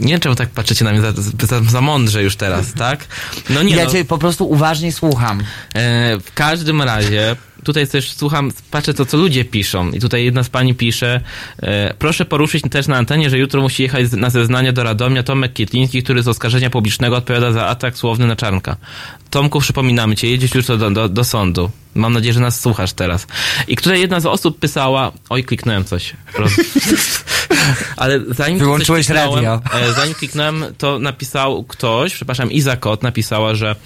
[0.00, 1.12] Nie wiem, czemu tak patrzycie na mnie za,
[1.46, 3.06] za, za mądrze już teraz, tak?
[3.50, 3.90] No nie, ja no.
[3.90, 5.40] cię po prostu uważnie słucham.
[5.74, 7.36] E, w każdym razie,
[7.66, 9.90] tutaj też słucham, patrzę to, co ludzie piszą.
[9.90, 11.20] I tutaj jedna z pani pisze,
[11.62, 15.52] e, proszę poruszyć też na antenie, że jutro musi jechać na zeznania do Radomia Tomek
[15.52, 18.76] Kietliński, który z oskarżenia publicznego odpowiada za atak słowny na Czarnka.
[19.30, 21.70] Tomku, przypominamy cię, jedziesz jutro do, do, do sądu.
[21.96, 23.26] Mam nadzieję, że nas słuchasz teraz.
[23.68, 26.12] I tutaj jedna z osób pisała, oj, kliknąłem coś.
[26.38, 26.52] Roz...
[27.96, 29.60] Ale zanim Wyłączyłeś coś radio.
[29.74, 33.76] E, zanim kliknąłem, to napisał ktoś, przepraszam, Iza Kot napisała, że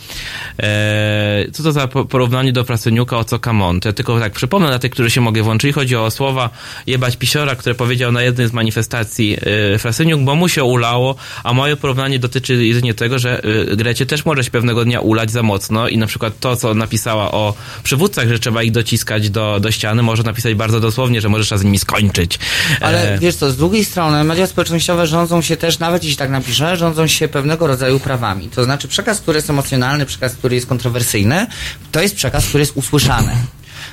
[0.62, 3.80] e, co to za po- porównanie do Frasyniuka, o co Kamon.
[3.80, 5.74] To ja tylko tak przypomnę dla tych, którzy się mogę włączyć.
[5.74, 6.50] Chodzi o słowa
[6.86, 9.36] jebać pisiora, które powiedział na jednej z manifestacji
[9.74, 11.14] e, Frasyniuk, bo mu się ulało,
[11.44, 13.42] a moje porównanie dotyczy jedynie tego, że
[13.72, 16.74] e, Grecie też może się pewnego dnia ulać za mocno i na przykład to, co
[16.74, 17.54] napisała o
[18.01, 21.59] przywódcach, że trzeba ich dociskać do, do ściany, może napisać bardzo dosłownie, że może trzeba
[21.59, 22.39] z nimi skończyć.
[22.81, 26.31] Ale E, wiesz co, z drugiej strony media społecznościowe rządzą się też, nawet jeśli tak
[26.31, 28.48] napiszę, rządzą się pewnego rodzaju prawami.
[28.48, 31.47] To znaczy przekaz, który jest emocjonalny, przekaz, który jest kontrowersyjny,
[31.93, 33.32] to jest przekaz, który jest usłyszany.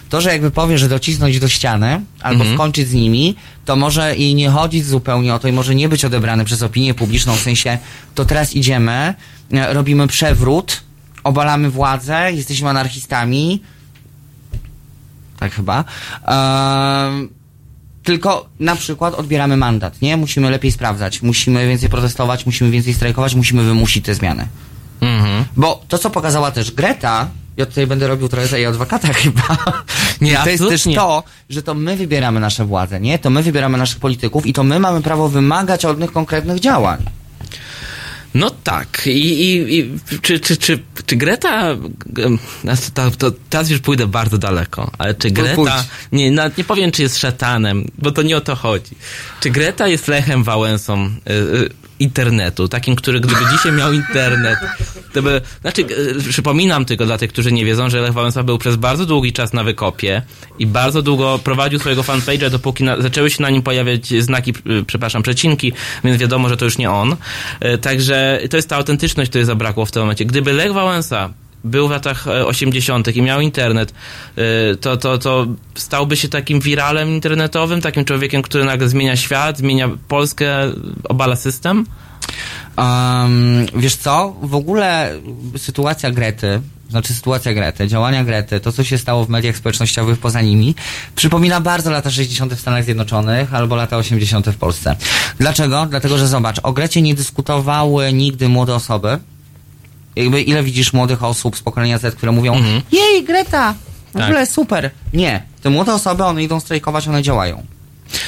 [0.09, 2.57] To, że jakby powie, że docisnąć do ściany albo Mhm.
[2.57, 3.35] skończyć z nimi,
[3.65, 6.93] to może i nie chodzić zupełnie o to i może nie być odebrany przez opinię
[6.93, 7.77] publiczną, w sensie
[8.15, 9.13] to teraz idziemy,
[9.53, 10.81] e, robimy przewrót,
[11.23, 13.61] obalamy władzę, jesteśmy anarchistami,
[15.39, 15.83] tak chyba.
[16.25, 17.29] Ehm,
[18.03, 20.17] tylko na przykład odbieramy mandat, nie?
[20.17, 24.47] Musimy lepiej sprawdzać, musimy więcej protestować, musimy więcej strajkować, musimy wymusić te zmiany.
[25.01, 25.45] Mhm.
[25.57, 27.27] Bo to, co pokazała też Greta,
[27.57, 29.57] ja tutaj będę robił trochę za jej adwokata chyba,
[30.21, 33.19] Nie, to jest też to, że to my wybieramy nasze władze, nie?
[33.19, 37.05] To my wybieramy naszych polityków i to my mamy prawo wymagać od nich konkretnych działań.
[38.33, 39.01] No tak.
[39.05, 41.75] I, i, i czy, czy, czy, czy Greta.
[42.93, 45.55] To, to, teraz już pójdę bardzo daleko, ale czy pójdź.
[45.55, 45.85] Greta.
[46.11, 48.95] Nie, nie powiem, czy jest szatanem, bo to nie o to chodzi.
[49.39, 54.59] Czy Greta jest Lechem Wałęsą y, y, internetu, takim, który gdyby dzisiaj miał internet,
[55.13, 55.41] to by.
[55.61, 59.05] Znaczy, y, przypominam tylko dla tych, którzy nie wiedzą, że Lech Wałęsa był przez bardzo
[59.05, 60.21] długi czas na wykopie
[60.59, 64.85] i bardzo długo prowadził swojego fanpage'a, dopóki na, zaczęły się na nim pojawiać znaki, y,
[64.85, 67.15] przepraszam, przecinki, więc wiadomo, że to już nie on.
[67.65, 70.25] Y, Także to jest ta autentyczność, której zabrakło w tym momencie.
[70.25, 71.29] Gdyby Lech Wałęsa
[71.67, 73.15] był w latach e, 80.
[73.15, 73.93] i miał internet,
[74.35, 79.57] e, to, to, to stałby się takim wiralem internetowym, takim człowiekiem, który nagle zmienia świat,
[79.57, 80.71] zmienia Polskę,
[81.03, 81.85] obala system?
[82.77, 85.13] Um, wiesz co, w ogóle
[85.57, 90.41] sytuacja Grety, znaczy sytuacja Grety, działania Grety, to co się stało w mediach społecznościowych poza
[90.41, 90.75] nimi,
[91.15, 92.53] przypomina bardzo lata 60.
[92.53, 94.49] w Stanach Zjednoczonych albo lata 80.
[94.49, 94.95] w Polsce.
[95.39, 95.87] Dlaczego?
[95.89, 99.19] Dlatego, że zobacz, o Grecie nie dyskutowały nigdy młode osoby.
[100.17, 103.73] Jakby ile widzisz młodych osób z pokolenia Z, które mówią, jej Greta,
[104.09, 104.23] w Tak.
[104.23, 104.89] ogóle super.
[105.13, 105.43] Nie.
[105.61, 107.63] Te młode osoby, one idą strajkować, one działają.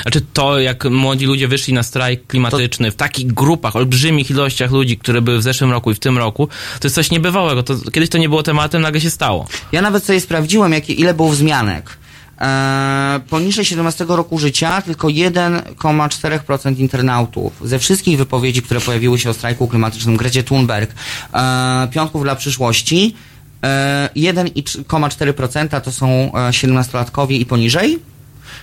[0.02, 4.98] Znaczy to, jak młodzi ludzie wyszli na strajk klimatyczny w takich grupach, olbrzymich ilościach ludzi,
[4.98, 6.48] które były w zeszłym roku i w tym roku,
[6.80, 7.64] to jest coś niebywałego.
[7.64, 9.48] To, kiedyś to nie było tematem, nagle się stało.
[9.72, 11.98] Ja nawet sobie sprawdziłem, jakie, ile było wzmianek.
[12.40, 19.34] Eee, poniżej 17 roku życia tylko 1,4% internautów ze wszystkich wypowiedzi, które pojawiły się o
[19.34, 20.92] strajku klimatycznym Grecie Thunberg,
[21.34, 23.16] eee, piątków dla przyszłości,
[23.62, 28.00] eee, 1,4% to są e, 17-latkowie i poniżej.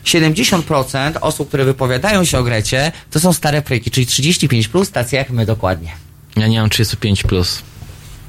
[0.05, 5.17] 70% osób, które wypowiadają się o Grecie, to są stare pryki, czyli 35 plus, tacy
[5.17, 5.93] jak my dokładnie.
[6.37, 7.63] Ja nie mam 35 plus.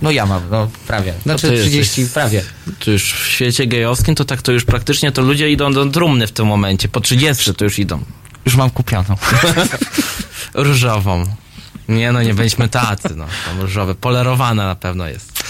[0.02, 1.14] No ja mam, no prawie.
[1.24, 2.44] Znaczy ty 30, jesteś- prawie.
[2.80, 6.28] To już w świecie gejowskim to tak to już praktycznie to ludzie idą do trumny
[6.28, 6.88] w tym momencie.
[6.90, 8.00] Po 30 to już idą.
[8.46, 9.16] Już mam kupioną.
[10.54, 11.26] Różową.
[11.90, 13.26] Nie no, nie bądźmy tacy, no.
[13.46, 13.96] Tam różowe.
[13.96, 15.44] Polerowana na pewno jest.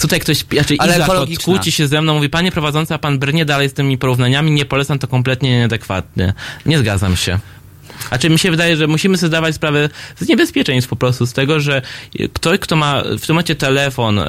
[0.00, 1.44] Tutaj ktoś, znaczy Ale Izak ekologiczna.
[1.44, 4.64] kłóci się ze mną, mówi, panie prowadzący, a pan brnie dalej z tymi porównaniami, nie
[4.64, 6.34] polecam, to kompletnie nieadekwatnie.
[6.66, 7.38] Nie zgadzam się.
[8.08, 9.88] Znaczy mi się wydaje, że musimy sobie zdawać sprawę
[10.20, 11.82] z niebezpieczeństw po prostu, z tego, że
[12.32, 14.24] ktoś, kto ma w tym momencie telefon, y,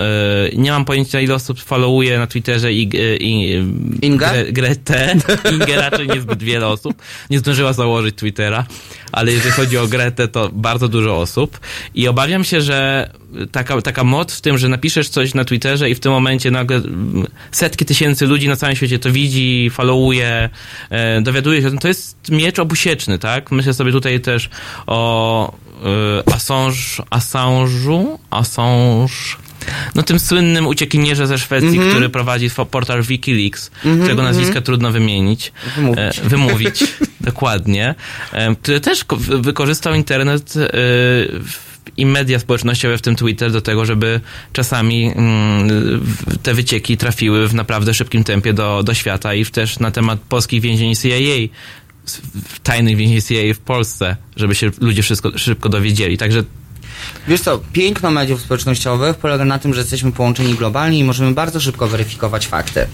[0.56, 3.64] nie mam pojęcia ile osób followuje na Twitterze i, i, i
[4.02, 4.32] Inga?
[4.32, 5.16] Gre, Gretę,
[5.52, 8.66] Ingę raczej niezbyt wiele osób, nie zdążyła założyć Twittera,
[9.14, 11.60] ale jeżeli chodzi o Gretę, to bardzo dużo osób.
[11.96, 13.10] I obawiam się, że
[13.52, 16.78] taka, taka moc w tym, że napiszesz coś na Twitterze i w tym momencie nagle
[16.78, 20.50] mm, setki tysięcy ludzi na całym świecie to widzi, followuje,
[20.90, 23.52] e, dowiaduje się, o tym, to jest miecz obusieczny, tak?
[23.52, 24.50] Myślę sobie tutaj też
[24.88, 25.54] o
[26.28, 29.14] e, Assange, Assange'u, Assange,
[29.96, 31.90] no tym słynnym uciekinierze ze Szwecji, Mhm.
[31.90, 34.36] który prowadzi portal Wikileaks, Mhm, którego mhm.
[34.38, 35.52] nazwiska trudno wymienić.
[35.76, 35.98] Wymówić.
[35.98, 36.84] E, wymówić,
[37.22, 37.96] dokładnie.
[38.32, 40.70] E, który też ko- wy- wykorzystał internet e,
[41.98, 44.22] i media społecznościowe, w tym Twitter, do tego, żeby
[44.54, 46.02] czasami mm,
[46.44, 50.62] te wycieki trafiły w naprawdę szybkim tempie do, do świata i też na temat polskich
[50.62, 51.48] więzień CIA,
[52.64, 56.18] tajnych więzień CIA w Polsce, żeby się ludzie wszystko szybko dowiedzieli.
[56.18, 56.44] Także
[57.28, 61.60] Wiesz co, piękno mediów społecznościowych polega na tym, że jesteśmy połączeni globalnie i możemy bardzo
[61.60, 62.88] szybko weryfikować fakty.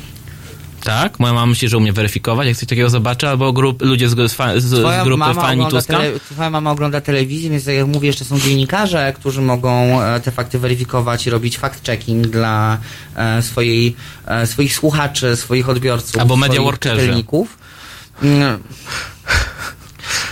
[0.83, 4.31] tak, moja mama myśli, że umie weryfikować, jak coś takiego zobaczy, albo grup, ludzie z,
[4.31, 5.97] z, z, grupy fani Tuska.
[5.97, 10.19] tele, twoja mama ogląda telewizję, więc tak jak mówię, jeszcze są dziennikarze, którzy mogą e,
[10.19, 12.77] te fakty weryfikować i robić fact-checking dla
[13.15, 13.95] e, swojej,
[14.25, 17.23] e, swoich słuchaczy, swoich odbiorców, Albo media workerzy.
[18.23, 18.59] Mm.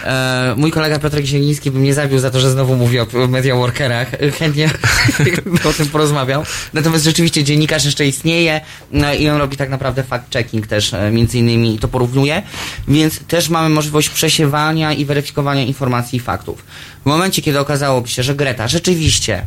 [0.04, 3.56] E, mój kolega Piotr Zieliński by mnie zabił za to, że znowu mówię o media
[3.56, 4.12] workerach.
[4.40, 4.70] Chętnie
[5.70, 6.44] o tym porozmawiał.
[6.74, 11.38] Natomiast rzeczywiście dziennikarz jeszcze istnieje no, i on robi tak naprawdę fact-checking też e, między
[11.38, 12.44] innymi i to porównuje.
[12.88, 16.66] Więc też mamy możliwość przesiewania i weryfikowania informacji i faktów.
[17.04, 19.46] W momencie, kiedy okazałoby się, że Greta rzeczywiście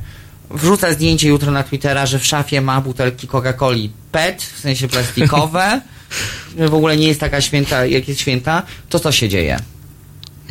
[0.50, 5.80] wrzuca zdjęcie jutro na Twittera, że w szafie ma butelki Coca-Coli PET, w sensie plastikowe,
[6.58, 9.58] że w ogóle nie jest taka święta, jak jest święta, to co się dzieje?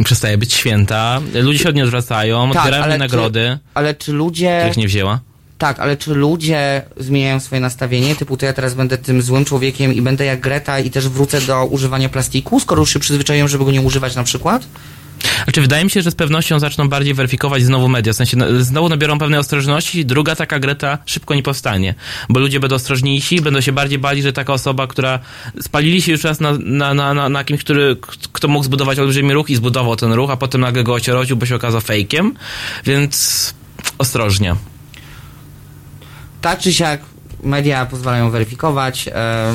[0.03, 4.57] Przestaje być święta, ludzie się od niej odwracają, Tak, odbierają nagrody, Czy, ale czy ludzie...
[4.59, 5.19] których nie wzięła.
[5.57, 8.15] Tak, ale czy ludzie zmieniają swoje nastawienie?
[8.15, 11.41] Typu to ja teraz będę tym złym człowiekiem i będę jak Greta i też wrócę
[11.41, 14.65] do używania plastiku, skoro już się przyzwyczaiłem, żeby go nie używać na przykład?
[15.43, 18.13] Znaczy, wydaje mi się, że z pewnością zaczną bardziej weryfikować znowu media.
[18.13, 21.95] W sensie, no, znowu nabiorą pewnej ostrożności, druga taka Greta szybko nie powstanie.
[22.29, 25.19] Bo ludzie będą ostrożniejsi, będą się bardziej bali, że taka osoba, która
[25.61, 27.97] spalili się już raz na, na, na, na, na kimś, który,
[28.33, 31.45] kto mógł zbudować olbrzymi ruch i zbudował ten ruch, a potem nagle go ocierodził, bo
[31.45, 32.33] się okazał fejkiem.
[32.85, 33.53] Więc
[33.97, 34.55] ostrożnie.
[36.41, 37.01] Tak czy siak
[37.43, 39.07] media pozwalają weryfikować.
[39.07, 39.53] E,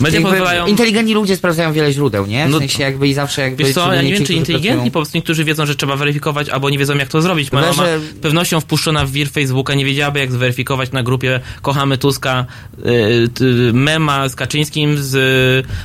[0.00, 2.46] Media jakby Inteligentni ludzie sprawdzają wiele źródeł, nie?
[2.46, 3.64] W No sensie jakby i zawsze jakby...
[3.64, 6.48] Wiesz co, ja nie wiem, czy inteligentni, pracują- po prostu niektórzy wiedzą, że trzeba weryfikować,
[6.48, 7.52] albo nie wiedzą, jak to zrobić.
[7.52, 11.40] Moja mama że- z pewnością wpuszczona w wir Facebooka nie wiedziałaby, jak zweryfikować na grupie
[11.62, 12.46] Kochamy Tuska
[12.86, 15.08] y, mema z Kaczyńskim z,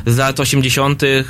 [0.07, 1.03] z lat 80.
[1.03, 1.23] y,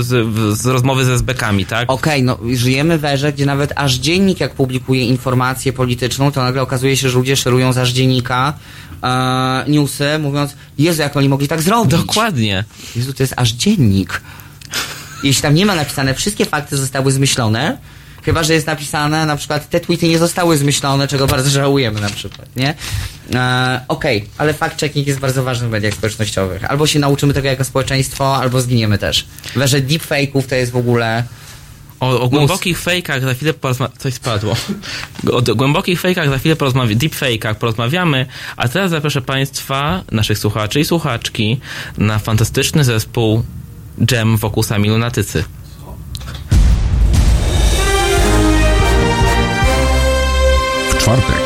[0.00, 0.26] z,
[0.58, 1.90] z rozmowy ze SB-kami, tak?
[1.92, 6.62] Okej, no żyjemy w erze, gdzie nawet aż dziennik jak publikuje informację polityczną, to nagle
[6.62, 8.54] okazuje się, że ludzie szerują z aż dziennika
[9.02, 11.90] e, newsy, mówiąc, Jezu, jak oni mogli tak zrobić?
[11.90, 12.64] Dokładnie.
[12.96, 14.20] Jezu, to jest aż dziennik.
[15.22, 17.78] Jeśli tam nie ma napisane, wszystkie fakty zostały zmyślone,
[18.26, 22.10] Chyba, że jest napisane, na przykład te tweety nie zostały zmyślone, czego bardzo żałujemy na
[22.10, 22.74] przykład, nie?
[23.34, 26.64] E, Okej, ale fact-checking jest bardzo ważny w mediach społecznościowych.
[26.64, 29.26] Albo się nauczymy tego jako społeczeństwo, albo zginiemy też.
[29.52, 31.24] Chyba, że deepfake'ów to jest w ogóle...
[32.00, 33.98] O, o głębokich fejkach za chwilę porozmawiamy.
[33.98, 34.56] Coś spadło.
[35.32, 36.96] O głębokich fejkach za chwilę porozmawiamy.
[36.96, 38.26] Deepfake'ach porozmawiamy.
[38.56, 41.60] A teraz zaproszę Państwa, naszych słuchaczy i słuchaczki,
[41.98, 43.42] na fantastyczny zespół
[44.12, 45.44] Jam wokół sami lunatycy.
[50.90, 51.45] W czwartek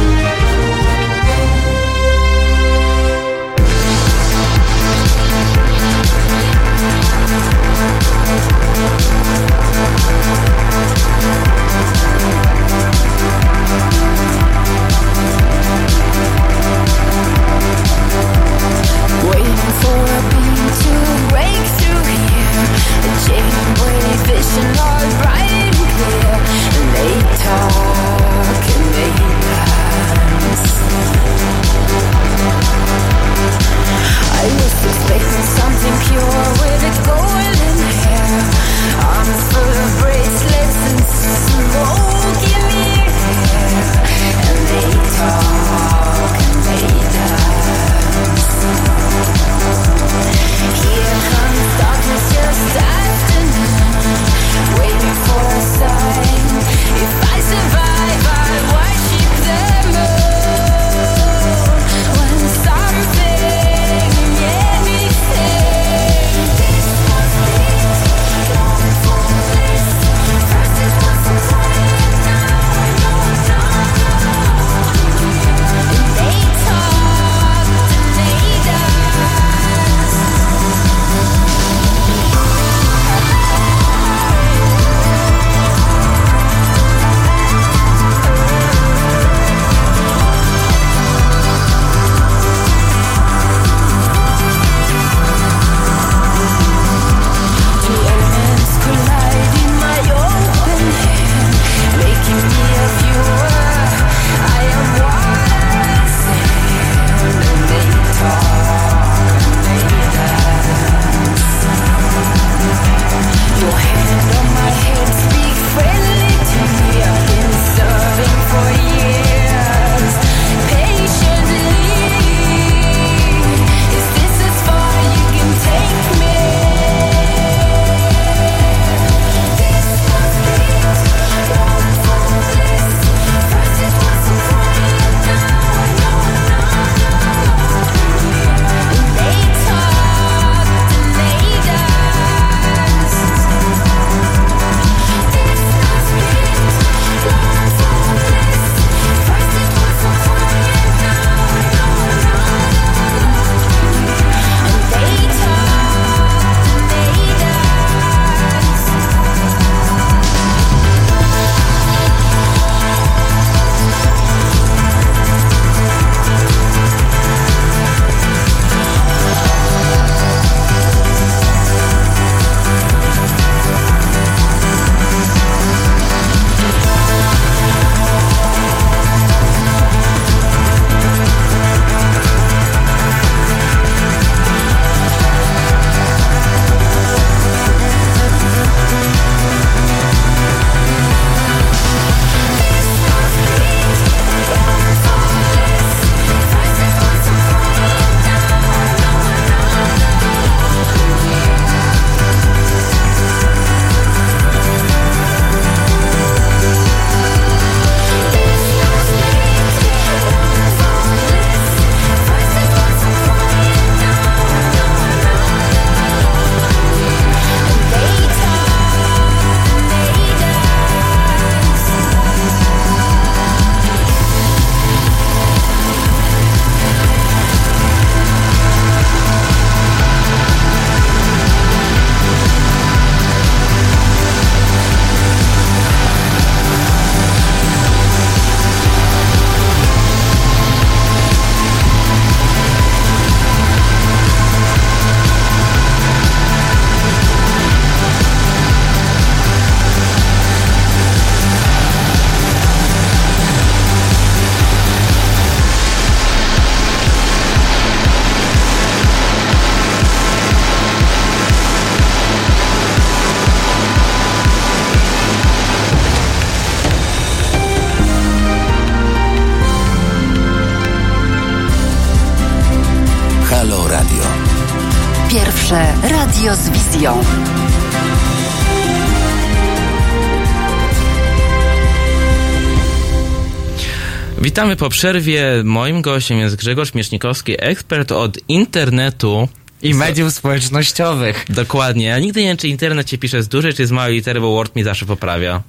[284.51, 285.43] Witamy po przerwie.
[285.63, 289.49] Moim gościem jest Grzegorz Miesznikowski, ekspert od internetu.
[289.81, 291.45] I mediów społecznościowych.
[291.49, 292.05] Dokładnie.
[292.05, 294.53] Ja nigdy nie wiem, czy internet się pisze z dużej, czy z małej litery, bo
[294.55, 295.61] Word mi zawsze poprawia.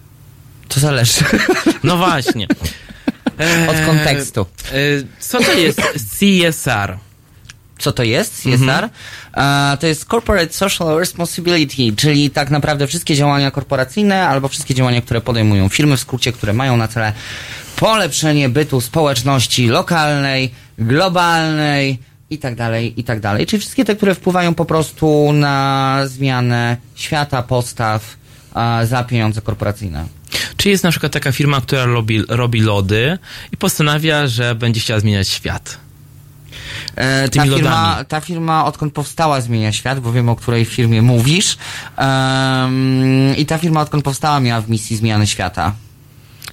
[0.68, 1.24] To zależy.
[1.84, 2.46] No właśnie.
[3.70, 4.46] Od kontekstu.
[4.72, 4.74] E,
[5.20, 5.80] co to jest
[6.18, 6.98] CSR?
[7.78, 8.50] Co to jest CSR?
[8.52, 8.90] Mhm.
[9.74, 15.02] E, to jest Corporate Social Responsibility, czyli tak naprawdę wszystkie działania korporacyjne albo wszystkie działania,
[15.02, 17.12] które podejmują firmy, w skrócie, które mają na cele
[17.82, 21.98] polepszenie bytu społeczności lokalnej, globalnej
[22.30, 23.46] i tak dalej, i tak dalej.
[23.46, 28.16] Czyli wszystkie te, które wpływają po prostu na zmianę świata, postaw
[28.54, 30.04] e, za pieniądze korporacyjne.
[30.56, 33.18] Czy jest na przykład taka firma, która robi, robi lody
[33.52, 35.78] i postanawia, że będzie chciała zmieniać świat?
[36.96, 38.06] E, ta, firma, lodami.
[38.06, 41.56] ta firma, odkąd powstała, zmienia świat, bo wiem, o której firmie mówisz.
[41.96, 45.72] Em, I ta firma, odkąd powstała, miała w misji zmiany świata.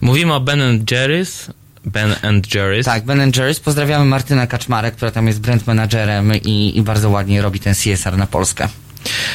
[0.01, 1.51] Mówimy o Ben Jerry's.
[1.85, 2.85] Ben and Jerry's.
[2.85, 3.59] Tak, Ben Jerry's.
[3.59, 8.17] Pozdrawiamy Martynę Kaczmarek, która tam jest brand managerem i, i bardzo ładnie robi ten CSR
[8.17, 8.67] na Polskę.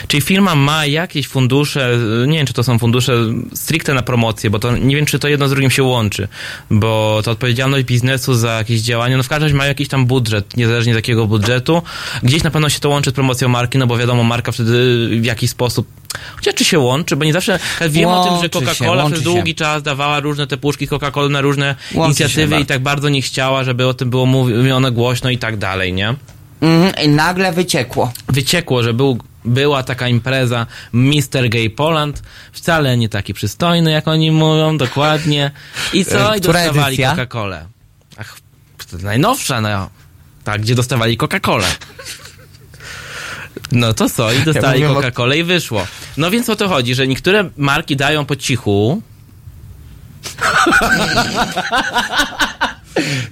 [0.08, 3.12] Czyli firma ma jakieś fundusze, nie wiem czy to są fundusze
[3.54, 6.28] stricte na promocję, bo to nie wiem czy to jedno z drugim się łączy,
[6.70, 10.56] bo to odpowiedzialność biznesu za jakieś działania, no w każdym razie ma jakiś tam budżet,
[10.56, 11.82] niezależnie z jakiego budżetu.
[12.22, 15.24] Gdzieś na pewno się to łączy z promocją marki, no bo wiadomo, marka wtedy w
[15.24, 15.86] jakiś sposób,
[16.36, 19.18] chociaż czy się łączy, bo nie zawsze, ja wiem o tym, że się, Coca-Cola przez
[19.18, 19.24] się.
[19.24, 23.08] długi czas dawała różne te puszki Coca-Cola na różne Łączy się inicjatywy i tak bardzo
[23.08, 26.14] nie chciała, żeby o tym było mówione głośno i tak dalej, nie?
[26.60, 28.12] Mhm, I nagle wyciekło.
[28.28, 31.48] wyciekło, że był, była taka impreza Mr.
[31.48, 32.22] Gay Poland,
[32.52, 35.50] wcale nie taki przystojny, jak oni mówią, dokładnie.
[35.92, 36.34] I co?
[36.34, 36.96] I Która dostawali?
[36.98, 37.64] Coca-Colę.
[38.16, 38.36] Ach,
[38.90, 39.90] to najnowsza, no.
[40.44, 41.66] Tak, gdzie dostawali Coca-Colę.
[43.72, 44.32] No to co?
[44.32, 45.86] I dostali o- Coca-Colę i wyszło.
[46.16, 49.02] No więc o to chodzi, że niektóre marki dają po cichu,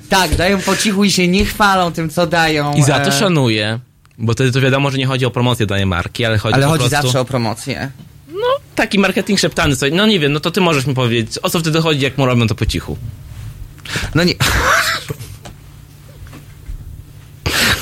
[0.09, 2.75] Tak, dają po cichu i się nie chwalą tym, co dają.
[2.75, 3.79] i za to e, szanuję,
[4.19, 6.71] bo wtedy to wiadomo, że nie chodzi o promocję danej marki, ale chodzi Ale po
[6.71, 7.07] chodzi prostu...
[7.07, 7.91] zawsze o promocję.
[8.29, 9.97] No, taki marketing szeptany sobie.
[9.97, 12.27] No nie wiem, no to ty możesz mi powiedzieć, o co wtedy chodzi, jak mu
[12.27, 12.97] robią to po cichu.
[14.15, 14.35] No nie.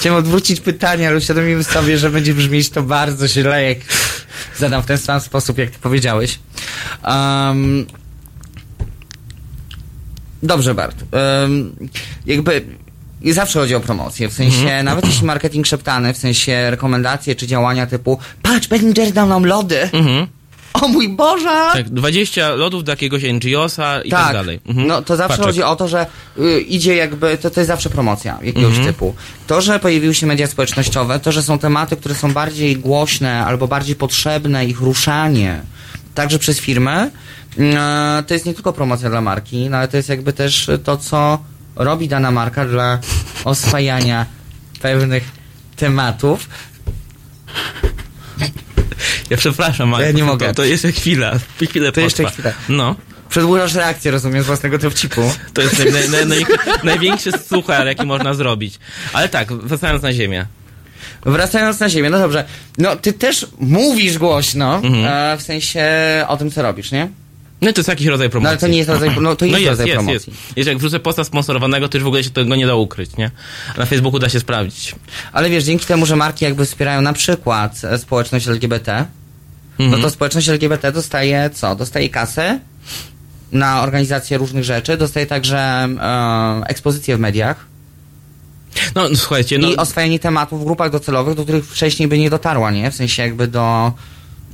[0.00, 3.78] Chciałem odwrócić pytanie, ale uświadomimy sobie, że będzie brzmieć to bardzo źle, jak
[4.58, 6.38] zadam w ten sam sposób, jak ty powiedziałeś.
[7.04, 7.86] Um,
[10.42, 11.04] dobrze, Bart.
[11.42, 11.76] Um,
[12.26, 12.64] jakby
[13.22, 14.84] i zawsze chodzi o promocję, w sensie, Mhm.
[14.84, 19.82] nawet jeśli marketing szeptany, w sensie rekomendacje czy działania typu patrz, Jerry dał nam lody.
[19.92, 20.26] Mhm.
[20.72, 21.68] O mój Boże!
[21.72, 24.60] Tak, 20 lodów do jakiegoś NGO-sa i tak, dalej.
[24.66, 24.86] Mhm.
[24.86, 25.46] No to zawsze Paczek.
[25.46, 26.06] chodzi o to, że
[26.38, 28.86] y, idzie jakby, to, to jest zawsze promocja jakiegoś Mhm.
[28.86, 29.14] typu.
[29.46, 33.68] To, że pojawiły się media społecznościowe, to, że są tematy, które są bardziej głośne albo
[33.68, 35.62] bardziej potrzebne, ich ruszanie,
[36.14, 37.10] także przez firmę,
[37.58, 40.96] y, to jest nie tylko promocja dla marki, no ale to jest jakby też to,
[40.96, 41.38] co
[41.76, 42.98] robi dana marka dla
[43.44, 44.26] oswajania
[44.82, 45.24] pewnych
[45.76, 46.48] tematów.
[49.30, 50.46] Ja przepraszam, ale Ja nie to, mogę.
[50.48, 51.32] To, to jeszcze chwila,
[51.68, 52.52] chwilę To jeszcze chwilę.
[52.68, 52.96] No.
[53.28, 55.32] Przedłużasz reakcję, rozumiem, z własnego dowcipu.
[55.54, 56.44] To jest naj, naj, naj, naj,
[56.84, 58.78] największy suchar, jaki można zrobić.
[59.12, 60.46] Ale tak, wracając na ziemię.
[61.26, 62.44] Wracając na ziemię, no dobrze.
[62.78, 65.04] No, ty też mówisz głośno, Mhm.
[65.06, 65.84] e, w sensie
[66.28, 67.08] o tym, co robisz, nie?
[67.62, 68.44] No to jest jakiś rodzaj promocji.
[68.44, 70.32] No ale to nie jest rodzaj, no to jest, rodzaj jest, promocji.
[70.32, 70.56] Jest.
[70.56, 73.30] Jeżeli jak wrzucę posta sponsorowanego, to już w ogóle się tego nie da ukryć, nie?
[73.78, 74.94] Na Facebooku da się sprawdzić.
[75.32, 79.06] Ale wiesz, dzięki temu, że marki jakby wspierają na przykład e, społeczność LGBT,
[79.78, 80.02] no Mhm.
[80.02, 81.76] to społeczność LGBT dostaje co?
[81.76, 82.60] Dostaje kasę
[83.52, 87.66] na organizację różnych rzeczy, dostaje także e, ekspozycję w mediach
[88.94, 89.70] No, no słuchajcie, no...
[89.70, 92.90] i oswajanie tematów w grupach docelowych, do których wcześniej by nie dotarła, nie?
[92.90, 93.92] W sensie jakby do...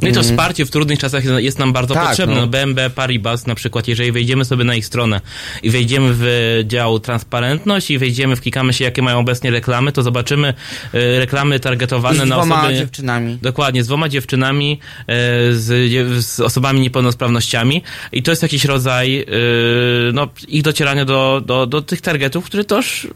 [0.03, 2.35] No i to mm, wsparcie w trudnych czasach jest- nam bardzo Tak, potrzebne.
[2.35, 2.41] no.
[2.41, 2.47] No.
[2.47, 5.21] BNB Paribas na przykład, jeżeli wejdziemy sobie na ich stronę
[5.63, 6.27] i wejdziemy w
[6.67, 10.49] dział transparentność i wejdziemy, wklikamy się, jakie mają obecnie reklamy, to zobaczymy
[10.95, 12.77] e, reklamy targetowane z na dwoma osoby...
[12.77, 13.39] dziewczynami.
[13.43, 15.05] Dokładnie, z dwoma dziewczynami, e,
[15.53, 17.83] z, z osobami niepełnosprawnościami
[18.13, 19.27] i to jest jakiś rodzaj e,
[20.13, 23.09] no, ich docierania do, do, do tych targetów, które też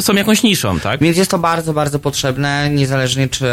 [0.00, 1.00] są jakąś niszą, tak?
[1.00, 3.46] Więc jest to bardzo, bardzo potrzebne, niezależnie czy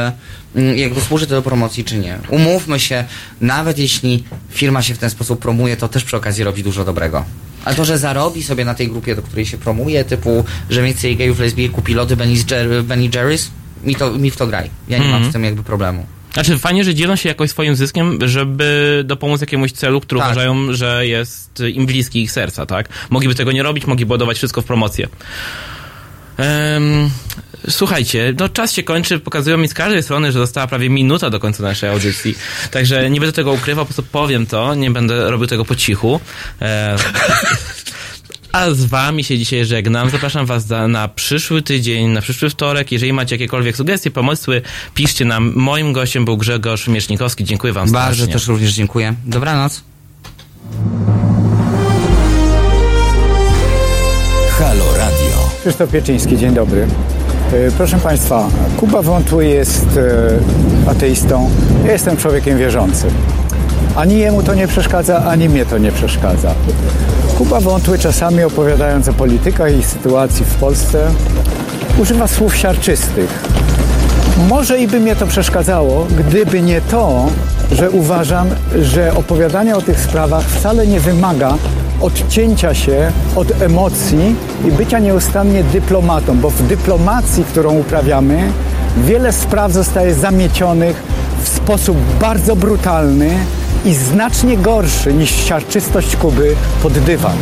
[0.56, 2.20] mm, jakby służy to do promocji, czy nie.
[2.62, 3.04] Umówmy się,
[3.42, 7.26] nawet jeśli firma się w ten sposób promuje, to też przy okazji robi dużo dobrego.
[7.66, 11.16] A to, że zarobi sobie na tej grupie, do której się promuje, typu, że więcej
[11.18, 13.48] gejów, lesbijek kupi lody Ben Jer- Ben Jerry's,
[13.84, 14.70] mi, to, mi w to graj.
[14.90, 15.30] Ja nie mam Mhm.
[15.32, 16.06] z tym jakby problemu.
[16.34, 20.28] Znaczy fajnie, że dzielą się jakoś swoim zyskiem, żeby dopomóc jakiemuś celu, który Tak.
[20.32, 22.90] uważają, że jest im bliski ich serca, tak?
[23.10, 25.08] Mogliby tego nie robić, mogliby ładować wszystko w promocję.
[26.38, 27.10] Em,
[27.70, 31.40] Słuchajcie, no czas się kończy, pokazują mi z każdej strony, że została prawie minuta do
[31.40, 32.36] końca naszej audycji.
[32.72, 36.20] Także nie będę tego ukrywał, po prostu powiem to, nie będę robił tego po cichu.
[36.62, 36.96] E,
[38.52, 40.10] a z wami się dzisiaj żegnam.
[40.10, 42.92] Zapraszam was za, na przyszły tydzień, na przyszły wtorek.
[42.92, 44.62] Jeżeli macie jakiekolwiek sugestie, pomysły,
[44.96, 45.54] piszcie nam.
[45.56, 47.44] Moim gościem był Grzegorz Miesznikowski.
[47.44, 48.34] Dziękuję wam Bardzo strasznie.
[48.34, 49.14] też również dziękuję.
[49.26, 49.82] Dobranoc.
[54.50, 55.52] Halo Radio.
[55.62, 56.88] Krzysztof Pieczyński, dzień dobry.
[57.54, 59.86] E, Proszę Państwa, Kuba Wątły jest
[60.86, 61.50] e, ateistą,
[61.86, 63.10] ja jestem człowiekiem wierzącym.
[63.96, 66.54] Ani jemu to nie przeszkadza, ani mnie to nie przeszkadza.
[67.38, 71.12] Kuba Wątły czasami opowiadając o politykach i sytuacji w Polsce
[72.00, 73.44] używa słów siarczystych.
[74.50, 77.26] Może i by mnie to przeszkadzało, gdyby nie to,
[77.72, 78.48] że uważam,
[78.82, 81.54] że opowiadanie o tych sprawach wcale nie wymaga
[82.02, 84.36] odcięcia się od emocji
[84.68, 88.52] i bycia nieustannie dyplomatą, bo w dyplomacji, którą uprawiamy,
[88.98, 91.04] wiele spraw zostaje zamiecionych
[91.44, 93.30] w sposób bardzo brutalny
[93.86, 97.38] i znacznie gorszy niż siarczystość Kuby pod dywan.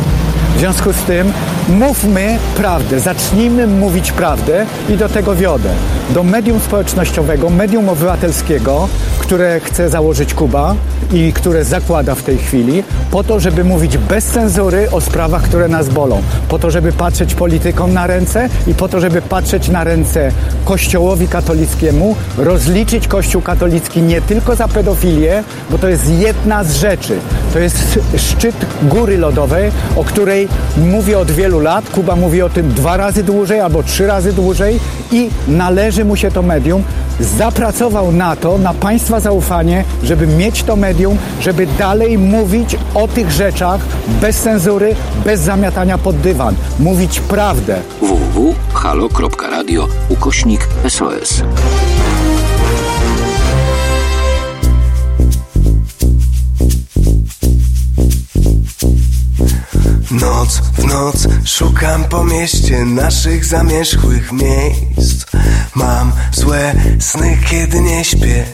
[0.60, 1.32] Związku z tym
[1.68, 5.70] mówmy prawdę, zacznijmy mówić prawdę i do tego wiodę.
[6.10, 8.88] Do medium społecznościowego, medium obywatelskiego,
[9.18, 10.74] które chce założyć Kuba
[11.12, 15.68] i które zakłada w tej chwili, po to, żeby mówić bez cenzury o sprawach, które
[15.68, 16.22] nas bolą.
[16.48, 20.32] Po to, żeby patrzeć politykom na ręce i po to, żeby patrzeć na ręce
[20.64, 27.18] Kościołowi katolickiemu, rozliczyć Kościół katolicki nie tylko za pedofilię, bo to jest jedna z rzeczy.
[27.52, 31.90] To jest szczyt góry lodowej, o której mówię od wielu lat.
[31.90, 34.80] Kuba mówi o tym dwa razy dłużej albo trzy razy dłużej
[35.12, 36.82] i należy mu się to medium.
[37.20, 43.30] Zapracował na to, na Państwa zaufanie, żeby mieć to medium, żeby dalej mówić o tych
[43.30, 43.80] rzeczach
[44.20, 44.94] bez cenzury,
[45.24, 46.54] bez zamiatania pod dywan.
[46.78, 47.80] Mówić prawdę.
[48.00, 51.42] www.halo.radio ukośnik SOS.
[60.10, 65.26] Noc w noc szukam po mieście naszych zamierzchłych miejsc.
[65.74, 68.44] Mam złe sny, kiedy nie śpię.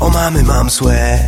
[0.00, 1.18] O mamy mam złe.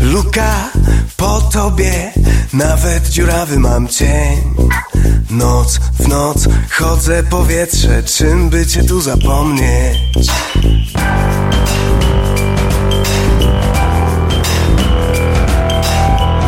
[0.00, 0.70] Luka
[1.16, 2.12] po tobie
[2.52, 4.54] Nawet dziurawy mam cień.
[5.30, 10.26] Noc w noc chodzę powietrze Czym by cię tu zapomnieć?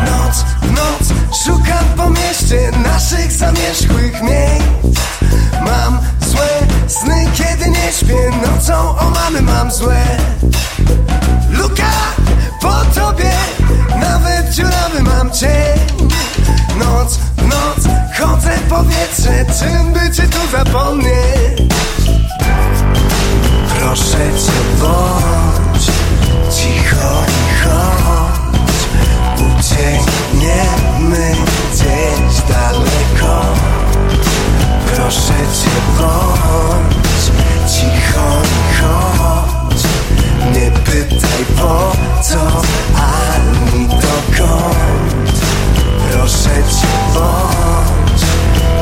[0.04, 1.12] Noc w noc
[1.44, 1.67] szukam
[2.98, 5.00] naszych zamierzchłych miejsc.
[5.64, 6.48] Mam złe
[6.88, 8.30] sny, kiedy nie śpię.
[8.46, 10.04] Nocą o mamy mam złe.
[11.50, 11.92] Luka
[12.60, 13.30] po tobie.
[14.00, 15.78] Nawet dziurawy mam cień.
[16.78, 19.44] Noc w noc chodzę powietrze.
[19.58, 21.72] Czym by cię tu zapomnieć?
[23.78, 25.86] Proszę cię bądź
[26.56, 28.38] cicho i chodź.
[29.58, 31.47] Uciekniemy
[32.48, 33.42] daleko.
[34.86, 37.24] Proszę cię bądź
[37.72, 39.82] cicho i chodź.
[40.54, 41.92] Nie pytaj po
[42.22, 42.62] co
[42.94, 45.40] ani dokąd.
[46.12, 48.20] Proszę cię bądź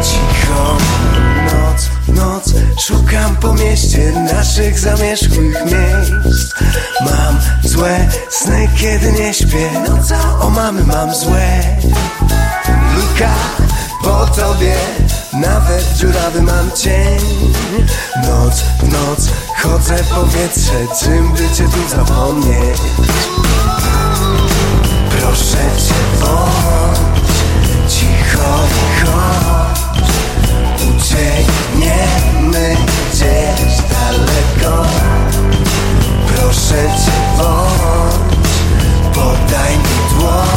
[0.02, 0.76] cicho.
[1.44, 2.54] Noc, noc
[2.86, 6.54] szukam po mieście naszych zamierzchłych miejsc.
[7.00, 9.70] Mam złe sny, kiedy nie śpię.
[9.88, 11.76] Nocą o mamy mam złe
[12.96, 13.34] Luka
[14.02, 14.74] po tobie
[15.32, 17.20] Nawet dziurawy mam cień.
[18.22, 19.28] Noc w noc
[19.62, 22.78] chodzę powietrze Czym by cię tu zapomnieć?
[25.10, 26.98] Proszę cię bądź
[27.88, 30.10] cicho i chodź.
[30.76, 32.76] Uciekniemy
[33.10, 34.74] gdzieś daleko.
[36.26, 38.46] Proszę cię bądź
[39.14, 40.55] Podaj mi dłoń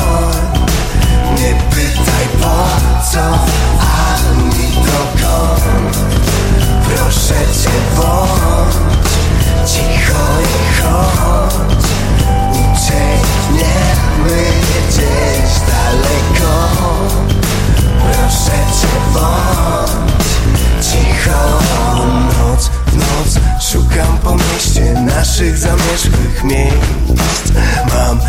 [25.40, 27.52] naszych zamierzchłych miejsc.
[27.94, 28.20] Mam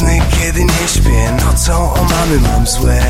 [0.00, 3.02] sny, kiedy nie śpię Nocą o mamy mam złe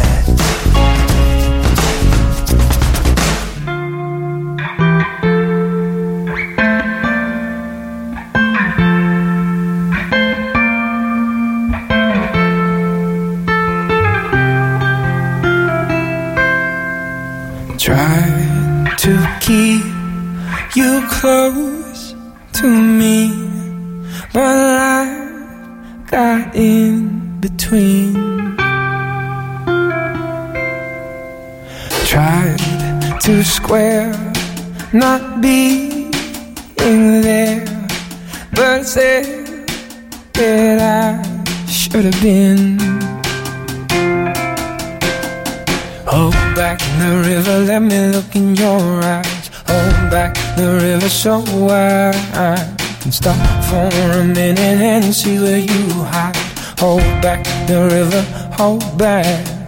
[51.20, 56.34] So I can stop for a minute and see where you hide.
[56.78, 58.22] Hold back the river,
[58.56, 59.60] hold back.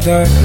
[0.00, 0.41] paradise